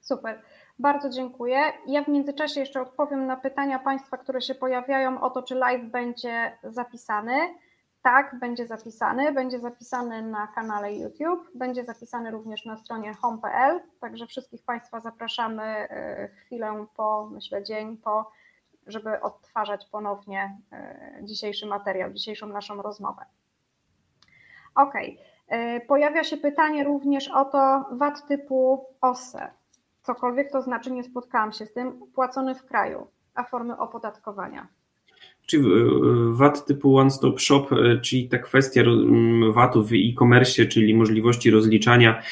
Super. 0.00 0.42
Bardzo 0.78 1.10
dziękuję. 1.10 1.58
Ja 1.86 2.04
w 2.04 2.08
międzyczasie 2.08 2.60
jeszcze 2.60 2.80
odpowiem 2.80 3.26
na 3.26 3.36
pytania 3.36 3.78
Państwa, 3.78 4.16
które 4.16 4.40
się 4.40 4.54
pojawiają 4.54 5.20
o 5.20 5.30
to, 5.30 5.42
czy 5.42 5.54
live 5.54 5.90
będzie 5.90 6.52
zapisany. 6.62 7.32
Tak, 8.06 8.38
będzie 8.38 8.66
zapisany. 8.66 9.32
Będzie 9.32 9.58
zapisany 9.58 10.22
na 10.22 10.46
kanale 10.46 10.94
YouTube, 10.94 11.50
będzie 11.54 11.84
zapisany 11.84 12.30
również 12.30 12.64
na 12.64 12.76
stronie 12.76 13.14
home.pl. 13.14 13.80
Także 14.00 14.26
wszystkich 14.26 14.64
Państwa 14.64 15.00
zapraszamy 15.00 15.62
e, 15.62 16.28
chwilę 16.28 16.86
po, 16.96 17.28
myślę, 17.32 17.64
dzień 17.64 17.96
po, 17.96 18.30
żeby 18.86 19.20
odtwarzać 19.20 19.86
ponownie 19.86 20.58
e, 20.72 21.18
dzisiejszy 21.22 21.66
materiał, 21.66 22.12
dzisiejszą 22.12 22.46
naszą 22.46 22.82
rozmowę. 22.82 23.24
Ok. 24.74 24.94
Pojawia 25.88 26.24
się 26.24 26.36
pytanie 26.36 26.84
również 26.84 27.28
o 27.28 27.44
to 27.44 27.84
VAT 27.92 28.26
typu 28.28 28.86
OSE 29.00 29.50
cokolwiek 30.02 30.52
to 30.52 30.62
znaczy, 30.62 30.90
nie 30.90 31.04
spotkałam 31.04 31.52
się 31.52 31.66
z 31.66 31.72
tym, 31.72 32.00
płacony 32.14 32.54
w 32.54 32.66
kraju, 32.66 33.06
a 33.34 33.44
formy 33.44 33.78
opodatkowania. 33.78 34.66
Czyli 35.46 35.64
VAT 36.30 36.66
typu 36.66 36.96
One 36.96 37.10
Stop 37.10 37.40
Shop, 37.40 37.66
e, 37.72 38.00
czyli 38.00 38.28
ta 38.28 38.38
kwestia 38.38 38.82
VAT-u 39.52 39.84
w 39.84 39.92
e-commerce, 39.92 40.66
czyli 40.66 40.94
możliwości 40.94 41.50
rozliczania 41.50 42.22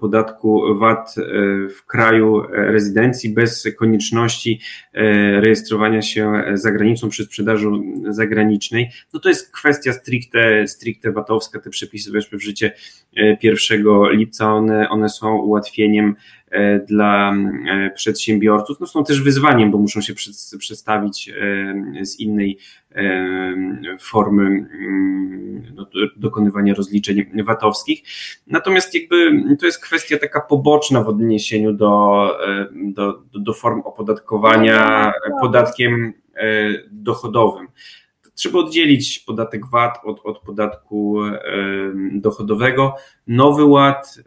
podatku 0.00 0.78
VAT 0.78 1.14
e, 1.18 1.22
w 1.68 1.86
kraju 1.86 2.42
rezydencji 2.50 3.30
bez 3.30 3.68
konieczności 3.78 4.60
e, 4.92 5.40
rejestrowania 5.40 6.02
się 6.02 6.32
za 6.54 6.70
granicą 6.70 7.08
przy 7.08 7.24
sprzedaży 7.24 7.66
zagranicznej, 8.08 8.90
no 9.14 9.20
to 9.20 9.28
jest 9.28 9.52
kwestia 9.52 9.92
stricte, 9.92 10.68
stricte 10.68 11.12
VAT-owska. 11.12 11.60
Te 11.60 11.70
przepisy 11.70 12.12
weszły 12.12 12.38
w 12.38 12.42
życie 12.42 12.72
1 13.42 13.84
lipca, 14.10 14.54
one, 14.54 14.88
one 14.88 15.08
są 15.08 15.36
ułatwieniem 15.36 16.14
E, 16.45 16.45
dla 16.88 17.34
e, 17.68 17.90
przedsiębiorców. 17.90 18.80
No 18.80 18.86
są 18.86 19.04
też 19.04 19.22
wyzwaniem, 19.22 19.70
bo 19.70 19.78
muszą 19.78 20.00
się 20.00 20.14
przedstawić 20.58 21.28
e, 21.28 22.06
z 22.06 22.20
innej 22.20 22.58
formy 24.00 24.42
mm, 24.42 25.62
no, 25.74 25.86
dokonywania 26.16 26.74
rozliczeń 26.74 27.24
VAT-owskich. 27.44 28.02
Natomiast 28.46 28.94
jakby 28.94 29.16
to 29.60 29.66
jest 29.66 29.82
kwestia 29.82 30.18
taka 30.18 30.40
poboczna 30.40 31.02
w 31.02 31.08
odniesieniu 31.08 31.72
do, 31.72 32.30
do, 32.72 33.22
do 33.34 33.52
form 33.52 33.80
opodatkowania 33.80 35.12
podatkiem 35.40 36.12
dochodowym 36.90 37.66
trzeba 38.34 38.58
oddzielić 38.58 39.18
podatek 39.18 39.66
VAT 39.66 39.98
od, 40.04 40.20
od 40.24 40.38
podatku 40.38 41.18
dochodowego. 42.12 42.94
Nowy 43.26 43.64
ład 43.64 44.18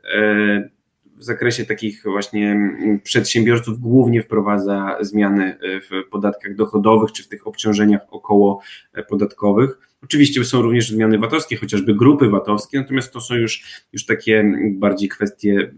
w 1.19 1.23
zakresie 1.23 1.65
takich 1.65 2.03
właśnie 2.03 2.51
mm, 2.51 2.99
przedsiębiorców 2.99 3.79
głównie 3.79 4.23
wprowadza 4.23 4.97
zmiany 5.01 5.43
e, 5.45 5.81
w 5.81 6.09
podatkach 6.09 6.55
dochodowych 6.55 7.11
czy 7.11 7.23
w 7.23 7.27
tych 7.27 7.47
obciążeniach 7.47 8.01
około 8.09 8.61
e, 8.93 9.03
podatkowych. 9.03 9.79
Oczywiście 10.03 10.45
są 10.45 10.61
również 10.61 10.89
zmiany 10.89 11.17
VAT-owskie, 11.17 11.57
chociażby 11.57 11.95
grupy 11.95 12.29
VAT-owskie, 12.29 12.79
natomiast 12.79 13.13
to 13.13 13.21
są 13.21 13.35
już, 13.35 13.83
już 13.93 14.05
takie 14.05 14.39
mm, 14.39 14.79
bardziej 14.79 15.09
kwestie, 15.09 15.71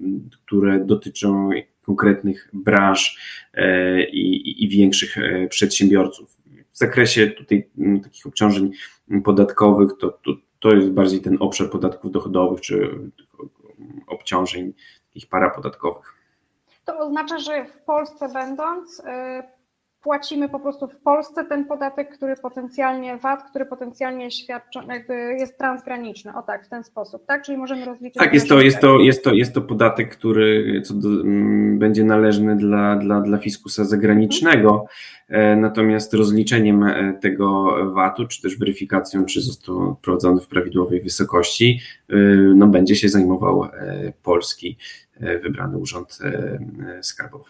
które 0.45 0.85
dotyczą 0.85 1.49
konkretnych 1.81 2.49
branż 2.53 3.17
e, 3.53 4.03
i, 4.03 4.63
i 4.63 4.69
większych 4.69 5.15
przedsiębiorców. 5.49 6.37
W 6.71 6.77
zakresie 6.77 7.27
tutaj 7.27 7.67
mm, 7.77 7.99
takich 7.99 8.25
obciążeń 8.25 8.71
podatkowych 9.23 9.91
to, 9.99 10.09
to, 10.09 10.31
to 10.59 10.75
jest 10.75 10.89
bardziej 10.89 11.21
ten 11.21 11.37
obszar 11.39 11.69
podatków 11.69 12.11
dochodowych 12.11 12.61
czy 12.61 12.89
obciążeń 14.07 14.73
takich 15.13 15.29
parapodatkowych. 15.29 16.13
To 16.85 16.99
oznacza, 16.99 17.39
że 17.39 17.65
w 17.65 17.77
Polsce 17.77 18.29
będąc, 18.29 18.99
y, 18.99 19.03
płacimy 20.03 20.49
po 20.49 20.59
prostu 20.59 20.87
w 20.87 20.95
Polsce 20.95 21.45
ten 21.45 21.65
podatek, 21.65 22.17
który 22.17 22.35
potencjalnie 22.35 23.17
VAT, 23.17 23.43
który 23.49 23.65
potencjalnie 23.65 24.31
świadczy, 24.31 24.79
jest 25.39 25.57
transgraniczny. 25.57 26.35
O 26.35 26.41
tak, 26.41 26.65
w 26.65 26.69
ten 26.69 26.83
sposób, 26.83 27.25
tak? 27.25 27.43
Czyli 27.43 27.57
możemy 27.57 27.85
rozliczyć. 27.85 28.17
Tak, 28.17 28.33
jest 28.33 28.49
to, 28.49 28.61
jest 28.61 28.79
to, 28.79 28.99
jest 28.99 29.23
to, 29.23 29.33
jest 29.33 29.53
to 29.53 29.61
podatek, 29.61 30.17
który 30.17 30.81
do, 30.89 31.09
m, 31.09 31.21
mm, 31.21 31.79
będzie 31.79 32.03
należny 32.03 32.55
dla, 32.55 32.95
dla, 32.95 33.21
dla 33.21 33.37
fiskusa 33.37 33.85
zagranicznego. 33.85 34.85
Mhm. 35.29 35.61
Natomiast 35.61 36.13
rozliczeniem 36.13 36.83
e, 36.83 37.13
tego 37.21 37.75
VAT-u, 37.93 38.27
czy 38.27 38.41
też 38.41 38.57
weryfikacją, 38.57 39.25
czy 39.25 39.41
został 39.41 39.95
prowadzony 40.01 40.41
w 40.41 40.47
prawidłowej 40.47 41.01
wysokości, 41.01 41.79
e, 42.09 42.15
no, 42.55 42.67
będzie 42.67 42.95
się 42.95 43.09
zajmował 43.09 43.67
polski 44.23 44.77
wybrany 45.43 45.77
urząd 45.77 46.19
skarbowy. 47.01 47.49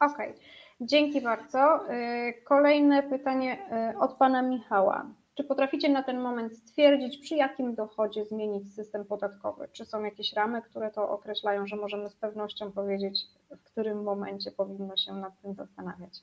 Okej. 0.00 0.30
Okay. 0.30 0.55
Dzięki 0.80 1.20
bardzo. 1.20 1.92
Y, 1.92 2.34
kolejne 2.44 3.02
pytanie 3.02 3.58
y, 3.92 3.98
od 3.98 4.12
pana 4.12 4.42
Michała. 4.42 5.06
Czy 5.34 5.44
potraficie 5.44 5.88
na 5.88 6.02
ten 6.02 6.20
moment 6.20 6.56
stwierdzić, 6.56 7.18
przy 7.18 7.34
jakim 7.34 7.74
dochodzie 7.74 8.24
zmienić 8.24 8.74
system 8.74 9.04
podatkowy? 9.04 9.68
Czy 9.72 9.84
są 9.84 10.04
jakieś 10.04 10.32
ramy, 10.32 10.62
które 10.62 10.90
to 10.90 11.10
określają, 11.10 11.66
że 11.66 11.76
możemy 11.76 12.10
z 12.10 12.14
pewnością 12.14 12.72
powiedzieć, 12.72 13.20
w 13.50 13.62
którym 13.62 14.02
momencie 14.02 14.50
powinno 14.50 14.96
się 14.96 15.12
nad 15.12 15.42
tym 15.42 15.54
zastanawiać? 15.54 16.22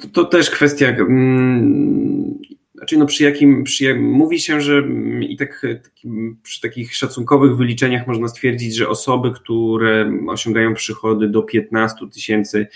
To, 0.00 0.08
to 0.08 0.24
też 0.24 0.50
kwestia 0.50 0.86
mm, 0.86 2.19
znaczy, 2.80 2.98
no 2.98 3.06
przy 3.06 3.24
jakim, 3.24 3.64
przy, 3.64 3.94
mówi 3.94 4.40
się, 4.40 4.60
że 4.60 4.82
i 5.20 5.36
tak 5.36 5.66
przy 6.42 6.60
takich 6.60 6.94
szacunkowych 6.94 7.56
wyliczeniach 7.56 8.06
można 8.06 8.28
stwierdzić, 8.28 8.74
że 8.74 8.88
osoby, 8.88 9.30
które 9.30 10.12
osiągają 10.28 10.74
przychody 10.74 11.28
do 11.28 11.42
15 11.42 12.08
tysięcy 12.12 12.66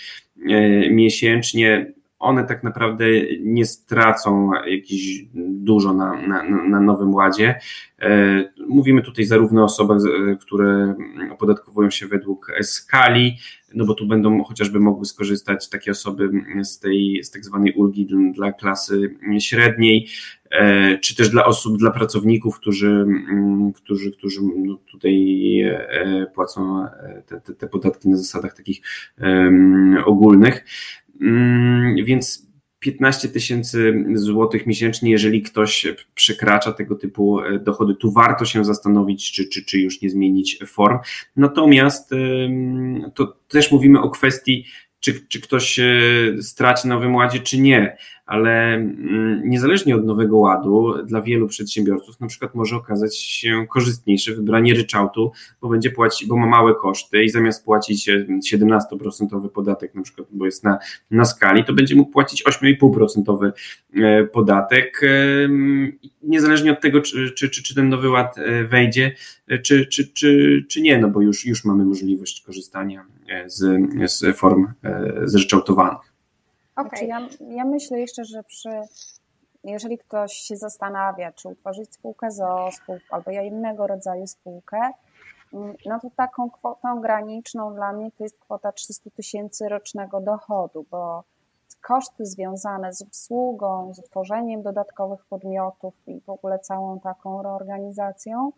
e, 0.49 0.89
miesięcznie, 0.89 1.91
one 2.25 2.43
tak 2.43 2.63
naprawdę 2.63 3.05
nie 3.41 3.65
stracą 3.65 4.51
jakiś 4.67 5.25
dużo 5.35 5.93
na, 5.93 6.27
na, 6.27 6.43
na 6.43 6.81
Nowym 6.81 7.13
Ładzie. 7.13 7.55
E, 7.99 8.43
mówimy 8.67 9.01
tutaj 9.01 9.25
zarówno 9.25 9.61
o 9.61 9.65
osobach, 9.65 9.97
które 10.41 10.95
opodatkowują 11.31 11.89
się 11.89 12.07
według 12.07 12.51
skali, 12.61 13.37
no 13.73 13.85
bo 13.85 13.93
tu 13.93 14.07
będą 14.07 14.43
chociażby 14.43 14.79
mogły 14.79 15.05
skorzystać 15.05 15.69
takie 15.69 15.91
osoby 15.91 16.29
z 16.63 16.79
tej 16.79 17.23
z 17.23 17.31
tak 17.31 17.45
zwanej 17.45 17.73
ulgi 17.73 18.07
dla 18.35 18.51
klasy 18.51 19.15
średniej, 19.39 20.07
e, 20.51 20.97
czy 20.97 21.15
też 21.15 21.29
dla 21.29 21.45
osób, 21.45 21.77
dla 21.77 21.91
pracowników, 21.91 22.59
którzy, 22.59 23.05
którzy, 23.75 24.11
którzy 24.11 24.41
no 24.55 24.77
tutaj 24.91 25.61
e, 25.61 26.27
płacą 26.35 26.85
te, 27.27 27.41
te, 27.41 27.53
te 27.53 27.67
podatki 27.67 28.09
na 28.09 28.17
zasadach 28.17 28.55
takich 28.55 28.81
ogólnych. 30.05 30.65
Mm, 31.21 31.95
więc 32.05 32.45
15 32.79 33.29
tysięcy 33.29 34.05
złotych 34.13 34.65
miesięcznie, 34.65 35.11
jeżeli 35.11 35.41
ktoś 35.41 35.87
przekracza 36.15 36.71
tego 36.71 36.95
typu 36.95 37.39
e, 37.39 37.59
dochody, 37.59 37.95
tu 37.95 38.11
warto 38.11 38.45
się 38.45 38.65
zastanowić, 38.65 39.31
czy, 39.31 39.49
czy, 39.49 39.65
czy 39.65 39.79
już 39.79 40.01
nie 40.01 40.09
zmienić 40.09 40.59
form. 40.67 40.97
Natomiast 41.35 42.11
to 43.13 43.37
też 43.47 43.71
mówimy 43.71 44.01
o 44.01 44.09
kwestii, 44.09 44.65
czy, 45.05 45.27
czy 45.27 45.41
ktoś 45.41 45.79
straci 46.41 46.87
na 46.87 46.95
Nowym 46.95 47.15
Ładzie, 47.15 47.39
czy 47.39 47.59
nie 47.59 47.97
ale 48.25 48.73
mm, 48.73 49.41
niezależnie 49.49 49.95
od 49.95 50.05
nowego 50.05 50.37
ładu, 50.37 50.93
dla 51.03 51.21
wielu 51.21 51.47
przedsiębiorców 51.47 52.19
na 52.19 52.27
przykład 52.27 52.55
może 52.55 52.75
okazać 52.75 53.17
się 53.17 53.65
korzystniejsze 53.69 54.35
wybranie 54.35 54.73
ryczałtu, 54.73 55.31
bo 55.61 55.69
będzie 55.69 55.91
płacić, 55.91 56.27
bo 56.27 56.37
ma 56.37 56.47
małe 56.47 56.75
koszty 56.75 57.23
i 57.23 57.29
zamiast 57.29 57.65
płacić 57.65 58.09
17% 58.53 59.49
podatek, 59.49 59.95
na 59.95 60.01
przykład, 60.01 60.27
bo 60.31 60.45
jest 60.45 60.63
na, 60.63 60.77
na 61.11 61.25
skali, 61.25 61.65
to 61.65 61.73
będzie 61.73 61.95
mógł 61.95 62.11
płacić 62.11 62.43
8,5% 62.43 63.51
e, 63.95 64.23
podatek. 64.23 65.01
Niezależnie 66.23 66.71
od 66.71 66.81
tego, 66.81 67.01
czy, 67.01 67.31
czy, 67.31 67.49
czy, 67.49 67.63
czy 67.63 67.75
ten 67.75 67.89
nowy 67.89 68.09
ład 68.09 68.37
e, 68.37 68.63
wejdzie, 68.63 69.15
e, 69.47 69.59
czy, 69.59 69.85
czy, 69.85 70.07
czy, 70.07 70.63
czy 70.69 70.81
nie, 70.81 70.99
no 70.99 71.09
bo 71.09 71.21
już, 71.21 71.45
już 71.45 71.65
mamy 71.65 71.85
możliwość 71.85 72.43
korzystania 72.45 73.05
z, 73.45 74.11
z 74.11 74.37
form 74.37 74.73
zryczałtowanych. 75.23 76.15
Okay. 76.75 76.89
Znaczy 76.89 77.05
ja, 77.05 77.27
ja 77.55 77.65
myślę 77.65 77.99
jeszcze, 77.99 78.25
że 78.25 78.43
przy, 78.43 78.69
jeżeli 79.63 79.97
ktoś 79.97 80.33
się 80.33 80.57
zastanawia, 80.57 81.31
czy 81.31 81.47
utworzyć 81.49 81.93
spółkę 81.93 82.31
ZO 82.31 82.69
spółkę, 82.73 83.05
albo 83.09 83.31
ja 83.31 83.41
innego 83.41 83.87
rodzaju 83.87 84.27
spółkę, 84.27 84.91
mm, 85.53 85.75
no 85.85 85.99
to 85.99 86.09
taką 86.15 86.49
kwotą 86.49 87.01
graniczną 87.01 87.75
dla 87.75 87.93
mnie 87.93 88.11
to 88.11 88.23
jest 88.23 88.39
kwota 88.39 88.71
300 88.71 89.09
tysięcy 89.09 89.69
rocznego 89.69 90.21
dochodu, 90.21 90.85
bo 90.91 91.23
koszty 91.81 92.25
związane 92.25 92.93
z 92.93 93.01
obsługą, 93.01 93.93
z 93.93 94.01
tworzeniem 94.09 94.61
dodatkowych 94.61 95.25
podmiotów 95.25 95.93
i 96.07 96.21
w 96.21 96.29
ogóle 96.29 96.59
całą 96.59 96.99
taką 96.99 97.43
reorganizacją 97.43 98.51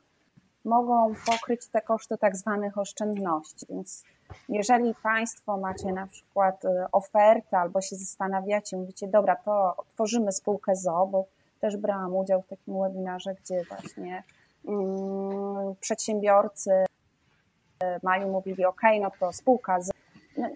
mogą 0.68 1.14
pokryć 1.26 1.68
te 1.68 1.82
koszty 1.82 2.18
tak 2.18 2.36
zwanych 2.36 2.78
oszczędności. 2.78 3.66
Więc 3.70 4.04
jeżeli 4.50 4.94
Państwo 5.04 5.58
macie 5.58 5.92
na 5.92 6.08
przykład 6.08 6.66
y, 6.66 6.70
ofertę 6.92 7.58
albo 7.58 7.82
się 7.82 7.96
zastanawiacie, 7.96 8.78
mówicie, 8.78 9.08
dobra, 9.08 9.36
to 9.36 9.76
tworzymy 9.94 10.32
spółkę 10.32 10.76
ZO, 10.76 11.08
bo 11.12 11.26
też 11.60 11.78
brałam 11.78 12.16
udział 12.16 12.42
w 12.42 12.48
takim 12.48 12.82
webinarze, 12.82 13.36
gdzie 13.36 13.64
właśnie 13.64 14.24
mm, 14.68 15.76
przedsiębiorcy 15.80 16.72
mają 18.04 18.32
mówili, 18.32 18.66
ok, 18.66 18.82
no 19.02 19.12
to 19.20 19.34
spółka 19.34 19.82
ZO. 19.82 19.92
No, 20.38 20.50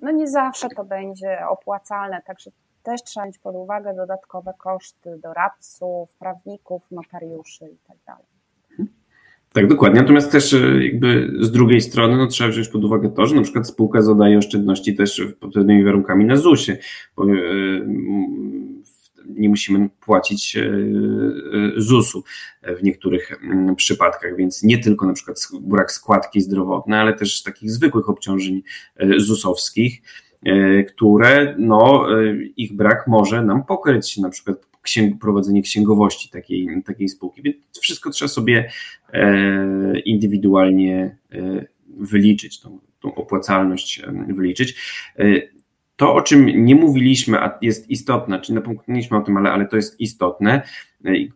no 0.00 0.10
nie 0.10 0.28
zawsze 0.28 0.68
to 0.68 0.84
będzie 0.84 1.48
opłacalne, 1.48 2.22
także 2.22 2.50
też 2.82 3.02
trzeba 3.02 3.26
mieć 3.26 3.38
pod 3.38 3.54
uwagę 3.54 3.94
dodatkowe 3.94 4.52
koszty 4.58 5.18
doradców, 5.18 6.12
prawników, 6.18 6.82
notariuszy 6.90 7.64
itd. 7.64 8.31
Tak, 9.52 9.66
dokładnie. 9.66 10.00
Natomiast 10.00 10.32
też 10.32 10.54
e, 10.54 10.84
jakby 10.84 11.32
z 11.40 11.50
drugiej 11.50 11.80
strony 11.80 12.16
no, 12.16 12.26
trzeba 12.26 12.50
wziąć 12.50 12.68
pod 12.68 12.84
uwagę 12.84 13.10
to, 13.10 13.26
że 13.26 13.34
na 13.34 13.42
przykład 13.42 13.68
spółka 13.68 14.02
zadaje 14.02 14.38
oszczędności 14.38 14.94
też 14.94 15.22
pod 15.40 15.52
pewnymi 15.52 15.84
warunkami 15.84 16.24
na 16.24 16.36
ZUS-ie, 16.36 16.78
bo 17.16 17.24
e, 17.24 17.28
nie 19.26 19.48
musimy 19.48 19.88
płacić 20.00 20.56
e, 20.56 20.70
ZUS-u 21.76 22.24
w 22.80 22.82
niektórych 22.82 23.40
przypadkach, 23.76 24.36
więc 24.36 24.62
nie 24.62 24.78
tylko 24.78 25.06
na 25.06 25.12
przykład 25.12 25.48
brak 25.60 25.92
składki 25.92 26.40
zdrowotnej, 26.40 27.00
ale 27.00 27.12
też 27.14 27.42
takich 27.42 27.70
zwykłych 27.70 28.08
obciążeń 28.08 28.62
ZUS-owskich, 29.16 30.02
które 30.88 31.54
no, 31.58 32.06
ich 32.56 32.76
brak 32.76 33.06
może 33.06 33.42
nam 33.42 33.64
pokryć 33.64 34.18
na 34.18 34.28
przykład 34.30 34.71
księg, 34.82 35.20
prowadzenie 35.20 35.62
księgowości 35.62 36.30
takiej, 36.30 36.68
takiej 36.86 37.08
spółki. 37.08 37.42
Więc 37.42 37.56
wszystko 37.80 38.10
trzeba 38.10 38.28
sobie 38.28 38.70
e, 39.12 40.00
indywidualnie 40.00 41.16
e, 41.32 41.64
wyliczyć, 41.98 42.60
tą, 42.60 42.78
tą 43.00 43.14
opłacalność 43.14 44.00
e, 44.00 44.34
wyliczyć. 44.34 44.76
To, 45.96 46.14
o 46.14 46.22
czym 46.22 46.64
nie 46.64 46.74
mówiliśmy, 46.74 47.40
a 47.40 47.58
jest 47.62 47.90
istotne, 47.90 48.40
czy 48.40 48.54
napomknęliśmy 48.54 49.16
o 49.16 49.20
tym, 49.20 49.36
ale, 49.36 49.50
ale 49.50 49.66
to 49.66 49.76
jest 49.76 50.00
istotne. 50.00 50.62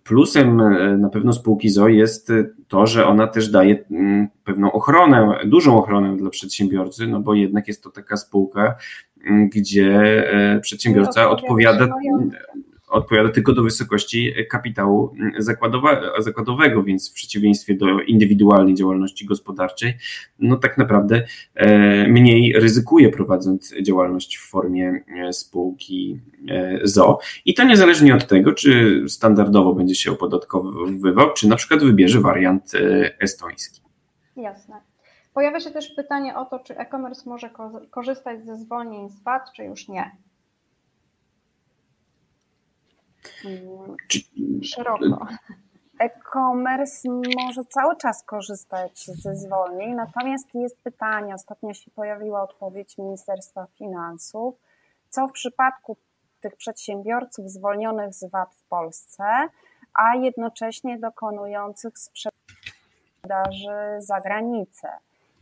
Plusem 0.04 0.56
na 1.00 1.08
pewno 1.08 1.32
spółki 1.32 1.68
ZO 1.68 1.88
jest 1.88 2.32
to, 2.68 2.86
że 2.86 3.06
ona 3.06 3.26
też 3.26 3.48
daje 3.48 3.84
mm, 3.90 4.28
pewną 4.44 4.72
ochronę, 4.72 5.38
dużą 5.44 5.78
ochronę 5.78 6.16
dla 6.16 6.30
przedsiębiorcy, 6.30 7.06
no 7.06 7.20
bo 7.20 7.34
jednak 7.34 7.68
jest 7.68 7.82
to 7.82 7.90
taka 7.90 8.16
spółka, 8.16 8.76
mm, 9.26 9.48
gdzie 9.48 10.24
przedsiębiorca 10.62 11.30
odpowiada 11.30 11.88
odpowiada 12.96 13.30
tylko 13.30 13.52
do 13.52 13.62
wysokości 13.62 14.34
kapitału 14.50 15.14
zakładowego, 16.18 16.82
więc 16.82 17.10
w 17.10 17.12
przeciwieństwie 17.12 17.74
do 17.74 18.00
indywidualnej 18.00 18.74
działalności 18.74 19.26
gospodarczej, 19.26 19.96
no 20.38 20.56
tak 20.56 20.78
naprawdę 20.78 21.26
e, 21.54 22.08
mniej 22.08 22.52
ryzykuje 22.52 23.08
prowadząc 23.10 23.74
działalność 23.82 24.36
w 24.36 24.50
formie 24.50 25.04
e, 25.16 25.32
spółki 25.32 26.20
e, 26.48 26.80
ZO. 26.84 27.18
I 27.44 27.54
to 27.54 27.64
niezależnie 27.64 28.14
od 28.14 28.26
tego, 28.26 28.52
czy 28.52 29.02
standardowo 29.08 29.74
będzie 29.74 29.94
się 29.94 30.12
opodatkowywał, 30.12 31.32
czy 31.32 31.48
na 31.48 31.56
przykład 31.56 31.84
wybierze 31.84 32.20
wariant 32.20 32.72
estoński. 33.20 33.80
Jasne. 34.36 34.74
Pojawia 35.34 35.60
się 35.60 35.70
też 35.70 35.88
pytanie 35.88 36.36
o 36.36 36.44
to, 36.44 36.58
czy 36.58 36.78
e-commerce 36.78 37.30
może 37.30 37.50
korzystać 37.90 38.44
ze 38.44 38.56
zwolnień 38.56 39.08
z 39.08 39.22
VAT, 39.22 39.52
czy 39.52 39.64
już 39.64 39.88
nie. 39.88 40.10
Szeroko. 44.62 45.26
E-commerce 46.00 47.08
może 47.36 47.64
cały 47.64 47.96
czas 47.96 48.22
korzystać 48.22 49.06
ze 49.06 49.36
zwolnień, 49.36 49.94
natomiast 49.94 50.54
jest 50.54 50.82
pytanie, 50.82 51.34
ostatnio 51.34 51.74
się 51.74 51.90
pojawiła 51.90 52.42
odpowiedź 52.42 52.98
Ministerstwa 52.98 53.66
Finansów, 53.78 54.54
co 55.10 55.28
w 55.28 55.32
przypadku 55.32 55.96
tych 56.40 56.56
przedsiębiorców 56.56 57.50
zwolnionych 57.50 58.14
z 58.14 58.30
VAT 58.30 58.54
w 58.54 58.68
Polsce, 58.68 59.24
a 59.94 60.16
jednocześnie 60.16 60.98
dokonujących 60.98 61.98
sprzedaży 61.98 62.36
za 63.98 64.20
granicę. 64.20 64.88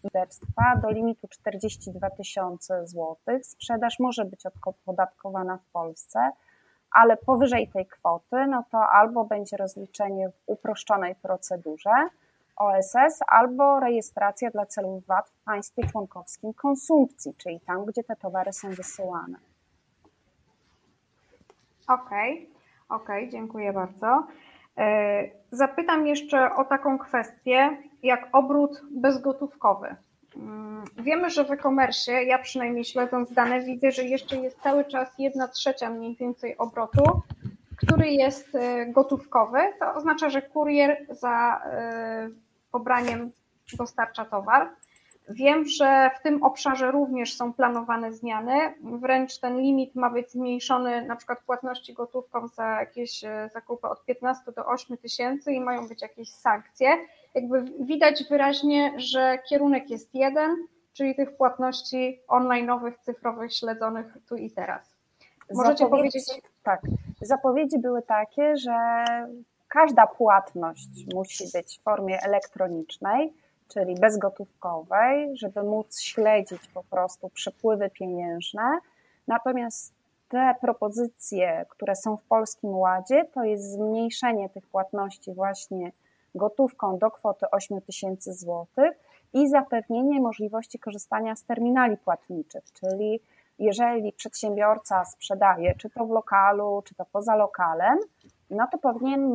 Liderstwa 0.04 0.76
do 0.82 0.90
limitu 0.90 1.28
42 1.28 2.10
tysiące 2.10 2.86
złotych. 2.86 3.46
Sprzedaż 3.46 3.98
może 3.98 4.24
być 4.24 4.40
opodatkowana 4.64 5.56
w 5.56 5.72
Polsce, 5.72 6.30
ale 6.94 7.16
powyżej 7.16 7.68
tej 7.68 7.86
kwoty, 7.86 8.46
no 8.46 8.64
to 8.70 8.78
albo 8.78 9.24
będzie 9.24 9.56
rozliczenie 9.56 10.28
w 10.28 10.42
uproszczonej 10.46 11.14
procedurze 11.14 11.90
OSS, 12.56 13.20
albo 13.26 13.80
rejestracja 13.80 14.50
dla 14.50 14.66
celów 14.66 15.06
VAT 15.06 15.28
w 15.28 15.44
państwie 15.44 15.86
członkowskim 15.86 16.54
konsumpcji, 16.54 17.34
czyli 17.34 17.60
tam, 17.60 17.84
gdzie 17.84 18.04
te 18.04 18.16
towary 18.16 18.52
są 18.52 18.70
wysyłane. 18.70 19.38
Okej, 21.88 22.32
okay, 22.32 23.02
okej, 23.02 23.18
okay, 23.18 23.28
dziękuję 23.28 23.72
bardzo. 23.72 24.26
E, 24.78 25.24
zapytam 25.50 26.06
jeszcze 26.06 26.54
o 26.54 26.64
taką 26.64 26.98
kwestię, 26.98 27.76
jak 28.02 28.28
obrót 28.32 28.82
bezgotówkowy. 28.90 29.96
Mm, 30.36 30.84
wiemy, 30.98 31.30
że 31.30 31.44
w 31.44 31.50
e-commerce, 31.50 32.24
ja 32.24 32.38
przynajmniej 32.38 32.84
śledząc 32.84 33.32
dane, 33.32 33.60
widzę, 33.60 33.92
że 33.92 34.02
jeszcze 34.02 34.36
jest 34.36 34.60
cały 34.60 34.84
czas 34.84 35.08
jedna 35.18 35.48
trzecia 35.48 35.90
mniej 35.90 36.16
więcej 36.16 36.56
obrotu, 36.56 37.22
który 37.76 38.10
jest 38.10 38.54
e, 38.54 38.86
gotówkowy. 38.86 39.58
To 39.80 39.94
oznacza, 39.94 40.30
że 40.30 40.42
kurier 40.42 41.06
za 41.10 41.62
e, 41.64 42.28
pobraniem 42.70 43.30
dostarcza 43.78 44.24
towar. 44.24 44.70
Wiem, 45.28 45.64
że 45.64 46.10
w 46.20 46.22
tym 46.22 46.42
obszarze 46.42 46.90
również 46.90 47.36
są 47.36 47.52
planowane 47.52 48.12
zmiany. 48.12 48.74
Wręcz 48.82 49.38
ten 49.38 49.60
limit 49.60 49.94
ma 49.94 50.10
być 50.10 50.30
zmniejszony, 50.30 51.02
na 51.06 51.16
przykład 51.16 51.42
płatności 51.46 51.94
gotówką 51.94 52.48
za 52.48 52.66
jakieś 52.66 53.24
e, 53.24 53.50
zakupy 53.52 53.88
od 53.88 54.04
15 54.04 54.52
do 54.52 54.66
8 54.66 54.96
tysięcy 54.96 55.52
i 55.52 55.60
mają 55.60 55.88
być 55.88 56.02
jakieś 56.02 56.30
sankcje 56.30 56.88
jakby 57.34 57.62
widać 57.80 58.24
wyraźnie, 58.30 58.92
że 58.96 59.38
kierunek 59.48 59.90
jest 59.90 60.14
jeden, 60.14 60.56
czyli 60.92 61.14
tych 61.14 61.36
płatności 61.36 62.20
online'owych, 62.28 62.92
cyfrowych, 63.00 63.54
śledzonych 63.54 64.18
tu 64.28 64.36
i 64.36 64.50
teraz. 64.50 64.90
Możecie 65.54 65.84
zapowiedzi, 65.84 66.18
powiedzieć. 66.18 66.42
Tak. 66.62 66.80
Zapowiedzi 67.22 67.78
były 67.78 68.02
takie, 68.02 68.56
że 68.56 69.04
każda 69.68 70.06
płatność 70.06 70.88
musi 71.14 71.44
być 71.54 71.78
w 71.78 71.82
formie 71.82 72.22
elektronicznej, 72.22 73.32
czyli 73.68 73.94
bezgotówkowej, 73.94 75.36
żeby 75.36 75.62
móc 75.62 76.00
śledzić 76.00 76.68
po 76.74 76.84
prostu 76.84 77.28
przepływy 77.28 77.90
pieniężne. 77.90 78.78
Natomiast 79.28 79.92
te 80.28 80.54
propozycje, 80.60 81.66
które 81.68 81.96
są 81.96 82.16
w 82.16 82.22
Polskim 82.22 82.70
Ładzie, 82.70 83.24
to 83.24 83.44
jest 83.44 83.72
zmniejszenie 83.72 84.48
tych 84.48 84.66
płatności 84.66 85.34
właśnie 85.34 85.92
gotówką 86.34 86.98
do 86.98 87.10
kwoty 87.10 87.46
8 87.50 87.80
tysięcy 87.80 88.32
złotych 88.32 88.98
i 89.32 89.48
zapewnienie 89.48 90.20
możliwości 90.20 90.78
korzystania 90.78 91.36
z 91.36 91.44
terminali 91.44 91.96
płatniczych, 91.96 92.64
czyli 92.72 93.20
jeżeli 93.58 94.12
przedsiębiorca 94.12 95.04
sprzedaje, 95.04 95.74
czy 95.74 95.90
to 95.90 96.06
w 96.06 96.10
lokalu, 96.10 96.82
czy 96.84 96.94
to 96.94 97.04
poza 97.12 97.36
lokalem, 97.36 97.98
no 98.50 98.66
to 98.72 98.78
powinien 98.78 99.30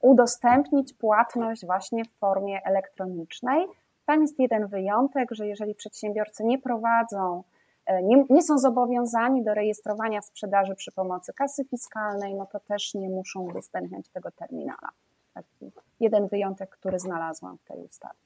udostępnić 0.00 0.94
płatność 0.94 1.66
właśnie 1.66 2.04
w 2.04 2.18
formie 2.18 2.60
elektronicznej. 2.64 3.66
Tam 4.06 4.22
jest 4.22 4.38
jeden 4.38 4.66
wyjątek, 4.66 5.28
że 5.32 5.46
jeżeli 5.46 5.74
przedsiębiorcy 5.74 6.44
nie 6.44 6.58
prowadzą, 6.58 7.42
e, 7.86 8.02
nie, 8.02 8.24
nie, 8.30 8.42
są 8.42 8.58
zobowiązani 8.58 9.44
do 9.44 9.54
rejestrowania 9.54 10.22
sprzedaży 10.22 10.74
przy 10.74 10.92
pomocy 10.92 11.32
kasy 11.32 11.64
fiskalnej, 11.64 12.34
no 12.34 12.46
to 12.46 12.60
też 12.60 12.94
nie 12.94 13.08
muszą 13.08 13.40
udostępniać 13.40 14.08
tego 14.08 14.30
terminala 14.30 14.88
taki 15.36 15.72
jeden 16.00 16.28
wyjątek, 16.28 16.70
który 16.70 16.98
znalazłam 16.98 17.58
w 17.58 17.64
tej 17.64 17.84
ustawie. 17.84 18.18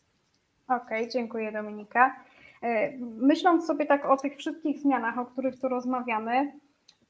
Okej, 0.69 1.01
okay, 1.01 1.09
dziękuję 1.09 1.53
Dominika. 1.53 2.17
E, 2.63 2.97
myśląc 3.01 3.67
sobie 3.67 3.87
tak 3.87 4.05
o 4.05 4.17
tych 4.17 4.37
wszystkich 4.37 4.79
zmianach, 4.79 5.19
o 5.19 5.27
których 5.27 5.61
tu 5.61 5.69
rozmawiamy, 5.69 6.53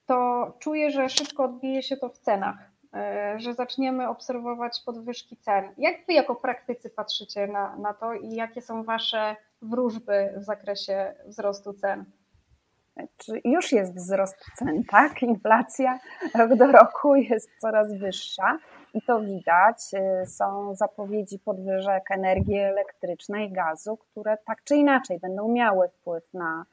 to 0.07 0.53
czuję, 0.59 0.91
że 0.91 1.09
szybko 1.09 1.45
odbije 1.45 1.83
się 1.83 1.97
to 1.97 2.09
w 2.09 2.19
cenach, 2.19 2.71
e, 2.95 3.35
że 3.39 3.55
zaczniemy 3.55 4.09
obserwować 4.09 4.81
podwyżki 4.87 5.37
cen. 5.37 5.65
Jak 5.79 6.07
Wy 6.07 6.13
jako 6.13 6.35
praktycy 6.35 6.91
patrzycie 6.91 7.47
na, 7.47 7.77
na 7.77 7.95
to 7.95 8.15
i 8.15 8.35
jakie 8.35 8.63
są 8.63 8.85
Wasze 8.85 9.37
wróżby 9.63 10.35
w 10.37 10.43
zakresie 10.43 11.15
wzrostu 11.27 11.73
cen? 11.73 12.05
Już 13.45 13.73
jest 13.73 13.95
wzrost 13.95 14.37
cen, 14.59 14.85
tak? 14.85 15.23
Inflacja 15.23 15.99
rok 16.35 16.55
do 16.55 16.67
roku 16.67 17.15
jest 17.15 17.49
coraz 17.61 17.95
wyższa 17.95 18.59
i 18.95 19.03
to 19.03 19.21
widać. 19.21 19.95
Y, 20.23 20.27
są 20.27 20.75
zapowiedzi 20.75 21.39
podwyżek 21.39 22.11
energii 22.11 22.59
elektrycznej, 22.59 23.53
gazu, 23.53 23.97
które 23.97 24.37
tak 24.47 24.65
czy 24.65 24.77
inaczej 24.77 25.19
będą 25.19 25.49
miały 25.49 25.89
wpływ 25.89 26.35
na, 26.35 26.65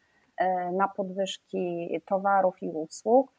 na 0.74 0.88
podwyżki 0.88 1.90
towarów 2.06 2.64
i 2.64 2.70
usług. 2.70 3.34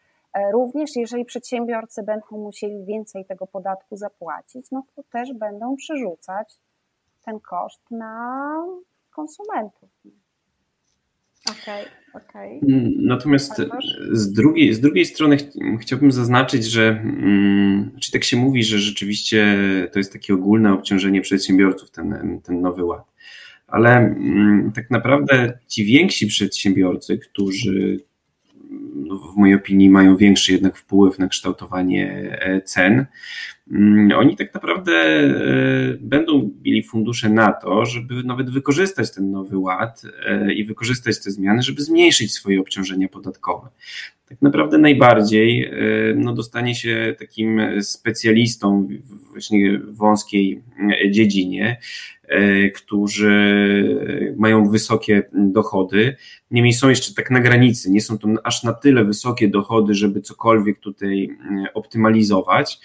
Również 0.52 0.96
jeżeli 0.96 1.24
przedsiębiorcy 1.24 2.02
będą 2.02 2.26
musieli 2.30 2.84
więcej 2.84 3.24
tego 3.24 3.46
podatku 3.46 3.96
zapłacić, 3.96 4.70
no 4.70 4.82
to 4.96 5.02
też 5.02 5.32
będą 5.32 5.76
przerzucać 5.76 6.58
ten 7.24 7.40
koszt 7.40 7.90
na 7.90 8.64
konsumentów. 9.10 9.88
Okay. 11.50 11.84
Okay. 12.14 12.60
Natomiast 12.96 13.62
z 14.10 14.32
drugiej, 14.32 14.74
z 14.74 14.80
drugiej 14.80 15.04
strony 15.06 15.36
ch 15.36 15.42
chciałbym 15.80 16.12
zaznaczyć, 16.12 16.64
że 16.64 16.88
mm, 16.88 17.90
czy 18.00 18.12
tak 18.12 18.24
się 18.24 18.36
mówi, 18.36 18.64
że 18.64 18.78
rzeczywiście 18.78 19.56
to 19.92 19.98
jest 19.98 20.12
takie 20.12 20.34
ogólne 20.34 20.72
obciążenie 20.72 21.20
przedsiębiorców, 21.20 21.90
ten, 21.90 22.40
ten 22.44 22.60
nowy 22.60 22.84
ład. 22.84 23.12
Ale 23.66 23.96
mm, 23.96 24.72
tak 24.72 24.90
naprawdę 24.90 25.58
ci 25.68 25.84
więksi 25.84 26.26
przedsiębiorcy, 26.26 27.18
którzy 27.18 28.00
w 29.08 29.36
mojej 29.36 29.54
opinii 29.54 29.90
mają 29.90 30.16
większy 30.16 30.52
jednak 30.52 30.76
wpływ 30.76 31.18
na 31.18 31.28
kształtowanie 31.28 32.38
e, 32.40 32.60
cen, 32.60 33.06
Mm, 33.70 34.18
oni 34.18 34.36
tak 34.36 34.54
naprawdę 34.54 34.92
e, 34.92 35.30
będą 36.00 36.50
mieli 36.64 36.82
fundusze 36.82 37.28
na 37.28 37.52
to, 37.52 37.86
żeby 37.86 38.22
nawet 38.22 38.50
wykorzystać 38.50 39.14
ten 39.14 39.30
nowy 39.30 39.58
ład 39.58 40.02
e, 40.26 40.52
i 40.52 40.64
wykorzystać 40.64 41.22
te 41.22 41.30
zmiany, 41.30 41.62
żeby 41.62 41.82
zmniejszyć 41.82 42.32
swoje 42.32 42.60
obciążenia 42.60 43.08
podatkowe. 43.08 43.68
Tak 44.28 44.42
naprawdę 44.42 44.78
najbardziej 44.78 45.64
e, 45.64 45.72
no, 46.16 46.34
dostanie 46.34 46.74
się 46.74 47.14
takim 47.18 47.60
specjalistą 47.82 48.86
w 48.86 49.30
właśnie 49.30 49.78
wąskiej 49.78 50.62
dziedzinie, 51.10 51.76
którzy 52.74 53.34
mają 54.36 54.70
wysokie 54.70 55.22
dochody. 55.32 56.16
Niemniej 56.50 56.72
są 56.72 56.88
jeszcze 56.88 57.14
tak 57.14 57.30
na 57.30 57.40
granicy, 57.40 57.90
nie 57.90 58.00
są 58.00 58.18
to 58.18 58.28
aż 58.44 58.62
na 58.62 58.72
tyle 58.72 59.04
wysokie 59.04 59.48
dochody, 59.48 59.94
żeby 59.94 60.20
cokolwiek 60.20 60.78
tutaj 60.78 61.28
optymalizować. 61.74 62.80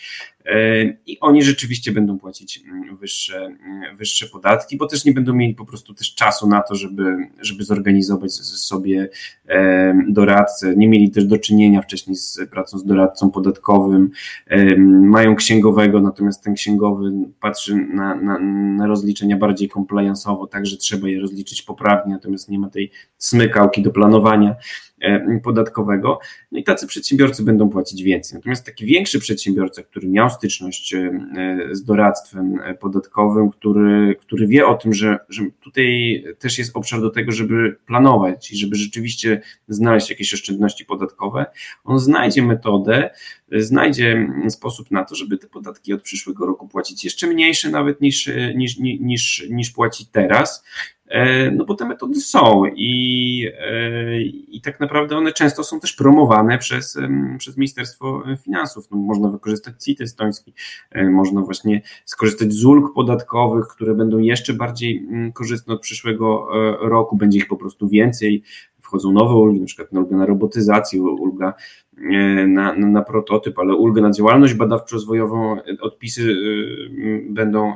E, 0.45 0.83
i 1.05 1.19
oni 1.19 1.43
rzeczywiście 1.43 1.91
będą 1.91 2.19
płacić 2.19 2.63
mm, 2.67 2.95
wyższe, 2.95 3.45
mm, 3.45 3.95
wyższe 3.95 4.27
podatki, 4.27 4.77
bo 4.77 4.87
też 4.87 5.05
nie 5.05 5.13
będą 5.13 5.33
mieli 5.33 5.55
po 5.55 5.65
prostu 5.65 5.93
też 5.93 6.15
czasu 6.15 6.47
na 6.47 6.61
to, 6.61 6.75
żeby, 6.75 7.17
żeby 7.41 7.63
zorganizować 7.63 8.33
sobie 8.33 9.09
e, 9.47 9.93
doradcę. 10.07 10.75
Nie 10.75 10.87
mieli 10.87 11.11
też 11.11 11.25
do 11.25 11.37
czynienia 11.37 11.81
wcześniej 11.81 12.15
z 12.15 12.39
pracą 12.51 12.77
z 12.77 12.85
doradcą 12.85 13.31
podatkowym, 13.31 14.09
e, 14.47 14.77
mają 14.87 15.35
księgowego, 15.35 16.01
natomiast 16.01 16.43
ten 16.43 16.53
księgowy 16.53 17.11
patrzy 17.39 17.75
na, 17.75 18.15
na, 18.15 18.39
na 18.77 18.87
rozliczenia 18.87 19.37
bardziej 19.37 19.69
compliance'owo, 19.69 20.47
tak, 20.47 20.65
że 20.65 20.77
trzeba 20.77 21.07
je 21.07 21.19
rozliczyć 21.19 21.61
poprawnie, 21.61 22.13
natomiast 22.13 22.49
nie 22.49 22.59
ma 22.59 22.69
tej 22.69 22.91
smykałki 23.17 23.81
do 23.81 23.91
planowania. 23.91 24.55
E, 25.04 25.39
podatkowego. 25.43 26.20
No 26.51 26.60
i 26.60 26.64
tacy 26.64 26.88
przedsiębiorcy 26.88 27.43
będą 27.43 27.70
płacić 27.70 28.04
więcej. 28.04 28.38
Natomiast 28.38 28.66
taki 28.66 28.86
większy 28.86 29.20
przedsiębiorca, 29.20 29.84
który 29.84 30.08
miał 30.08 30.30
styczność 30.30 30.93
e, 30.93 31.12
z 31.72 31.84
doradztwem 31.84 32.60
podatkowym, 32.80 33.49
który, 33.49 34.16
który 34.22 34.47
wie 34.47 34.68
o 34.68 34.76
tym, 34.76 34.93
że, 34.93 35.20
że 35.30 35.43
tutaj 35.64 36.24
też 36.39 36.58
jest 36.58 36.78
obszar 36.78 37.01
do 37.01 37.10
tego, 37.10 37.32
żeby 37.32 37.76
planować 37.86 38.51
i 38.51 38.58
żeby 38.58 38.76
rzeczywiście 38.76 39.41
znaleźć 39.68 40.10
jakieś 40.10 40.34
oszczędności 40.34 40.86
podatkowe, 40.86 41.45
on 41.84 41.99
znajdzie 41.99 42.41
metodę, 42.41 43.10
znajdzie 43.51 44.28
sposób 44.49 44.91
na 44.91 45.06
to, 45.06 45.16
żeby 45.16 45.38
te 45.38 45.47
podatki 45.47 45.93
od 45.93 46.01
przyszłego 46.01 46.45
roku 46.45 46.68
płacić 46.68 47.04
jeszcze 47.04 47.28
mniejsze 47.28 47.70
nawet 47.70 48.01
niż, 48.01 48.30
niż, 48.56 48.78
niż, 48.80 49.45
niż 49.49 49.72
płaci 49.72 50.06
teraz. 50.12 50.64
E, 51.14 51.51
no 51.51 51.66
bo 51.66 51.76
te 51.76 51.86
metody 51.86 52.22
są 52.22 52.64
i, 52.76 53.47
e, 53.59 54.22
i 54.22 54.61
tak 54.61 54.80
naprawdę 54.80 55.18
one 55.18 55.32
często 55.32 55.64
są 55.64 55.80
też 55.80 55.93
promowane 55.93 56.57
przez, 56.57 56.97
przez 57.38 57.57
Ministerstwo 57.57 58.24
Finansów. 58.43 58.91
No, 58.91 58.97
można 58.97 59.30
wykorzystać 59.30 59.84
CIT 59.84 60.01
estoński, 60.01 60.53
e, 60.91 61.09
można 61.09 61.41
właśnie 61.41 61.82
skorzystać 62.05 62.53
z 62.53 62.66
ulg 62.66 62.93
podatkowych, 62.93 63.68
które 63.68 63.95
będą 63.95 64.18
jeszcze 64.18 64.53
bardziej 64.53 64.97
mm, 64.97 65.32
korzystne 65.32 65.74
od 65.74 65.82
przyszłego 65.82 66.47
roku, 66.82 67.18
będzie 67.18 67.38
ich 67.38 67.47
po 67.47 67.57
prostu 67.57 67.88
więcej, 67.88 68.43
wchodzą 68.82 69.11
nowe 69.11 69.36
ulgi, 69.36 69.59
na 69.59 69.66
przykład 69.66 69.93
ulga 69.93 70.18
na 70.18 70.26
robotyzację, 70.26 71.01
ulga 71.01 71.53
na, 72.47 72.74
na, 72.76 72.88
na 72.88 73.01
prototyp, 73.01 73.59
ale 73.59 73.76
ulga 73.76 74.01
na 74.01 74.11
działalność 74.11 74.53
badawczo-rozwojową, 74.53 75.57
odpisy 75.82 76.36
będą 77.30 77.76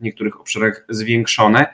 w 0.00 0.02
niektórych 0.02 0.40
obszarach 0.40 0.84
zwiększone. 0.88 1.66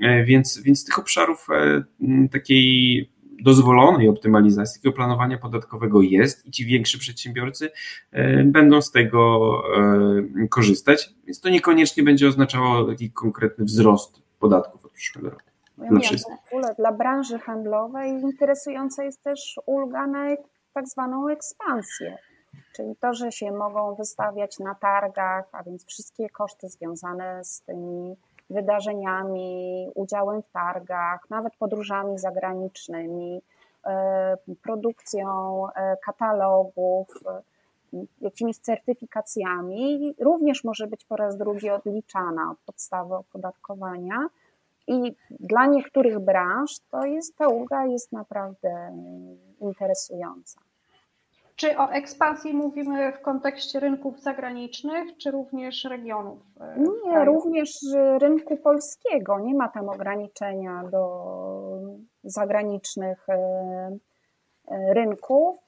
E, 0.00 0.24
więc, 0.24 0.58
więc 0.62 0.84
tych 0.84 0.98
obszarów 0.98 1.46
e, 1.50 2.28
takiej 2.32 3.10
dozwolonej 3.42 4.08
optymalizacji, 4.08 4.80
takiego 4.80 4.96
planowania 4.96 5.38
podatkowego 5.38 6.02
jest 6.02 6.46
i 6.46 6.50
ci 6.50 6.66
więksi 6.66 6.98
przedsiębiorcy 6.98 7.70
e, 8.12 8.44
będą 8.44 8.82
z 8.82 8.90
tego 8.90 9.40
korzystać, 10.50 11.10
więc 11.26 11.40
to 11.40 11.48
niekoniecznie 11.48 12.02
będzie 12.02 12.28
oznaczało 12.28 12.84
taki 12.84 13.10
konkretny 13.10 13.64
wzrost 13.64 14.22
podatków 14.38 14.84
od 14.84 14.92
przyszłego 14.92 15.30
roku. 15.30 15.50
Dla, 15.78 16.00
w 16.00 16.52
ogóle 16.52 16.74
dla 16.78 16.92
branży 16.92 17.38
handlowej 17.38 18.10
interesująca 18.10 19.04
jest 19.04 19.22
też 19.22 19.60
ulga 19.66 20.06
na 20.06 20.36
tak 20.72 20.88
zwaną 20.88 21.28
ekspansję, 21.28 22.18
czyli 22.76 22.96
to, 23.00 23.14
że 23.14 23.32
się 23.32 23.52
mogą 23.52 23.94
wystawiać 23.94 24.58
na 24.58 24.74
targach, 24.74 25.44
a 25.52 25.62
więc 25.62 25.86
wszystkie 25.86 26.28
koszty 26.28 26.68
związane 26.68 27.44
z 27.44 27.62
tymi 27.62 28.16
wydarzeniami, 28.50 29.88
udziałem 29.94 30.42
w 30.42 30.50
targach, 30.50 31.30
nawet 31.30 31.56
podróżami 31.56 32.18
zagranicznymi, 32.18 33.42
e, 33.86 34.36
produkcją 34.62 35.62
e, 35.68 35.96
katalogów, 36.04 37.08
e, 37.26 37.42
jakimiś 38.20 38.58
certyfikacjami, 38.58 40.14
również 40.20 40.64
może 40.64 40.86
być 40.86 41.04
po 41.04 41.16
raz 41.16 41.36
drugi 41.36 41.70
odliczana 41.70 42.50
od 42.50 42.58
podstawy 42.58 43.14
opodatkowania. 43.14 44.28
I 44.86 45.16
dla 45.30 45.66
niektórych 45.66 46.18
branż 46.18 46.78
to 46.90 47.04
jest 47.04 47.36
ta 47.36 47.48
ulga 47.48 47.86
jest 47.86 48.12
naprawdę 48.12 48.96
interesująca. 49.60 50.60
Czy 51.60 51.78
o 51.78 51.90
ekspansji 51.90 52.54
mówimy 52.54 53.12
w 53.12 53.20
kontekście 53.20 53.80
rynków 53.80 54.20
zagranicznych, 54.20 55.16
czy 55.16 55.30
również 55.30 55.84
regionów? 55.84 56.38
E, 56.60 56.78
Nie, 56.78 57.12
kraju? 57.12 57.32
również 57.32 57.70
rynku 58.18 58.56
polskiego. 58.56 59.38
Nie 59.40 59.54
ma 59.54 59.68
tam 59.68 59.88
ograniczenia 59.88 60.84
do 60.84 61.34
zagranicznych 62.24 63.28
e, 63.28 63.34
e, 64.68 64.94
rynków. 64.94 65.58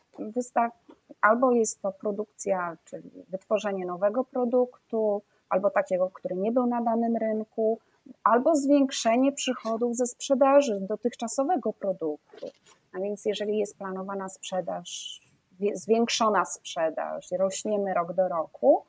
Albo 1.21 1.53
jest 1.53 1.83
to 1.83 1.93
produkcja, 1.93 2.77
czyli 2.85 3.25
wytworzenie 3.29 3.87
nowego 3.87 4.25
produktu, 4.25 5.23
albo 5.49 5.71
takiego, 5.71 6.11
który 6.11 6.37
nie 6.37 6.53
był 6.53 6.67
na 6.67 6.83
danym 6.83 7.17
rynku, 7.17 7.79
albo 8.25 8.57
zwiększenie 8.57 9.33
przychodów 9.33 9.97
ze 9.97 10.07
sprzedaży 10.07 10.81
dotychczasowego 10.81 11.73
produktu. 11.73 12.47
A 12.93 13.01
więc 13.01 13.25
jeżeli 13.25 13.59
jest 13.59 13.79
planowana 13.79 14.29
sprzedaż 14.29 15.22
zwiększona 15.75 16.45
sprzedaż, 16.45 17.31
rośniemy 17.39 17.95
rok 17.95 18.13
do 18.13 18.29
roku, 18.29 18.85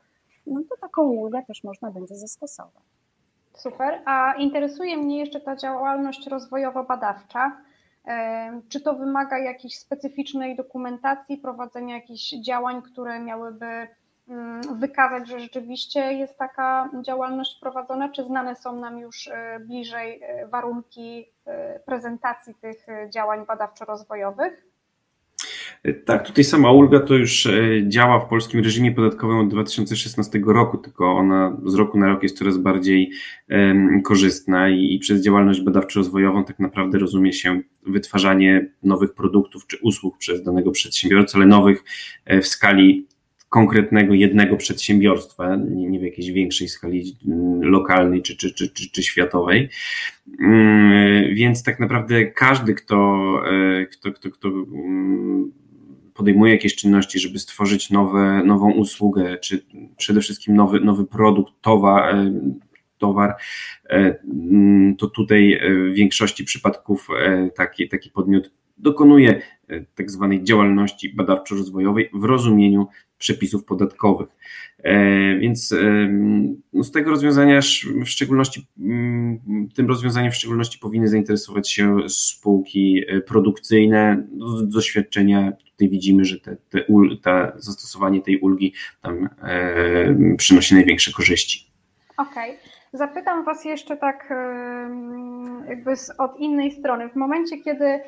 no 0.46 0.60
to 0.70 0.76
taką 0.76 1.02
ulgę 1.02 1.42
też 1.46 1.64
można 1.64 1.90
będzie 1.90 2.14
zastosować. 2.14 2.82
Super. 3.54 4.02
A 4.04 4.34
interesuje 4.34 4.96
mnie 4.96 5.18
jeszcze 5.18 5.40
ta 5.40 5.56
działalność 5.56 6.28
rozwojowo-badawcza. 6.28 7.50
Czy 8.68 8.80
to 8.80 8.94
wymaga 8.94 9.38
jakiejś 9.38 9.78
specyficznej 9.78 10.56
dokumentacji, 10.56 11.38
prowadzenia 11.38 11.94
jakichś 11.94 12.30
działań, 12.30 12.82
które 12.82 13.20
miałyby 13.20 13.88
mm, 14.28 14.78
wykazać, 14.78 15.28
że 15.28 15.40
rzeczywiście 15.40 16.12
jest 16.12 16.38
taka 16.38 16.90
działalność 17.02 17.60
prowadzona, 17.60 18.08
czy 18.08 18.24
znane 18.24 18.56
są 18.56 18.80
nam 18.80 18.98
już 18.98 19.28
e, 19.28 19.60
bliżej 19.60 20.22
e, 20.22 20.46
warunki 20.46 21.32
e, 21.46 21.80
prezentacji 21.80 22.54
tych 22.54 22.86
działań 23.10 23.46
badawczo-rozwojowych? 23.46 24.73
Tak, 26.04 26.26
tutaj 26.26 26.44
sama 26.44 26.72
ulga 26.72 27.00
to 27.00 27.14
już 27.14 27.46
e, 27.46 27.52
działa 27.88 28.20
w 28.20 28.28
polskim 28.28 28.60
reżimie 28.60 28.92
podatkowym 28.92 29.38
od 29.38 29.48
2016 29.48 30.40
roku, 30.46 30.78
tylko 30.78 31.12
ona 31.12 31.56
z 31.66 31.74
roku 31.74 31.98
na 31.98 32.08
rok 32.08 32.22
jest 32.22 32.38
coraz 32.38 32.58
bardziej 32.58 33.10
korzystna 34.04 34.68
i, 34.68 34.94
i 34.94 34.98
przez 34.98 35.22
działalność 35.22 35.60
badawczo-rozwojową 35.60 36.44
tak 36.44 36.58
naprawdę 36.58 36.98
rozumie 36.98 37.32
się 37.32 37.60
wytwarzanie 37.86 38.70
nowych 38.82 39.14
produktów 39.14 39.66
czy 39.66 39.78
usług 39.82 40.18
przez 40.18 40.42
danego 40.42 40.70
przedsiębiorcę, 40.70 41.38
ale 41.38 41.46
nowych 41.46 41.84
e, 42.24 42.40
w 42.40 42.46
skali 42.46 43.06
konkretnego 43.48 44.14
jednego 44.14 44.56
przedsiębiorstwa, 44.56 45.56
nie, 45.56 46.00
w 46.00 46.02
jakiejś 46.02 46.30
większej 46.30 46.68
skali 46.68 47.16
lokalnej 47.60 48.22
czy, 48.22 48.36
czy, 48.36 48.54
czy, 48.54 48.68
czy, 48.68 48.90
czy 48.90 49.02
światowej. 49.02 49.68
Mm, 50.40 51.34
więc 51.34 51.62
tak 51.62 51.80
naprawdę 51.80 52.26
każdy, 52.26 52.74
kto, 52.74 53.34
e, 53.50 53.86
kto, 53.86 54.12
kto, 54.12 54.30
kto 54.30 54.48
mm, 54.48 55.52
podejmuje 56.14 56.52
jakieś 56.52 56.74
czynności, 56.74 57.18
żeby 57.18 57.38
stworzyć 57.38 57.90
nowe, 57.90 58.42
nową 58.44 58.72
usługę, 58.72 59.38
czy 59.38 59.64
przede 59.96 60.20
wszystkim 60.20 60.56
nowy, 60.56 60.80
nowy 60.80 61.06
produkt, 61.06 61.52
towar, 61.60 62.14
e, 62.14 62.32
towar, 62.98 63.36
e, 63.90 64.18
mm, 64.24 64.96
to 64.96 65.06
tutaj 65.06 65.60
w 65.62 65.92
większości 65.94 66.44
przypadków 66.44 67.08
taki, 67.56 67.88
taki 67.88 68.10
podmiot 68.10 68.50
dokonuje 68.78 69.42
tak 69.94 70.10
zwanej 70.10 70.44
działalności 70.44 71.14
badawczo-rozwojowej 71.16 72.10
w 72.14 72.24
rozumieniu 72.24 72.86
przepisów 73.18 73.64
podatkowych. 73.64 74.28
E, 74.84 75.38
więc 75.38 75.72
e, 75.72 76.08
no 76.72 76.84
z 76.84 76.90
tego 76.90 77.10
rozwiązania 77.10 77.60
w 78.04 78.08
szczególności, 78.08 78.66
mm, 78.78 79.68
tym 79.74 79.88
rozwiązaniem 79.88 80.32
w 80.32 80.36
szczególności 80.36 80.78
powinny 80.78 81.08
zainteresować 81.08 81.70
się 81.70 81.96
spółki 82.08 83.04
e, 83.08 83.20
produkcyjne. 83.20 84.26
Z 84.56 84.68
doświadczenia 84.68 85.52
tutaj 85.52 85.88
widzimy, 85.88 86.24
że 86.24 86.40
te, 86.40 86.56
te, 87.22 87.52
zastosowanie 87.56 88.22
tej 88.22 88.40
ulgi 88.40 88.72
tam 89.02 89.28
przynosi 90.36 90.74
największe 90.74 91.12
korzyści. 91.12 91.66
Okej. 92.16 92.50
Okay. 92.50 92.74
Zapytam 92.92 93.44
Was 93.44 93.64
jeszcze 93.64 93.96
tak 93.96 94.32
jakby 95.68 95.96
z, 95.96 96.10
od 96.18 96.40
innej 96.40 96.70
strony. 96.70 97.08
W 97.08 97.16
momencie, 97.16 97.58
kiedy 97.58 98.00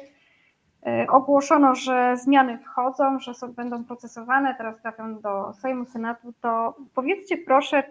ogłoszono, 1.09 1.75
że 1.75 2.17
zmiany 2.17 2.59
wchodzą, 2.59 3.19
że 3.19 3.35
są, 3.35 3.53
będą 3.53 3.85
procesowane, 3.85 4.55
teraz 4.55 4.81
trafią 4.81 5.21
do 5.21 5.53
Sejmu, 5.53 5.87
Senatu, 5.87 6.33
to 6.41 6.75
powiedzcie 6.95 7.37
proszę, 7.39 7.83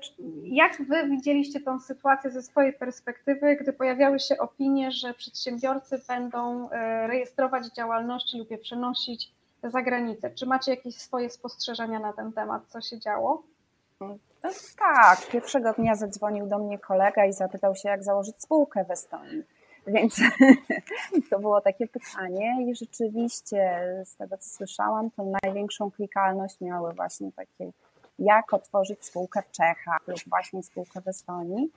jak 0.43 0.77
Wy 0.81 1.09
widzieliście 1.09 1.59
tą 1.59 1.79
sytuację 1.79 2.29
ze 2.29 2.41
swojej 2.41 2.73
perspektywy, 2.73 3.55
gdy 3.55 3.73
pojawiały 3.73 4.19
się 4.19 4.37
opinie, 4.37 4.91
że 4.91 5.13
przedsiębiorcy 5.13 6.01
będą 6.07 6.69
e, 6.69 7.07
rejestrować 7.07 7.73
działalności 7.73 8.37
lub 8.37 8.51
je 8.51 8.57
przenosić 8.57 9.31
za 9.63 9.81
granicę? 9.81 10.29
Czy 10.29 10.45
macie 10.45 10.71
jakieś 10.71 10.95
swoje 10.95 11.29
spostrzeżenia 11.29 11.99
na 11.99 12.13
ten 12.13 12.33
temat, 12.33 12.61
co 12.67 12.81
się 12.81 12.99
działo? 12.99 13.43
Tak, 14.77 15.27
pierwszego 15.31 15.73
dnia 15.73 15.95
zadzwonił 15.95 16.47
do 16.47 16.59
mnie 16.59 16.79
kolega 16.79 17.25
i 17.25 17.33
zapytał 17.33 17.75
się, 17.75 17.89
jak 17.89 18.03
założyć 18.03 18.41
spółkę 18.41 18.85
w 18.85 18.91
Estonii. 18.91 19.43
Więc 19.87 20.21
to 21.29 21.39
było 21.39 21.61
takie 21.61 21.87
pytanie 21.87 22.71
i 22.71 22.75
rzeczywiście 22.75 23.81
z 24.05 24.15
tego 24.15 24.37
co 24.37 24.49
słyszałam, 24.49 25.11
to 25.11 25.23
największą 25.43 25.91
klikalność 25.91 26.61
miały 26.61 26.93
właśnie 26.93 27.31
takie 27.31 27.71
jak 28.19 28.53
otworzyć 28.53 29.05
spółkę 29.05 29.41
w 29.41 29.51
Czechach 29.51 30.07
lub 30.07 30.19
właśnie 30.27 30.63
spółkę 30.63 31.01
w 31.01 31.07
Estonii. 31.07 31.71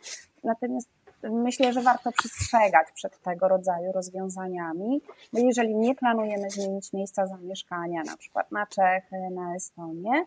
Natomiast 0.44 0.88
myślę, 1.22 1.72
że 1.72 1.82
warto 1.82 2.12
przestrzegać 2.12 2.86
przed 2.94 3.22
tego 3.22 3.48
rodzaju 3.48 3.92
rozwiązaniami, 3.92 5.00
bo 5.32 5.38
jeżeli 5.38 5.76
nie 5.76 5.94
planujemy 5.94 6.50
zmienić 6.50 6.92
miejsca 6.92 7.26
zamieszkania, 7.26 8.02
na 8.02 8.16
przykład 8.16 8.52
na 8.52 8.66
Czechy, 8.66 9.16
na 9.30 9.54
Estonię, 9.56 10.24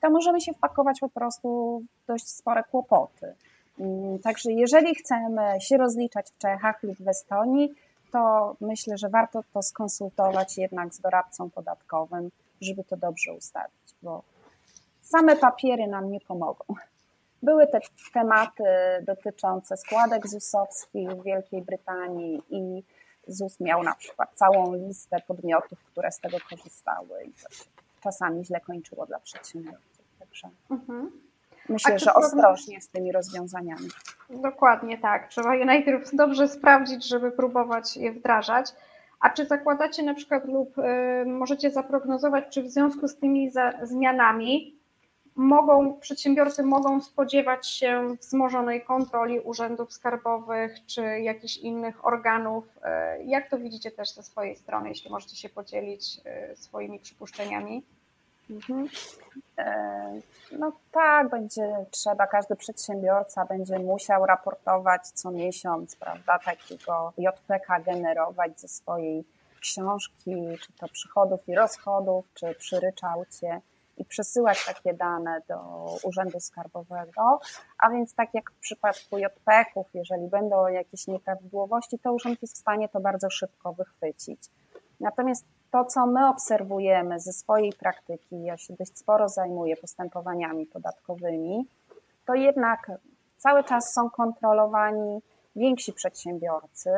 to 0.00 0.10
możemy 0.10 0.40
się 0.40 0.52
wpakować 0.52 1.00
po 1.00 1.08
prostu 1.08 1.80
w 2.02 2.06
dość 2.06 2.28
spore 2.28 2.64
kłopoty. 2.70 3.34
Mm, 3.78 4.18
także 4.18 4.52
jeżeli 4.52 4.94
chcemy 4.94 5.60
się 5.60 5.76
rozliczać 5.76 6.30
w 6.30 6.38
Czechach 6.38 6.82
lub 6.82 6.98
w 6.98 7.08
Estonii, 7.08 7.74
to 8.12 8.56
myślę, 8.60 8.98
że 8.98 9.08
warto 9.08 9.42
to 9.52 9.62
skonsultować 9.62 10.58
jednak 10.58 10.94
z 10.94 11.00
doradcą 11.00 11.50
podatkowym, 11.50 12.30
żeby 12.60 12.84
to 12.84 12.96
dobrze 12.96 13.32
ustawić, 13.32 13.94
bo 14.02 14.22
same 15.02 15.36
papiery 15.36 15.86
nam 15.86 16.10
nie 16.10 16.20
pomogą. 16.20 16.64
Były 17.42 17.66
te 17.66 17.80
tematy 18.14 18.64
dotyczące 19.02 19.76
składek 19.76 20.28
ZUS-owskich 20.28 21.10
w 21.10 21.22
Wielkiej 21.22 21.62
Brytanii 21.62 22.42
i 22.50 22.82
ZUS 23.26 23.60
miał 23.60 23.82
na 23.82 23.94
przykład 23.94 24.30
całą 24.34 24.74
listę 24.74 25.16
podmiotów, 25.26 25.78
które 25.84 26.12
z 26.12 26.18
tego 26.18 26.36
korzystały 26.50 27.24
i 27.24 27.32
to 27.32 27.54
się 27.54 27.64
czasami 28.02 28.44
źle 28.44 28.60
kończyło 28.60 29.06
dla 29.06 29.18
przedsiębiorców. 29.18 30.04
Także. 30.18 30.48
Mhm. 30.70 31.10
Myślę, 31.72 31.98
że 31.98 32.14
ostrożnie 32.14 32.80
z 32.80 32.88
tymi 32.88 33.12
rozwiązaniami. 33.12 33.88
Dokładnie 34.30 34.98
tak. 34.98 35.28
Trzeba 35.28 35.54
je 35.54 35.64
najpierw 35.64 36.10
dobrze 36.16 36.48
sprawdzić, 36.48 37.08
żeby 37.08 37.30
próbować 37.30 37.96
je 37.96 38.12
wdrażać. 38.12 38.66
A 39.20 39.30
czy 39.30 39.46
zakładacie 39.46 40.02
na 40.02 40.14
przykład 40.14 40.44
lub 40.44 40.78
y, 40.78 40.82
możecie 41.26 41.70
zaprognozować, 41.70 42.44
czy 42.50 42.62
w 42.62 42.70
związku 42.70 43.08
z 43.08 43.16
tymi 43.16 43.50
za, 43.50 43.72
zmianami 43.82 44.76
mogą, 45.36 45.94
przedsiębiorcy 46.00 46.62
mogą 46.62 47.00
spodziewać 47.00 47.68
się 47.68 48.16
wzmożonej 48.20 48.84
kontroli 48.84 49.40
urzędów 49.40 49.92
skarbowych 49.92 50.86
czy 50.86 51.02
jakichś 51.20 51.56
innych 51.56 52.06
organów? 52.06 52.64
Y, 53.18 53.24
jak 53.24 53.50
to 53.50 53.58
widzicie 53.58 53.90
też 53.90 54.14
ze 54.14 54.22
swojej 54.22 54.56
strony, 54.56 54.88
jeśli 54.88 55.10
możecie 55.10 55.36
się 55.36 55.48
podzielić 55.48 56.20
y, 56.52 56.56
swoimi 56.56 56.98
przypuszczeniami? 56.98 57.82
Mhm. 58.52 58.88
E, 59.58 60.20
no 60.52 60.72
tak, 60.92 61.30
będzie 61.30 61.86
trzeba, 61.90 62.26
każdy 62.26 62.56
przedsiębiorca 62.56 63.44
będzie 63.44 63.78
musiał 63.78 64.26
raportować 64.26 65.08
co 65.08 65.30
miesiąc, 65.30 65.96
prawda, 65.96 66.38
takiego 66.38 67.12
JPK 67.18 67.80
generować 67.80 68.60
ze 68.60 68.68
swojej 68.68 69.24
książki, 69.60 70.34
czy 70.62 70.72
to 70.72 70.88
przychodów 70.88 71.48
i 71.48 71.54
rozchodów, 71.54 72.24
czy 72.34 72.54
przy 72.54 72.80
ryczałcie 72.80 73.60
i 73.96 74.04
przesyłać 74.04 74.66
takie 74.66 74.94
dane 74.94 75.42
do 75.48 75.86
Urzędu 76.02 76.40
Skarbowego, 76.40 77.40
a 77.78 77.90
więc 77.90 78.14
tak 78.14 78.34
jak 78.34 78.50
w 78.50 78.60
przypadku 78.60 79.18
JPK-ów, 79.18 79.86
jeżeli 79.94 80.28
będą 80.28 80.66
jakieś 80.66 81.06
nieprawidłowości, 81.06 81.98
to 81.98 82.12
urząd 82.12 82.42
jest 82.42 82.54
w 82.54 82.60
stanie 82.60 82.88
to 82.88 83.00
bardzo 83.00 83.30
szybko 83.30 83.72
wychwycić. 83.72 84.40
Natomiast 85.00 85.44
to, 85.72 85.84
co 85.84 86.06
my 86.06 86.28
obserwujemy 86.28 87.20
ze 87.20 87.32
swojej 87.32 87.72
praktyki, 87.72 88.42
ja 88.42 88.56
się 88.56 88.74
dość 88.74 88.98
sporo 88.98 89.28
zajmuję 89.28 89.76
postępowaniami 89.76 90.66
podatkowymi, 90.66 91.66
to 92.26 92.34
jednak 92.34 92.90
cały 93.38 93.64
czas 93.64 93.92
są 93.92 94.10
kontrolowani 94.10 95.22
więksi 95.56 95.92
przedsiębiorcy 95.92 96.90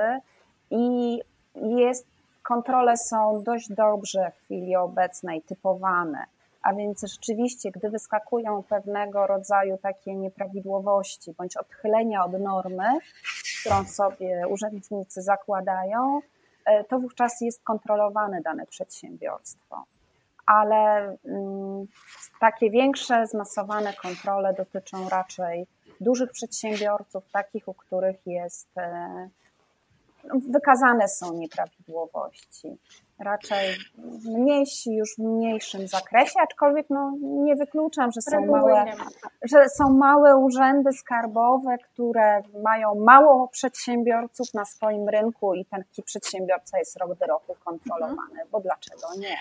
i 0.70 1.20
jest, 1.54 2.06
kontrole 2.42 2.96
są 2.96 3.42
dość 3.42 3.72
dobrze 3.72 4.30
w 4.30 4.44
chwili 4.44 4.76
obecnej 4.76 5.42
typowane. 5.42 6.24
A 6.62 6.74
więc 6.74 7.00
rzeczywiście, 7.00 7.70
gdy 7.70 7.90
wyskakują 7.90 8.62
pewnego 8.62 9.26
rodzaju 9.26 9.78
takie 9.78 10.14
nieprawidłowości 10.14 11.32
bądź 11.38 11.56
odchylenia 11.56 12.24
od 12.24 12.32
normy, 12.40 12.98
którą 13.60 13.84
sobie 13.84 14.48
urzędnicy 14.48 15.22
zakładają, 15.22 16.20
to 16.88 16.98
wówczas 16.98 17.40
jest 17.40 17.64
kontrolowane 17.64 18.40
dane 18.40 18.66
przedsiębiorstwo. 18.66 19.84
Ale 20.46 21.16
mm, 21.24 21.86
takie 22.40 22.70
większe, 22.70 23.26
zmasowane 23.26 23.92
kontrole 23.92 24.54
dotyczą 24.54 25.08
raczej 25.08 25.66
dużych 26.00 26.32
przedsiębiorców, 26.32 27.24
takich, 27.32 27.68
u 27.68 27.74
których 27.74 28.26
jest 28.26 28.78
e, 28.78 29.28
no, 30.24 30.40
wykazane 30.50 31.08
są 31.08 31.32
nieprawidłowości. 31.32 32.78
Raczej 33.18 33.76
mniejsi, 34.24 34.94
już 34.94 35.14
w 35.18 35.18
mniejszym 35.18 35.88
zakresie, 35.88 36.40
aczkolwiek 36.42 36.86
no, 36.90 37.12
nie 37.22 37.56
wykluczam, 37.56 38.12
że 38.12 38.20
są, 38.20 38.46
małe, 38.46 38.84
że 39.42 39.68
są 39.68 39.90
małe 39.90 40.36
urzędy 40.36 40.92
skarbowe, 40.92 41.76
które 41.78 42.42
mają 42.62 42.94
mało 42.94 43.48
przedsiębiorców 43.48 44.54
na 44.54 44.64
swoim 44.64 45.08
rynku 45.08 45.54
i 45.54 45.64
taki 45.64 46.02
przedsiębiorca 46.02 46.78
jest 46.78 46.96
rok 46.96 47.18
do 47.18 47.26
roku 47.26 47.56
kontrolowany, 47.64 48.30
mhm. 48.30 48.48
bo 48.52 48.60
dlaczego 48.60 49.06
nie? 49.18 49.36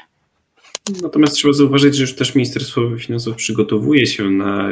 Natomiast 1.02 1.36
trzeba 1.36 1.54
zauważyć, 1.54 1.96
że 1.96 2.02
już 2.02 2.16
też 2.16 2.36
Ministerstwo 2.36 2.98
Finansów 2.98 3.36
przygotowuje 3.36 4.06
się 4.06 4.30
na, 4.30 4.70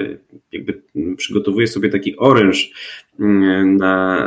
jakby 0.51 0.81
przygotowuje 1.17 1.67
sobie 1.67 1.89
taki 1.89 2.17
oręż 2.17 2.71
mm, 3.19 3.77
na, 3.77 4.25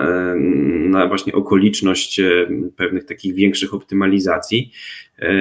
na 0.89 1.07
właśnie 1.07 1.33
okoliczność 1.33 2.21
e, 2.21 2.49
pewnych 2.77 3.05
takich 3.05 3.35
większych 3.35 3.75
optymalizacji. 3.75 4.73
E, 5.19 5.33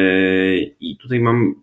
I 0.57 0.97
tutaj 1.01 1.19
mam 1.19 1.55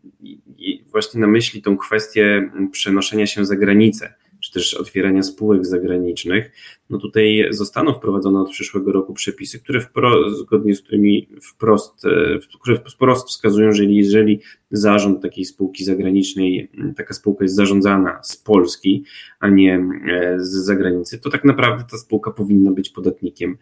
właśnie 0.91 1.21
na 1.21 1.27
myśli 1.27 1.63
tą 1.63 1.77
kwestię 1.77 2.51
przenoszenia 2.73 3.27
się 3.27 3.47
za 3.47 3.57
granicę 3.57 4.15
czy 4.51 4.55
też 4.55 4.75
otwierania 4.75 5.23
spółek 5.23 5.67
zagranicznych, 5.67 6.51
no 6.91 6.99
tutaj 6.99 7.47
zostaną 7.51 7.95
wprowadzone 7.95 8.41
od 8.41 8.51
przyszłego 8.51 8.93
roku 8.93 9.15
przepisy, 9.15 9.61
które 9.61 9.81
wprost, 9.81 10.39
zgodnie 10.39 10.75
z 10.75 10.83
którymi 10.83 11.29
wprost, 11.43 12.05
e, 12.05 12.39
które 12.61 12.81
wprost 12.91 13.29
wskazują, 13.29 13.73
że 13.73 13.85
jeżeli 13.85 14.41
zarząd 14.71 15.23
takiej 15.23 15.45
spółki 15.45 15.85
zagranicznej, 15.85 16.71
taka 16.97 17.15
spółka 17.15 17.45
jest 17.45 17.55
zarządzana 17.55 18.21
z 18.23 18.37
Polski, 18.37 19.05
a 19.41 19.49
nie 19.49 19.87
e, 20.11 20.37
z 20.41 20.51
zagranicy, 20.51 21.19
to 21.19 21.31
tak 21.31 21.45
naprawdę 21.45 21.85
ta 21.91 21.99
spółka 21.99 22.31
powinna 22.31 22.71
być 22.71 22.91
podatnikiem 22.91 23.59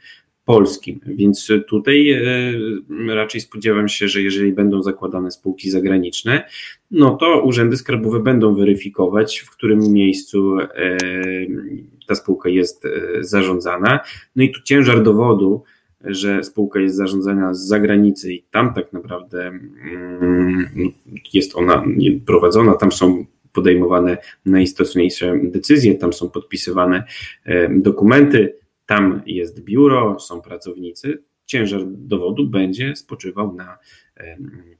polskim. 0.48 1.00
Więc 1.06 1.48
tutaj 1.66 2.10
e, 2.10 3.14
raczej 3.14 3.40
spodziewam 3.40 3.88
się, 3.88 4.08
że 4.08 4.22
jeżeli 4.22 4.52
będą 4.52 4.82
zakładane 4.82 5.30
spółki 5.30 5.70
zagraniczne, 5.70 6.44
no 6.90 7.16
to 7.16 7.42
urzędy 7.42 7.76
skarbowe 7.76 8.20
będą 8.20 8.54
weryfikować, 8.54 9.38
w 9.38 9.50
którym 9.50 9.92
miejscu 9.92 10.58
e, 10.60 10.96
ta 12.06 12.14
spółka 12.14 12.48
jest 12.48 12.84
e, 12.84 12.90
zarządzana. 13.20 14.00
No 14.36 14.42
i 14.42 14.50
tu 14.50 14.62
ciężar 14.62 15.02
dowodu, 15.02 15.62
że 16.04 16.44
spółka 16.44 16.80
jest 16.80 16.96
zarządzana 16.96 17.54
z 17.54 17.66
zagranicy 17.66 18.32
i 18.32 18.42
tam 18.50 18.74
tak 18.74 18.92
naprawdę 18.92 19.46
mm, 19.46 20.92
jest 21.34 21.56
ona 21.56 21.84
prowadzona, 22.26 22.74
tam 22.74 22.92
są 22.92 23.24
podejmowane 23.52 24.18
najistotniejsze 24.46 25.40
decyzje, 25.42 25.94
tam 25.94 26.12
są 26.12 26.30
podpisywane 26.30 27.04
dokumenty 27.70 28.54
tam 28.88 29.22
jest 29.26 29.64
biuro, 29.64 30.20
są 30.20 30.40
pracownicy, 30.40 31.22
ciężar 31.46 31.80
dowodu 31.86 32.46
będzie 32.46 32.96
spoczywał 32.96 33.52
na 33.54 33.78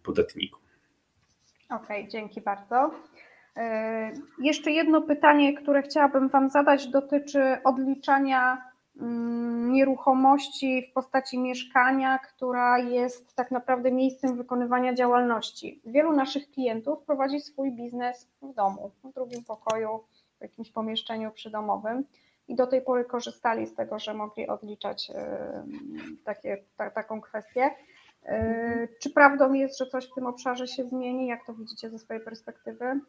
podatniku. 0.02 0.61
Okej, 1.70 2.00
okay, 2.00 2.09
dzięki 2.09 2.40
bardzo. 2.40 2.90
E, 3.56 4.12
jeszcze 4.38 4.70
jedno 4.70 5.02
pytanie, 5.02 5.54
które 5.54 5.82
chciałabym 5.82 6.28
Wam 6.28 6.50
zadać, 6.50 6.88
dotyczy 6.88 7.42
odliczania 7.64 8.62
mm, 9.00 9.72
nieruchomości 9.72 10.88
w 10.90 10.92
postaci 10.92 11.38
mieszkania, 11.38 12.18
która 12.18 12.78
jest 12.78 13.34
tak 13.34 13.50
naprawdę 13.50 13.92
miejscem 13.92 14.36
wykonywania 14.36 14.94
działalności. 14.94 15.80
Wielu 15.86 16.12
naszych 16.12 16.50
klientów 16.50 16.98
prowadzi 17.06 17.40
swój 17.40 17.72
biznes 17.72 18.28
w 18.42 18.54
domu, 18.54 18.90
w 19.04 19.14
drugim 19.14 19.44
pokoju, 19.44 20.00
w 20.38 20.42
jakimś 20.42 20.70
pomieszczeniu 20.70 21.30
przydomowym 21.30 22.04
i 22.49 22.55
do 22.55 22.66
tej 22.66 22.82
pory 22.82 23.05
korzystali 23.05 23.66
z 23.66 23.74
tego, 23.74 23.99
że 23.99 24.14
mogli 24.14 24.49
odliczać 24.49 25.11
takie, 26.24 26.64
ta, 26.76 26.90
taką 26.90 27.20
kwestię. 27.20 27.70
E, 28.24 28.88
czy 29.03 29.11
prawdą 29.11 29.53
jest, 29.53 29.78
że 29.78 29.86
coś 29.86 30.11
w 30.11 30.14
tym 30.14 30.26
obszarze 30.26 30.66
się 30.66 30.84
zmieni? 30.84 31.26
Jak 31.26 31.46
to 31.46 31.55
widzicie 31.55 31.90
ze 31.90 31.99
swojej 31.99 32.24
perspektywy? 32.24 33.01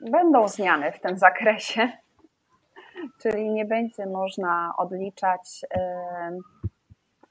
Będą 0.00 0.48
zmiany 0.48 0.92
w 0.92 1.00
tym 1.00 1.18
zakresie, 1.18 1.92
czyli 3.22 3.50
nie 3.50 3.64
będzie 3.64 4.06
można 4.06 4.74
odliczać, 4.76 5.64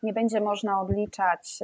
nie 0.03 0.13
będzie 0.13 0.41
można 0.41 0.81
odliczać 0.81 1.59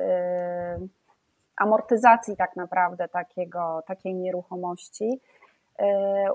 amortyzacji 1.58 2.38
tak 2.38 2.56
naprawdę 2.56 3.08
takiego, 3.08 3.84
takiej 3.88 4.16
nieruchomości 4.16 5.22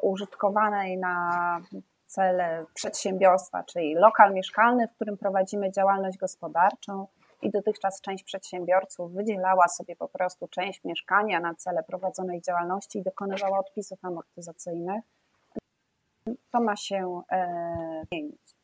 użytkowanej 0.02 0.98
na 0.98 1.30
cele 2.06 2.64
przedsiębiorstwa, 2.74 3.64
czyli 3.64 3.94
lokal 3.94 4.34
mieszkalny, 4.34 4.88
w 4.88 4.94
którym 4.94 5.16
prowadzimy 5.16 5.72
działalność 5.72 6.18
gospodarczą 6.18 7.06
i 7.42 7.50
dotychczas 7.50 8.00
część 8.00 8.24
przedsiębiorców 8.24 9.12
wydzielała 9.12 9.68
sobie 9.68 9.96
po 9.96 10.08
prostu 10.08 10.48
część 10.48 10.84
mieszkania 10.84 11.40
na 11.40 11.54
cele 11.54 11.82
prowadzonej 11.82 12.42
działalności 12.42 12.98
i 12.98 13.02
dokonywała 13.02 13.58
odpisów 13.58 14.04
amortyzacyjnych. 14.04 15.04
To 16.52 16.60
ma 16.60 16.76
się 16.76 17.22
e, 17.32 18.02
zmienić. 18.08 18.56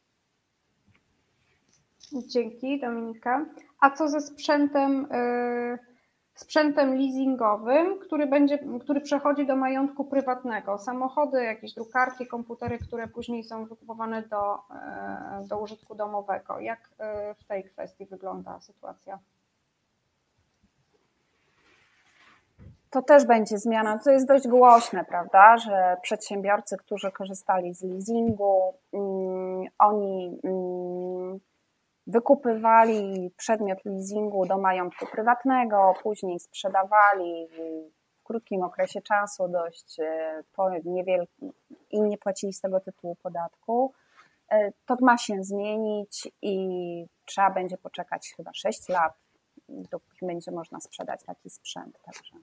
Dzięki 2.26 2.80
Dominika. 2.80 3.46
A 3.80 3.90
co 3.90 4.08
ze 4.08 4.20
sprzętem? 4.20 5.08
Yy 5.10 5.91
sprzętem 6.34 6.94
leasingowym, 6.94 7.98
który, 7.98 8.26
będzie, 8.26 8.58
który 8.80 9.00
przechodzi 9.00 9.46
do 9.46 9.56
majątku 9.56 10.04
prywatnego. 10.04 10.78
Samochody, 10.78 11.44
jakieś 11.44 11.74
drukarki, 11.74 12.26
komputery, 12.26 12.78
które 12.78 13.08
później 13.08 13.44
są 13.44 13.64
wykupowane 13.64 14.22
do, 14.22 14.54
e, 14.54 15.46
do 15.48 15.58
użytku 15.58 15.94
domowego. 15.94 16.60
Jak 16.60 16.90
e, 16.98 17.34
w 17.34 17.44
tej 17.44 17.64
kwestii 17.64 18.06
wygląda 18.06 18.60
sytuacja? 18.60 19.18
To 22.90 23.02
też 23.02 23.26
będzie 23.26 23.58
zmiana. 23.58 23.98
To 23.98 24.10
jest 24.10 24.28
dość 24.28 24.48
głośne, 24.48 25.04
prawda, 25.04 25.56
że 25.56 25.96
przedsiębiorcy, 26.02 26.76
którzy 26.76 27.10
korzystali 27.10 27.74
z 27.74 27.82
leasingu, 27.82 28.74
mm, 28.92 29.64
oni 29.78 30.40
mm, 30.44 31.40
wykupywali 32.06 33.30
przedmiot 33.36 33.78
leasingu 33.84 34.46
do 34.46 34.58
majątku 34.58 35.06
prywatnego, 35.06 35.94
później 36.02 36.40
sprzedawali 36.40 37.48
w 37.48 38.22
krótkim 38.24 38.62
okresie 38.62 39.02
czasu 39.02 39.48
dość 39.48 40.00
e, 40.00 40.42
niewielki 40.84 41.52
i 41.90 42.00
nie 42.00 42.18
płacili 42.18 42.52
z 42.52 42.60
tego 42.60 42.80
tytułu 42.80 43.16
podatku. 43.22 43.92
E, 44.50 44.72
to 44.86 44.96
ma 45.00 45.18
się 45.18 45.44
zmienić 45.44 46.28
i 46.42 46.56
trzeba 47.24 47.50
będzie 47.50 47.78
poczekać 47.78 48.34
chyba 48.36 48.50
6 48.54 48.88
lat, 48.88 49.12
dopóki 49.68 50.26
będzie 50.26 50.50
można 50.50 50.80
sprzedać 50.80 51.24
taki 51.24 51.50
sprzęt. 51.50 51.98
Także 52.02 52.34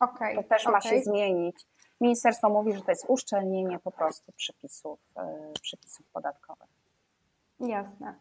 okay, 0.00 0.34
to 0.34 0.42
też 0.42 0.62
okay. 0.62 0.72
ma 0.72 0.80
się 0.80 1.00
zmienić. 1.00 1.66
Ministerstwo 2.00 2.48
mówi, 2.48 2.72
że 2.72 2.80
to 2.80 2.90
jest 2.90 3.04
uszczelnienie 3.08 3.78
po 3.78 3.90
prostu 3.90 4.32
przepisów, 4.32 5.00
e, 5.16 5.52
przepisów 5.62 6.06
podatkowych. 6.06 6.68
Jasne. 7.60 8.14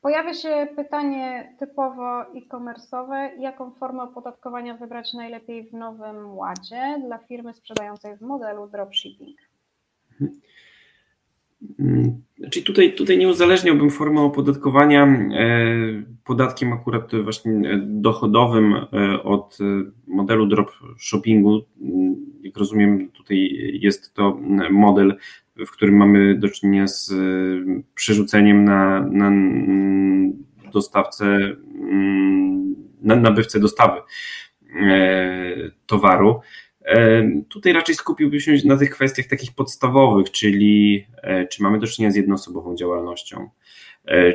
Pojawia 0.00 0.34
się 0.34 0.68
pytanie 0.76 1.56
typowo 1.58 2.22
e-commerce'owe, 2.22 3.28
jaką 3.40 3.70
formę 3.70 4.02
opodatkowania 4.02 4.76
wybrać 4.76 5.14
najlepiej 5.14 5.70
w 5.70 5.72
nowym 5.72 6.36
ładzie 6.36 7.02
dla 7.06 7.18
firmy 7.18 7.54
sprzedającej 7.54 8.16
w 8.16 8.20
modelu 8.20 8.68
dropshipping? 8.68 9.38
Czyli 12.50 12.66
tutaj, 12.66 12.94
tutaj 12.94 13.18
nie 13.18 13.28
uzależniałbym 13.28 13.90
formy 13.90 14.20
opodatkowania 14.20 15.04
e, 15.04 15.36
podatkiem 16.24 16.72
akurat 16.72 17.10
właśnie 17.22 17.80
dochodowym 17.82 18.74
e, 18.74 19.22
od 19.22 19.58
modelu 20.06 20.46
dropshippingu. 20.46 21.60
Jak 22.42 22.56
rozumiem, 22.56 23.08
tutaj 23.08 23.50
jest 23.80 24.14
to 24.14 24.38
model 24.70 25.16
w 25.56 25.70
którym 25.70 25.96
mamy 25.96 26.34
do 26.34 26.48
czynienia 26.48 26.88
z 26.88 27.12
e, 27.12 27.14
przerzuceniem 27.94 28.64
na, 28.64 29.00
na 29.00 29.32
dostawcę, 30.72 31.24
mm, 31.24 32.74
na 33.02 33.16
nabywcę 33.16 33.60
dostawy 33.60 34.00
e, 34.80 35.70
towaru. 35.86 36.40
E, 36.84 37.22
tutaj 37.48 37.72
raczej 37.72 37.94
skupiłbym 37.94 38.40
się 38.40 38.56
na 38.64 38.76
tych 38.76 38.90
kwestiach 38.90 39.26
takich 39.26 39.54
podstawowych, 39.54 40.30
czyli 40.30 41.06
czy 41.50 41.62
mamy 41.62 41.78
do 41.78 41.86
czynienia 41.86 42.12
z 42.12 42.16
jednoosobową 42.16 42.76
działalnością, 42.76 43.50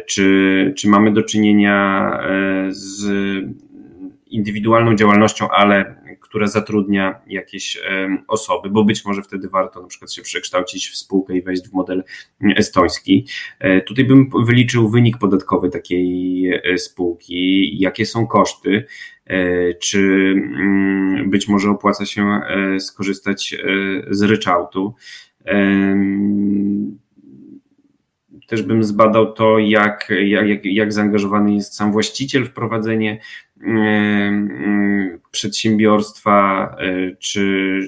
czy, 0.07 0.74
czy 0.78 0.89
mamy 0.89 1.11
do 1.13 1.24
czynienia 1.24 2.11
z 2.70 3.05
indywidualną 4.28 4.95
działalnością, 4.95 5.49
ale 5.49 5.95
która 6.36 6.48
zatrudnia 6.48 7.22
jakieś 7.28 7.82
osoby, 8.28 8.70
bo 8.70 8.84
być 8.84 9.06
może 9.06 9.22
wtedy 9.22 9.50
warto 9.50 9.82
na 9.82 9.88
przykład 9.88 10.14
się 10.14 10.22
przekształcić 10.22 10.90
w 10.90 10.96
spółkę 10.98 11.38
i 11.38 11.42
wejść 11.42 11.70
w 11.70 11.74
model 11.74 12.04
estoński. 12.56 13.28
E, 13.60 13.82
tutaj 13.82 14.06
bym 14.06 14.30
wyliczył 14.46 14.90
wynik 14.90 15.18
podatkowy 15.18 15.70
takiej 15.70 16.48
e, 16.54 16.78
spółki, 16.78 17.80
jakie 17.80 18.06
są 18.06 18.28
koszty, 18.28 18.86
e, 19.26 19.74
czy 19.74 20.00
mm, 20.00 21.30
być 21.30 21.48
może 21.48 21.70
opłaca 21.70 22.06
się 22.06 22.42
skorzystać 22.80 23.56
z 24.10 24.22
ryczałtu. 24.22 24.94
Też 28.48 28.62
bym 28.62 28.84
zbadał 28.84 29.34
to, 29.34 29.60
jak, 29.60 30.10
jak, 30.26 30.66
jak 30.66 30.94
zaangażowany 30.94 31.56
jest 31.56 31.76
sam 31.76 31.92
właściciel 31.92 32.46
w 32.46 32.54
prowadzenie 32.54 33.20
przedsiębiorstwa, 35.32 36.68
e, 36.80 37.16
czy 37.16 37.80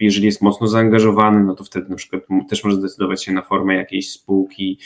jeżeli 0.00 0.26
jest 0.26 0.42
mocno 0.42 0.66
zaangażowany, 0.66 1.44
no 1.44 1.54
to 1.54 1.64
wtedy 1.64 1.88
na 1.88 1.96
przykład 1.96 2.22
też 2.48 2.64
może 2.64 2.76
zdecydować 2.76 3.24
się 3.24 3.32
na 3.32 3.42
formę 3.42 3.74
jakiejś 3.74 4.12
spółki, 4.12 4.78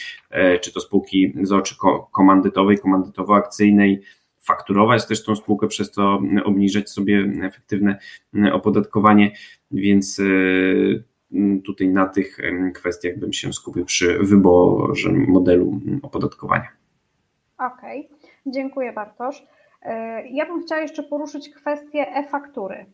czy 0.60 0.72
to 0.72 0.80
spółki 0.80 1.34
z 1.42 1.52
oczy 1.52 1.74
komandytowej, 2.12 2.78
komandytowo-akcyjnej, 2.78 4.00
fakturować 4.40 5.06
też 5.06 5.24
tą 5.24 5.36
spółkę, 5.36 5.66
przez 5.66 5.90
to 5.90 6.20
obniżać 6.44 6.90
sobie 6.90 7.32
efektywne 7.42 7.98
opodatkowanie, 8.52 9.32
więc 9.70 10.20
tutaj 11.64 11.88
na 11.88 12.08
tych 12.08 12.38
kwestiach 12.74 13.18
bym 13.18 13.32
się 13.32 13.52
skupił 13.52 13.84
przy 13.84 14.18
wyborze 14.18 15.12
modelu 15.12 15.80
opodatkowania. 16.02 16.68
Okej, 17.58 18.08
okay. 18.10 18.28
dziękuję 18.46 18.92
Bartosz. 18.92 19.42
E, 19.84 20.22
ja 20.28 20.46
bym 20.46 20.62
chciała 20.62 20.80
jeszcze 20.80 21.02
poruszyć 21.02 21.50
kwestię 21.50 22.08
e-faktury. 22.08 22.86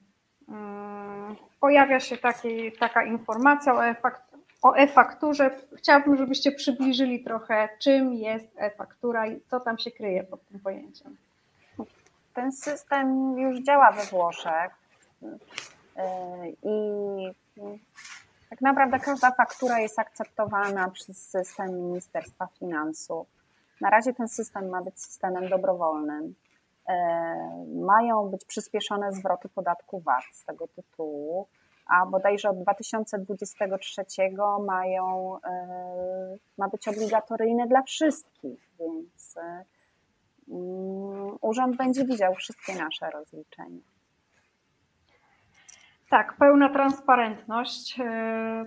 Mm, 0.49 1.37
pojawia 1.61 2.01
się 2.01 2.17
taki, 2.17 2.73
taka 2.73 3.05
informacja 3.05 3.75
o 4.63 4.77
e-fakturze. 4.77 5.51
Chciałabym, 5.77 6.17
żebyście 6.17 6.53
przybliżyli 6.53 7.25
trochę, 7.25 7.69
czym 7.79 8.15
jest 8.15 8.47
e-faktura 8.57 9.27
i 9.27 9.41
co 9.41 9.61
tam 9.61 9.79
się 9.79 9.91
kryje 9.91 10.25
pod 10.25 10.47
tym 10.47 10.61
pojęciem. 10.61 11.17
Ten 12.35 12.53
system 12.53 13.39
już 13.39 13.61
działa 13.61 13.93
we 13.93 14.03
Włoszech 14.03 14.73
e, 15.97 16.49
i 16.63 16.71
tak 18.51 18.61
naprawdę 18.61 19.01
każda 19.01 19.31
faktura 19.31 19.79
jest 19.79 19.99
akceptowana 19.99 20.91
przez 20.91 21.29
system 21.31 21.69
Ministerstwa 21.69 22.49
Finansów. 22.59 23.27
Na 23.81 23.91
razie 23.91 24.15
ten 24.15 24.29
system 24.29 24.69
ma 24.69 24.83
być 24.83 25.01
systemem 25.01 25.49
dobrowolnym. 25.49 26.35
E, 26.91 27.67
mają 27.75 28.29
być 28.31 28.45
przyspieszone 28.45 29.13
zwroty 29.13 29.49
podatku 29.49 30.01
VAT 30.01 30.25
z 30.33 30.45
tego 30.45 30.69
tytułu, 30.69 31.47
a 31.87 32.07
bodajże 32.07 32.51
od 32.51 32.63
2023 32.63 34.05
mają, 34.67 35.37
e, 35.45 36.37
ma 36.59 36.69
być 36.69 36.89
obligatoryjne 36.89 37.67
dla 37.67 37.83
wszystkich, 37.83 38.69
więc 38.81 39.37
e, 39.37 39.65
mm, 40.49 41.39
urząd 41.41 41.77
będzie 41.77 42.05
widział 42.05 42.35
wszystkie 42.35 42.75
nasze 42.75 43.11
rozliczenia. 43.11 44.00
Tak, 46.11 46.35
pełna 46.39 46.69
transparentność, 46.69 47.97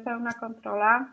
pełna 0.06 0.34
kontrola. 0.40 1.06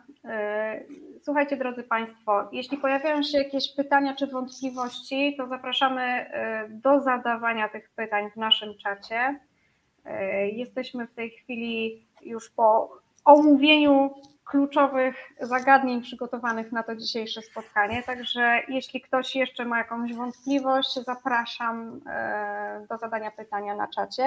Słuchajcie, 1.21 1.57
drodzy 1.57 1.83
Państwo, 1.83 2.49
jeśli 2.51 2.77
pojawiają 2.77 3.23
się 3.23 3.37
jakieś 3.37 3.75
pytania 3.75 4.15
czy 4.15 4.27
wątpliwości, 4.27 5.35
to 5.37 5.47
zapraszamy 5.47 6.31
do 6.69 6.99
zadawania 6.99 7.69
tych 7.69 7.89
pytań 7.89 8.31
w 8.31 8.35
naszym 8.35 8.77
czacie. 8.77 9.39
Jesteśmy 10.53 11.07
w 11.07 11.13
tej 11.13 11.29
chwili 11.29 12.05
już 12.21 12.49
po 12.49 12.97
omówieniu 13.25 14.13
kluczowych 14.45 15.15
zagadnień 15.39 16.01
przygotowanych 16.01 16.71
na 16.71 16.83
to 16.83 16.95
dzisiejsze 16.95 17.41
spotkanie. 17.41 18.03
Także 18.03 18.61
jeśli 18.67 19.01
ktoś 19.01 19.35
jeszcze 19.35 19.65
ma 19.65 19.77
jakąś 19.77 20.13
wątpliwość, 20.13 21.03
zapraszam 21.05 22.01
do 22.89 22.97
zadania 22.97 23.31
pytania 23.31 23.75
na 23.75 23.87
czacie. 23.87 24.23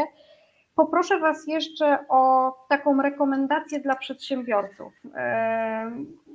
Poproszę 0.74 1.18
Was 1.18 1.46
jeszcze 1.46 2.04
o 2.08 2.52
taką 2.68 3.02
rekomendację 3.02 3.80
dla 3.80 3.96
przedsiębiorców. 3.96 4.92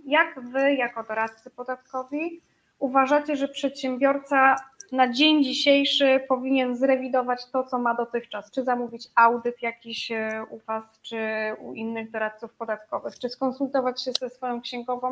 Jak 0.05 0.39
Wy, 0.39 0.73
jako 0.73 1.03
doradcy 1.03 1.49
podatkowi, 1.49 2.41
uważacie, 2.79 3.35
że 3.35 3.47
przedsiębiorca 3.47 4.55
na 4.91 5.13
dzień 5.13 5.43
dzisiejszy 5.43 6.25
powinien 6.27 6.75
zrewidować 6.75 7.45
to, 7.51 7.63
co 7.63 7.79
ma 7.79 7.95
dotychczas, 7.95 8.51
czy 8.51 8.63
zamówić 8.63 9.07
audyt 9.15 9.61
jakiś 9.61 10.11
e, 10.11 10.45
u 10.49 10.59
Was, 10.59 10.99
czy 11.01 11.17
u 11.59 11.73
innych 11.73 12.11
doradców 12.11 12.53
podatkowych, 12.53 13.19
czy 13.19 13.29
skonsultować 13.29 14.03
się 14.03 14.11
ze 14.19 14.29
swoją 14.29 14.61
księgową. 14.61 15.09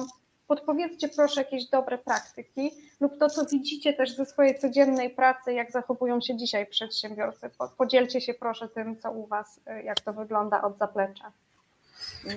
Podpowiedzcie 0.48 1.10
proszę 1.10 1.42
jakieś 1.42 1.70
dobre 1.70 1.98
praktyki 1.98 2.72
lub 3.02 3.18
to, 3.18 3.30
co 3.30 3.46
widzicie 3.46 3.94
też 3.94 4.16
ze 4.16 4.26
swojej 4.26 4.60
codziennej 4.60 5.10
pracy, 5.10 5.54
jak 5.54 5.72
zachowują 5.72 6.22
się 6.22 6.38
dzisiaj 6.38 6.66
przedsiębiorcy. 6.66 7.50
Podzielcie 7.78 8.22
się 8.22 8.34
proszę 8.34 8.68
tym, 8.68 8.98
co 8.98 9.12
u 9.12 9.28
Was, 9.28 9.62
e, 9.68 9.84
jak 9.84 10.00
to 10.00 10.14
wygląda 10.14 10.62
od 10.62 10.78
zaplecza. 10.78 11.32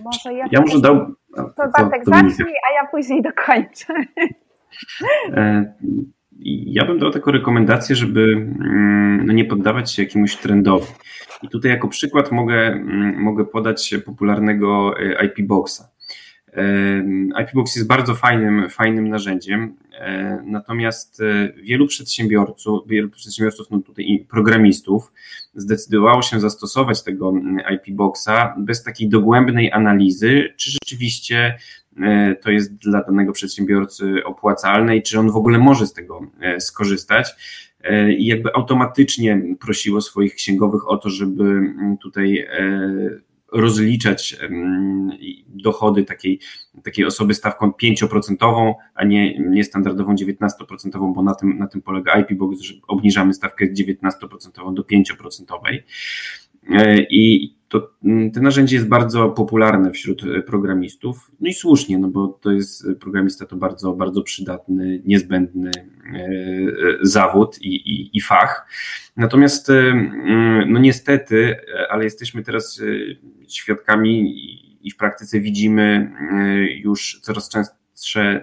Może 0.04 0.34
ja, 0.34 0.44
ja 0.52 0.60
może 0.60 0.80
dał. 0.80 1.06
To 1.36 1.68
Bartek 1.78 2.04
zacznij, 2.04 2.54
a 2.70 2.74
ja 2.74 2.86
później 2.90 3.22
dokończę. 3.22 3.94
E, 5.32 5.74
ja 6.66 6.84
bym 6.84 6.98
dał 6.98 7.10
taką 7.10 7.30
rekomendację, 7.30 7.96
żeby 7.96 8.20
mm, 8.20 9.26
no 9.26 9.32
nie 9.32 9.44
poddawać 9.44 9.92
się 9.92 10.02
jakiemuś 10.02 10.36
trendowi. 10.36 10.86
I 11.42 11.48
tutaj 11.48 11.70
jako 11.70 11.88
przykład 11.88 12.32
mogę, 12.32 12.54
mm, 12.54 13.22
mogę 13.22 13.44
podać 13.44 13.94
popularnego 14.06 14.94
e, 14.98 15.24
IP 15.24 15.46
Boxa. 15.46 15.82
IP 17.42 17.54
Box 17.54 17.76
jest 17.76 17.88
bardzo 17.88 18.14
fajnym, 18.14 18.70
fajnym 18.70 19.08
narzędziem, 19.08 19.76
natomiast 20.44 21.20
e, 21.20 21.52
wielu 21.62 21.86
przedsiębiorców, 21.86 22.88
wielu 22.88 23.08
przedsiębiorców, 23.08 23.70
no 23.70 23.80
tutaj 23.80 24.26
programistów, 24.30 25.12
zdecydowało 25.54 26.22
się 26.22 26.40
zastosować 26.40 27.02
tego 27.02 27.28
mm, 27.28 27.56
IP 27.74 27.94
Boxa 27.94 28.54
bez 28.58 28.82
takiej 28.82 29.08
dogłębnej 29.08 29.72
analizy, 29.72 30.54
czy 30.56 30.70
rzeczywiście 30.70 31.54
E, 32.02 32.34
to 32.34 32.50
jest 32.50 32.74
dla 32.74 33.02
danego 33.02 33.32
przedsiębiorcy 33.32 34.24
opłacalne 34.24 34.96
i 34.96 35.02
czy 35.02 35.18
on 35.18 35.30
w 35.30 35.36
ogóle 35.36 35.58
może 35.58 35.86
z 35.86 35.92
tego 35.92 36.20
e, 36.40 36.60
skorzystać. 36.60 37.30
I 38.18 38.26
jakby 38.26 38.54
automatycznie 38.54 39.42
prosiło 39.60 40.00
swoich 40.00 40.34
księgowych 40.34 40.88
o 40.88 40.96
to, 40.96 41.10
żeby 41.10 41.74
tutaj 42.02 42.46
rozliczać 43.52 44.36
dochody 45.46 46.04
takiej, 46.04 46.40
takiej 46.84 47.04
osoby 47.04 47.34
stawką 47.34 47.72
5%, 47.82 48.74
a 48.94 49.04
nie, 49.04 49.38
nie 49.38 49.64
standardową 49.64 50.14
19%, 50.14 51.12
bo 51.14 51.22
na 51.22 51.34
tym, 51.34 51.58
na 51.58 51.66
tym 51.66 51.82
polega 51.82 52.20
IP, 52.20 52.32
bo 52.32 52.50
obniżamy 52.88 53.34
stawkę 53.34 53.66
19% 53.72 54.74
do 54.74 54.82
5%. 54.82 55.82
I 57.10 57.54
to 57.70 57.90
mm, 58.04 58.30
to 58.30 58.40
narzędzie 58.40 58.76
jest 58.76 58.88
bardzo 58.88 59.28
popularne 59.28 59.90
wśród 59.90 60.22
e, 60.24 60.42
programistów. 60.42 61.30
No 61.40 61.48
i 61.48 61.54
słusznie, 61.54 61.98
no 61.98 62.08
bo 62.08 62.28
to 62.28 62.50
jest 62.50 62.86
e, 62.86 62.94
programista 62.94 63.46
to 63.46 63.56
bardzo, 63.56 63.92
bardzo 63.92 64.22
przydatny, 64.22 65.02
niezbędny 65.04 65.70
e, 65.70 66.28
zawód 67.02 67.58
i, 67.62 67.74
i, 67.74 68.16
i 68.16 68.20
fach. 68.20 68.66
Natomiast 69.16 69.70
mm, 69.70 70.72
no 70.72 70.78
niestety, 70.78 71.56
ale 71.90 72.04
jesteśmy 72.04 72.42
teraz 72.42 72.82
świadkami 73.48 74.34
i 74.82 74.90
w 74.90 74.96
praktyce 74.96 75.40
widzimy 75.40 76.12
już 76.84 77.20
coraz 77.22 77.48
częściej 77.48 77.79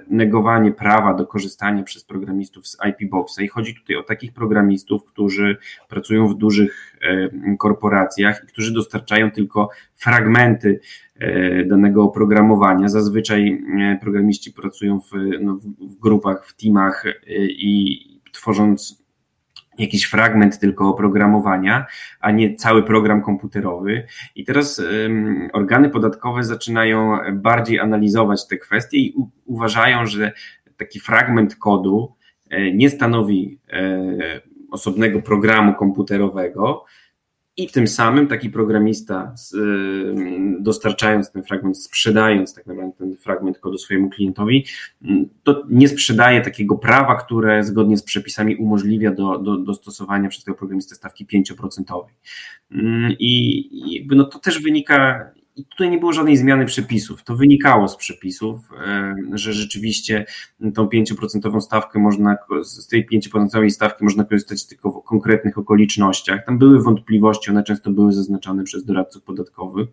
negowanie 0.08 0.72
prawa 0.72 1.14
do 1.14 1.28
korzystania 1.28 1.84
przez 1.84 2.04
programistów 2.04 2.68
z 2.68 2.78
IP 2.90 3.10
Boxa. 3.10 3.42
I 3.42 3.48
chodzi 3.48 3.76
tutaj 3.76 3.96
o 3.96 4.04
takich 4.04 4.34
programistów, 4.34 5.04
którzy 5.04 5.58
pracują 5.90 6.28
w 6.28 6.36
dużych 6.36 6.98
e, 7.02 7.58
korporacjach 7.58 8.44
i 8.44 8.48
którzy 8.48 8.74
dostarczają 8.74 9.32
tylko 9.32 9.70
fragmenty 9.96 10.80
e, 11.20 11.66
danego 11.66 12.04
oprogramowania. 12.04 12.90
Zazwyczaj 12.90 13.64
e, 13.80 13.98
programiści 14.02 14.54
pracują 14.54 15.00
w, 15.00 15.12
no, 15.42 15.60
w 15.82 16.00
grupach, 16.00 16.48
w 16.48 16.56
teamach 16.56 17.04
i 17.50 18.00
tworząc 18.32 19.07
jakiś 19.78 20.06
fragment 20.06 20.60
tylko 20.60 20.90
oprogramowania, 20.90 21.86
a 22.20 22.32
nie 22.32 22.56
cały 22.56 22.84
program 22.84 23.22
komputerowy. 23.22 24.08
I 24.36 24.46
teraz 24.46 24.80
um, 24.80 25.50
organy 25.54 25.90
podatkowe 25.90 26.44
zaczynają 26.44 27.18
bardziej 27.34 27.80
analizować 27.80 28.48
te 28.48 28.58
kwestie 28.58 28.98
i 28.98 29.14
u, 29.16 29.30
uważają, 29.46 30.06
że 30.06 30.32
taki 30.78 31.00
fragment 31.00 31.56
kodu 31.56 32.14
e, 32.50 32.72
nie 32.72 32.90
stanowi 32.90 33.60
e, 33.70 34.42
osobnego 34.72 35.22
programu 35.22 35.74
komputerowego, 35.74 36.86
i 37.58 37.68
tym 37.68 37.88
samym 37.88 38.28
taki 38.28 38.50
programista, 38.50 39.36
dostarczając 40.60 41.32
ten 41.32 41.44
fragment, 41.44 41.78
sprzedając 41.78 42.54
tak 42.54 42.66
naprawdę 42.68 42.98
ten 42.98 43.18
fragment 43.18 43.60
kodu 43.60 43.78
swojemu 43.78 44.10
klientowi, 44.10 44.66
to 45.44 45.64
nie 45.70 45.88
sprzedaje 45.88 46.42
takiego 46.42 46.76
prawa, 46.76 47.16
które 47.16 47.64
zgodnie 47.64 47.98
z 47.98 48.04
przepisami 48.04 48.56
umożliwia 48.56 49.12
do, 49.12 49.40
do, 49.40 49.58
do 49.58 49.74
stosowania 49.74 50.30
przez 50.30 50.44
tego 50.44 50.58
programistę 50.58 50.96
stawki 50.96 51.26
5%. 51.26 52.04
I 53.20 53.70
jakby 53.96 54.16
no 54.16 54.24
to 54.24 54.40
też 54.40 54.62
wynika 54.62 55.32
i 55.58 55.66
tutaj 55.66 55.90
nie 55.90 55.98
było 55.98 56.14
żadnej 56.14 56.38
zmiany 56.38 56.66
przepisów. 56.66 57.24
To 57.24 57.36
wynikało 57.36 57.88
z 57.88 57.98
przepisów, 57.98 58.60
e, 58.88 59.16
że 59.34 59.54
rzeczywiście 59.54 60.26
tą 60.74 60.88
5% 60.88 61.62
stawkę 61.62 62.00
można, 62.00 62.38
z 62.64 62.88
tej 62.88 63.08
5% 63.08 63.72
stawki 63.72 64.04
można 64.04 64.24
korzystać 64.24 64.68
tylko 64.68 64.92
w 64.92 65.04
konkretnych 65.04 65.58
okolicznościach. 65.58 66.46
Tam 66.46 66.58
były 66.58 66.84
wątpliwości, 66.84 67.52
one 67.52 67.64
często 67.64 67.92
były 67.92 68.14
zaznaczane 68.14 68.64
przez 68.64 68.86
doradców 68.86 69.24
podatkowych, 69.24 69.88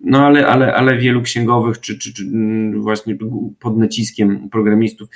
no 0.00 0.26
ale, 0.26 0.46
ale, 0.46 0.74
ale 0.74 0.98
wielu 0.98 1.22
księgowych, 1.22 1.80
czy, 1.80 1.98
czy, 1.98 2.14
czy 2.14 2.22
mm, 2.22 2.82
właśnie 2.82 3.18
pod 3.60 3.76
naciskiem 3.76 4.48
programistów 4.50 5.08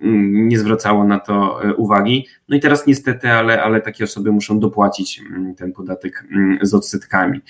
nie 0.00 0.58
zwracało 0.58 1.04
na 1.04 1.18
to 1.18 1.64
e, 1.64 1.74
uwagi. 1.74 2.26
No 2.48 2.56
i 2.56 2.60
teraz 2.60 2.86
niestety, 2.86 3.28
ale, 3.28 3.62
ale 3.62 3.80
takie 3.80 4.04
osoby 4.04 4.32
muszą 4.32 4.60
dopłacić 4.60 5.20
mm, 5.30 5.54
ten 5.54 5.72
podatek 5.72 6.24
mm, 6.32 6.58
z 6.62 6.74
odsetkami. 6.74 7.40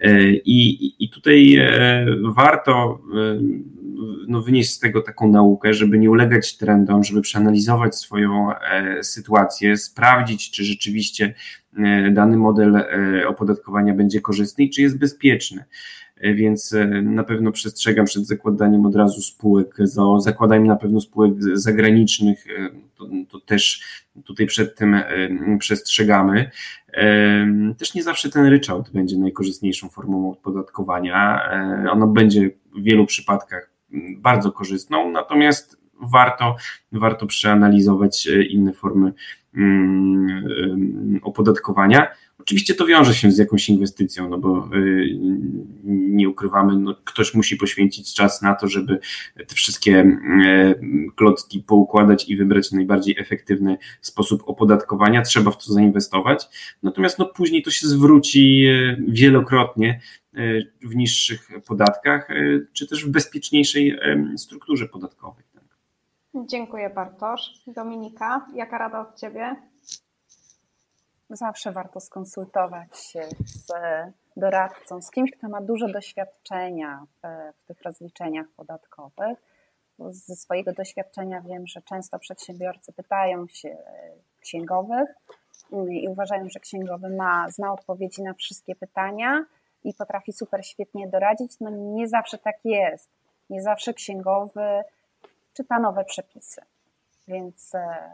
E, 0.00 0.30
I, 0.30 1.04
i 1.04 1.10
tutaj 1.10 1.56
e, 1.56 2.06
warto 2.34 3.00
no, 4.28 4.42
wynieść 4.42 4.70
z 4.70 4.78
tego 4.78 5.02
taką 5.02 5.28
naukę, 5.28 5.74
żeby 5.74 5.98
nie 5.98 6.10
ulegać 6.10 6.56
trendom, 6.56 7.04
żeby 7.04 7.20
przeanalizować 7.20 7.96
swoją 7.96 8.48
sytuację, 9.02 9.76
sprawdzić, 9.76 10.50
czy 10.50 10.64
rzeczywiście 10.64 11.34
dany 12.12 12.36
model 12.36 12.84
opodatkowania 13.26 13.94
będzie 13.94 14.20
korzystny 14.20 14.64
i 14.64 14.70
czy 14.70 14.82
jest 14.82 14.98
bezpieczny. 14.98 15.64
E, 16.24 16.34
więc 16.34 16.72
e, 16.72 16.86
na 17.02 17.24
pewno 17.24 17.52
przestrzegam 17.52 18.06
przed 18.06 18.26
zakładaniem 18.26 18.86
od 18.86 18.96
razu 18.96 19.22
spółek 19.22 19.74
ZO, 19.78 20.20
zakładaniem 20.20 20.66
na 20.66 20.76
pewno 20.76 21.00
spółek 21.00 21.32
zagranicznych, 21.54 22.46
e, 22.58 22.70
to, 22.96 23.08
to 23.30 23.40
też 23.40 23.82
tutaj 24.24 24.46
przed 24.46 24.76
tym 24.76 24.96
przestrzegamy. 25.58 26.50
Też 27.78 27.94
nie 27.94 28.02
zawsze 28.02 28.30
ten 28.30 28.46
ryczałt 28.46 28.90
będzie 28.90 29.18
najkorzystniejszą 29.18 29.88
formą 29.88 30.30
opodatkowania. 30.30 31.40
Ono 31.90 32.06
będzie 32.06 32.50
w 32.76 32.82
wielu 32.82 33.06
przypadkach 33.06 33.70
bardzo 34.16 34.52
korzystną, 34.52 35.10
natomiast 35.10 35.80
warto, 36.00 36.56
warto 36.92 37.26
przeanalizować 37.26 38.28
inne 38.50 38.72
formy 38.72 39.12
opodatkowania. 41.22 42.06
Oczywiście 42.38 42.74
to 42.74 42.86
wiąże 42.86 43.14
się 43.14 43.32
z 43.32 43.38
jakąś 43.38 43.68
inwestycją, 43.68 44.28
no 44.28 44.38
bo 44.38 44.68
y, 44.76 45.18
nie 45.84 46.28
ukrywamy, 46.28 46.78
no 46.78 46.94
ktoś 47.04 47.34
musi 47.34 47.56
poświęcić 47.56 48.14
czas 48.14 48.42
na 48.42 48.54
to, 48.54 48.68
żeby 48.68 48.98
te 49.36 49.54
wszystkie 49.54 50.00
y, 50.00 51.10
klocki 51.16 51.60
poukładać 51.60 52.28
i 52.28 52.36
wybrać 52.36 52.72
najbardziej 52.72 53.18
efektywny 53.18 53.76
sposób 54.00 54.42
opodatkowania. 54.46 55.22
Trzeba 55.22 55.50
w 55.50 55.64
to 55.64 55.72
zainwestować. 55.72 56.48
Natomiast 56.82 57.18
no 57.18 57.26
później 57.26 57.62
to 57.62 57.70
się 57.70 57.86
zwróci 57.86 58.66
y, 58.66 58.96
wielokrotnie 59.08 60.00
w 60.82 60.96
niższych 60.96 61.48
podatkach, 61.66 62.28
czy 62.72 62.86
też 62.86 63.04
w 63.04 63.10
bezpieczniejszej 63.10 63.98
strukturze 64.36 64.88
podatkowej. 64.88 65.44
Tak. 65.54 65.62
Dziękuję 66.46 66.90
Bartosz. 66.90 67.40
Dominika, 67.66 68.46
jaka 68.54 68.78
rada 68.78 69.00
od 69.00 69.20
Ciebie? 69.20 69.56
Zawsze 71.36 71.72
warto 71.72 72.00
skonsultować 72.00 72.98
się 72.98 73.28
z 73.46 73.72
doradcą, 74.36 75.02
z 75.02 75.10
kimś, 75.10 75.30
kto 75.30 75.48
ma 75.48 75.60
dużo 75.60 75.88
doświadczenia 75.88 77.06
w, 77.22 77.52
w 77.58 77.64
tych 77.64 77.82
rozliczeniach 77.82 78.46
podatkowych. 78.56 79.38
Ze 79.98 80.36
swojego 80.36 80.72
doświadczenia 80.72 81.40
wiem, 81.40 81.66
że 81.66 81.82
często 81.82 82.18
przedsiębiorcy 82.18 82.92
pytają 82.92 83.46
się 83.48 83.76
księgowych 84.40 85.08
i 85.90 86.08
uważają, 86.08 86.48
że 86.48 86.60
księgowy 86.60 87.16
ma, 87.16 87.50
zna 87.50 87.72
odpowiedzi 87.72 88.22
na 88.22 88.34
wszystkie 88.34 88.76
pytania 88.76 89.44
i 89.84 89.94
potrafi 89.94 90.32
super 90.32 90.66
świetnie 90.66 91.08
doradzić. 91.08 91.60
No 91.60 91.70
nie 91.70 92.08
zawsze 92.08 92.38
tak 92.38 92.56
jest. 92.64 93.10
Nie 93.50 93.62
zawsze 93.62 93.94
księgowy 93.94 94.82
czyta 95.54 95.78
nowe 95.78 96.04
przepisy. 96.04 96.60
Więc 97.28 97.74
e, 97.74 98.10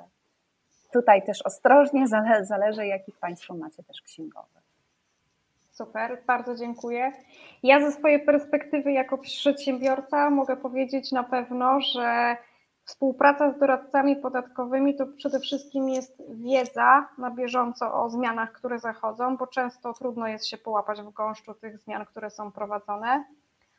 tutaj 0.93 1.23
też 1.23 1.43
ostrożnie 1.43 2.09
zale, 2.09 2.45
zależy, 2.45 2.87
jakich 2.87 3.19
Państwo 3.19 3.55
macie 3.55 3.83
też 3.83 4.03
księgowych. 4.03 4.63
Super, 5.73 6.19
bardzo 6.27 6.55
dziękuję. 6.55 7.13
Ja 7.63 7.81
ze 7.81 7.93
swojej 7.93 8.25
perspektywy 8.25 8.93
jako 8.93 9.19
przedsiębiorca 9.19 10.31
mogę 10.31 10.57
powiedzieć 10.57 11.13
na 11.13 11.25
pewno, 11.25 11.81
że 11.81 12.37
współpraca 12.85 13.53
z 13.53 13.59
doradcami 13.59 14.17
podatkowymi 14.17 14.97
to 14.97 15.07
przede 15.07 15.41
wszystkim 15.41 15.89
jest 15.89 16.23
wiedza 16.29 17.09
na 17.19 17.31
bieżąco 17.31 18.03
o 18.05 18.11
zmianach, 18.11 18.53
które 18.53 18.79
zachodzą, 18.79 19.37
bo 19.37 19.47
często 19.47 19.93
trudno 19.93 20.29
jest 20.29 20.47
się 20.47 20.59
połapać 20.59 21.03
w 21.03 21.11
gąszczu 21.11 21.55
tych 21.55 21.79
zmian, 21.79 22.07
które 22.07 22.31
są 22.31 22.53
prowadzone, 22.53 23.25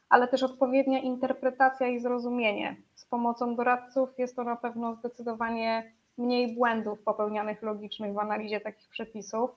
ale 0.09 0.27
też 0.27 0.43
odpowiednia 0.43 0.99
interpretacja 0.99 1.87
i 1.87 1.99
zrozumienie. 1.99 2.75
Z 2.95 3.05
pomocą 3.05 3.55
doradców 3.55 4.09
jest 4.19 4.35
to 4.35 4.43
na 4.43 4.55
pewno 4.55 4.95
zdecydowanie 4.95 5.91
mniej 6.21 6.55
błędów 6.55 6.99
popełnianych 6.99 7.61
logicznych 7.61 8.13
w 8.13 8.19
analizie 8.19 8.59
takich 8.59 8.89
przepisów. 8.89 9.51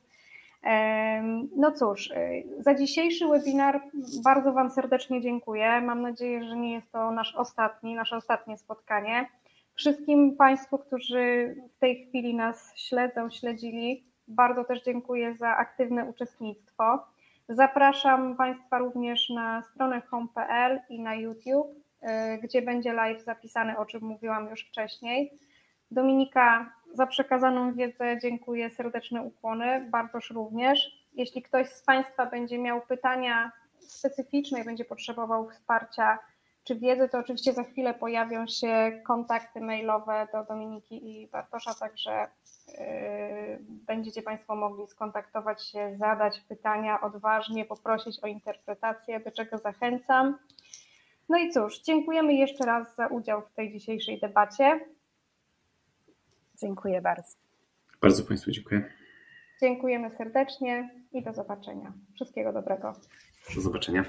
No 1.57 1.73
cóż, 1.73 2.11
y, 2.11 2.45
za 2.59 2.75
dzisiejszy 2.75 3.29
webinar 3.29 3.81
bardzo 4.25 4.53
Wam 4.53 4.71
serdecznie 4.71 5.21
dziękuję. 5.21 5.81
Mam 5.81 6.03
nadzieję, 6.03 6.45
że 6.45 6.57
nie 6.57 6.73
jest 6.73 6.93
to 6.93 7.11
nasz 7.11 7.35
ostatni, 7.35 7.95
nasze 7.95 8.17
ostatnie 8.17 8.59
spotkanie. 8.59 9.29
Wszystkim 9.75 10.37
Państwu, 10.37 10.79
którzy 10.79 11.55
w 11.77 11.79
tej 11.79 12.07
chwili 12.07 12.35
nas 12.35 12.73
śledzą, 12.77 13.31
śledzili, 13.31 14.05
bardzo 14.29 14.65
też 14.65 14.83
dziękuję 14.83 15.35
za 15.35 15.57
aktywne 15.57 16.05
uczestnictwo. 16.05 17.05
Zapraszam 17.49 18.37
Państwa 18.37 18.79
również 18.79 19.31
na 19.31 19.63
stronę 19.63 20.01
home.pl 20.01 20.81
i 20.89 21.01
na 21.01 21.15
YouTube, 21.15 21.67
y, 22.03 22.07
gdzie 22.43 22.63
będzie 22.63 22.93
live 22.93 23.23
zapisany, 23.23 23.79
o 23.79 23.87
czym 23.87 24.03
mówiłam 24.03 24.51
już 24.51 24.61
wcześniej. 24.69 25.39
Dominika, 25.95 26.73
za 26.93 27.07
przekazaną 27.07 27.75
wiedzę 27.75 28.19
dziękuję, 28.23 28.71
serdeczne 28.71 29.23
ukłony, 29.23 29.89
Bartosz 29.91 30.31
również. 30.31 31.07
Jeśli 31.15 31.43
ktoś 31.43 31.69
z 31.69 31.83
Państwa 31.83 32.27
będzie 32.27 32.59
miał 32.59 32.81
pytania 32.81 33.53
specyficzne 33.79 34.61
i 34.61 34.65
będzie 34.65 34.85
potrzebował 34.85 35.51
wsparcia 35.51 36.19
czy 36.65 36.75
wiedzy, 36.75 37.09
to 37.09 37.19
oczywiście 37.19 37.53
za 37.53 37.65
chwilę 37.65 37.95
pojawią 37.95 38.47
się 38.47 39.03
kontakty 39.07 39.61
mailowe 39.61 40.29
do 40.33 40.45
Dominiki 40.45 41.23
i 41.23 41.29
Bartosza, 41.29 41.75
także 41.75 42.27
yy, 42.69 42.79
będziecie 43.61 44.23
Państwo 44.23 44.57
mogli 44.57 44.87
skontaktować 44.87 45.67
się, 45.67 45.97
zadać 45.99 46.41
pytania 46.41 47.01
odważnie, 47.01 47.65
poprosić 47.65 48.25
o 48.25 48.27
interpretację, 48.27 49.21
do 49.21 49.31
czego 49.31 49.59
zachęcam. 49.59 50.39
No 51.29 51.39
i 51.39 51.51
cóż, 51.51 51.81
dziękujemy 51.81 52.35
jeszcze 52.35 52.67
raz 52.67 52.97
za 52.97 53.07
udział 53.07 53.43
w 53.43 53.53
tej 53.53 53.73
dzisiejszej 53.73 54.21
debacie. 54.21 54.81
Dziękuję 56.65 57.01
bardzo. 57.03 57.37
Bardzo 58.01 58.25
Państwu 58.25 58.51
dziękuję. 58.51 58.85
Dziękujemy 59.61 60.11
serdecznie 60.19 60.91
i 61.13 61.23
do 61.23 61.33
zobaczenia. 61.33 61.93
Wszystkiego 62.15 62.53
dobrego. 62.53 62.93
Do 63.55 63.61
zobaczenia. 63.61 64.05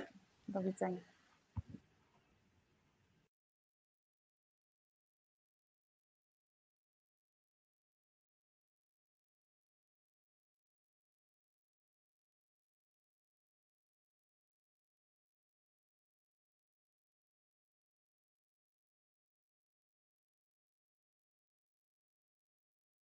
Do 0.47 0.61
widzenia. 0.61 1.01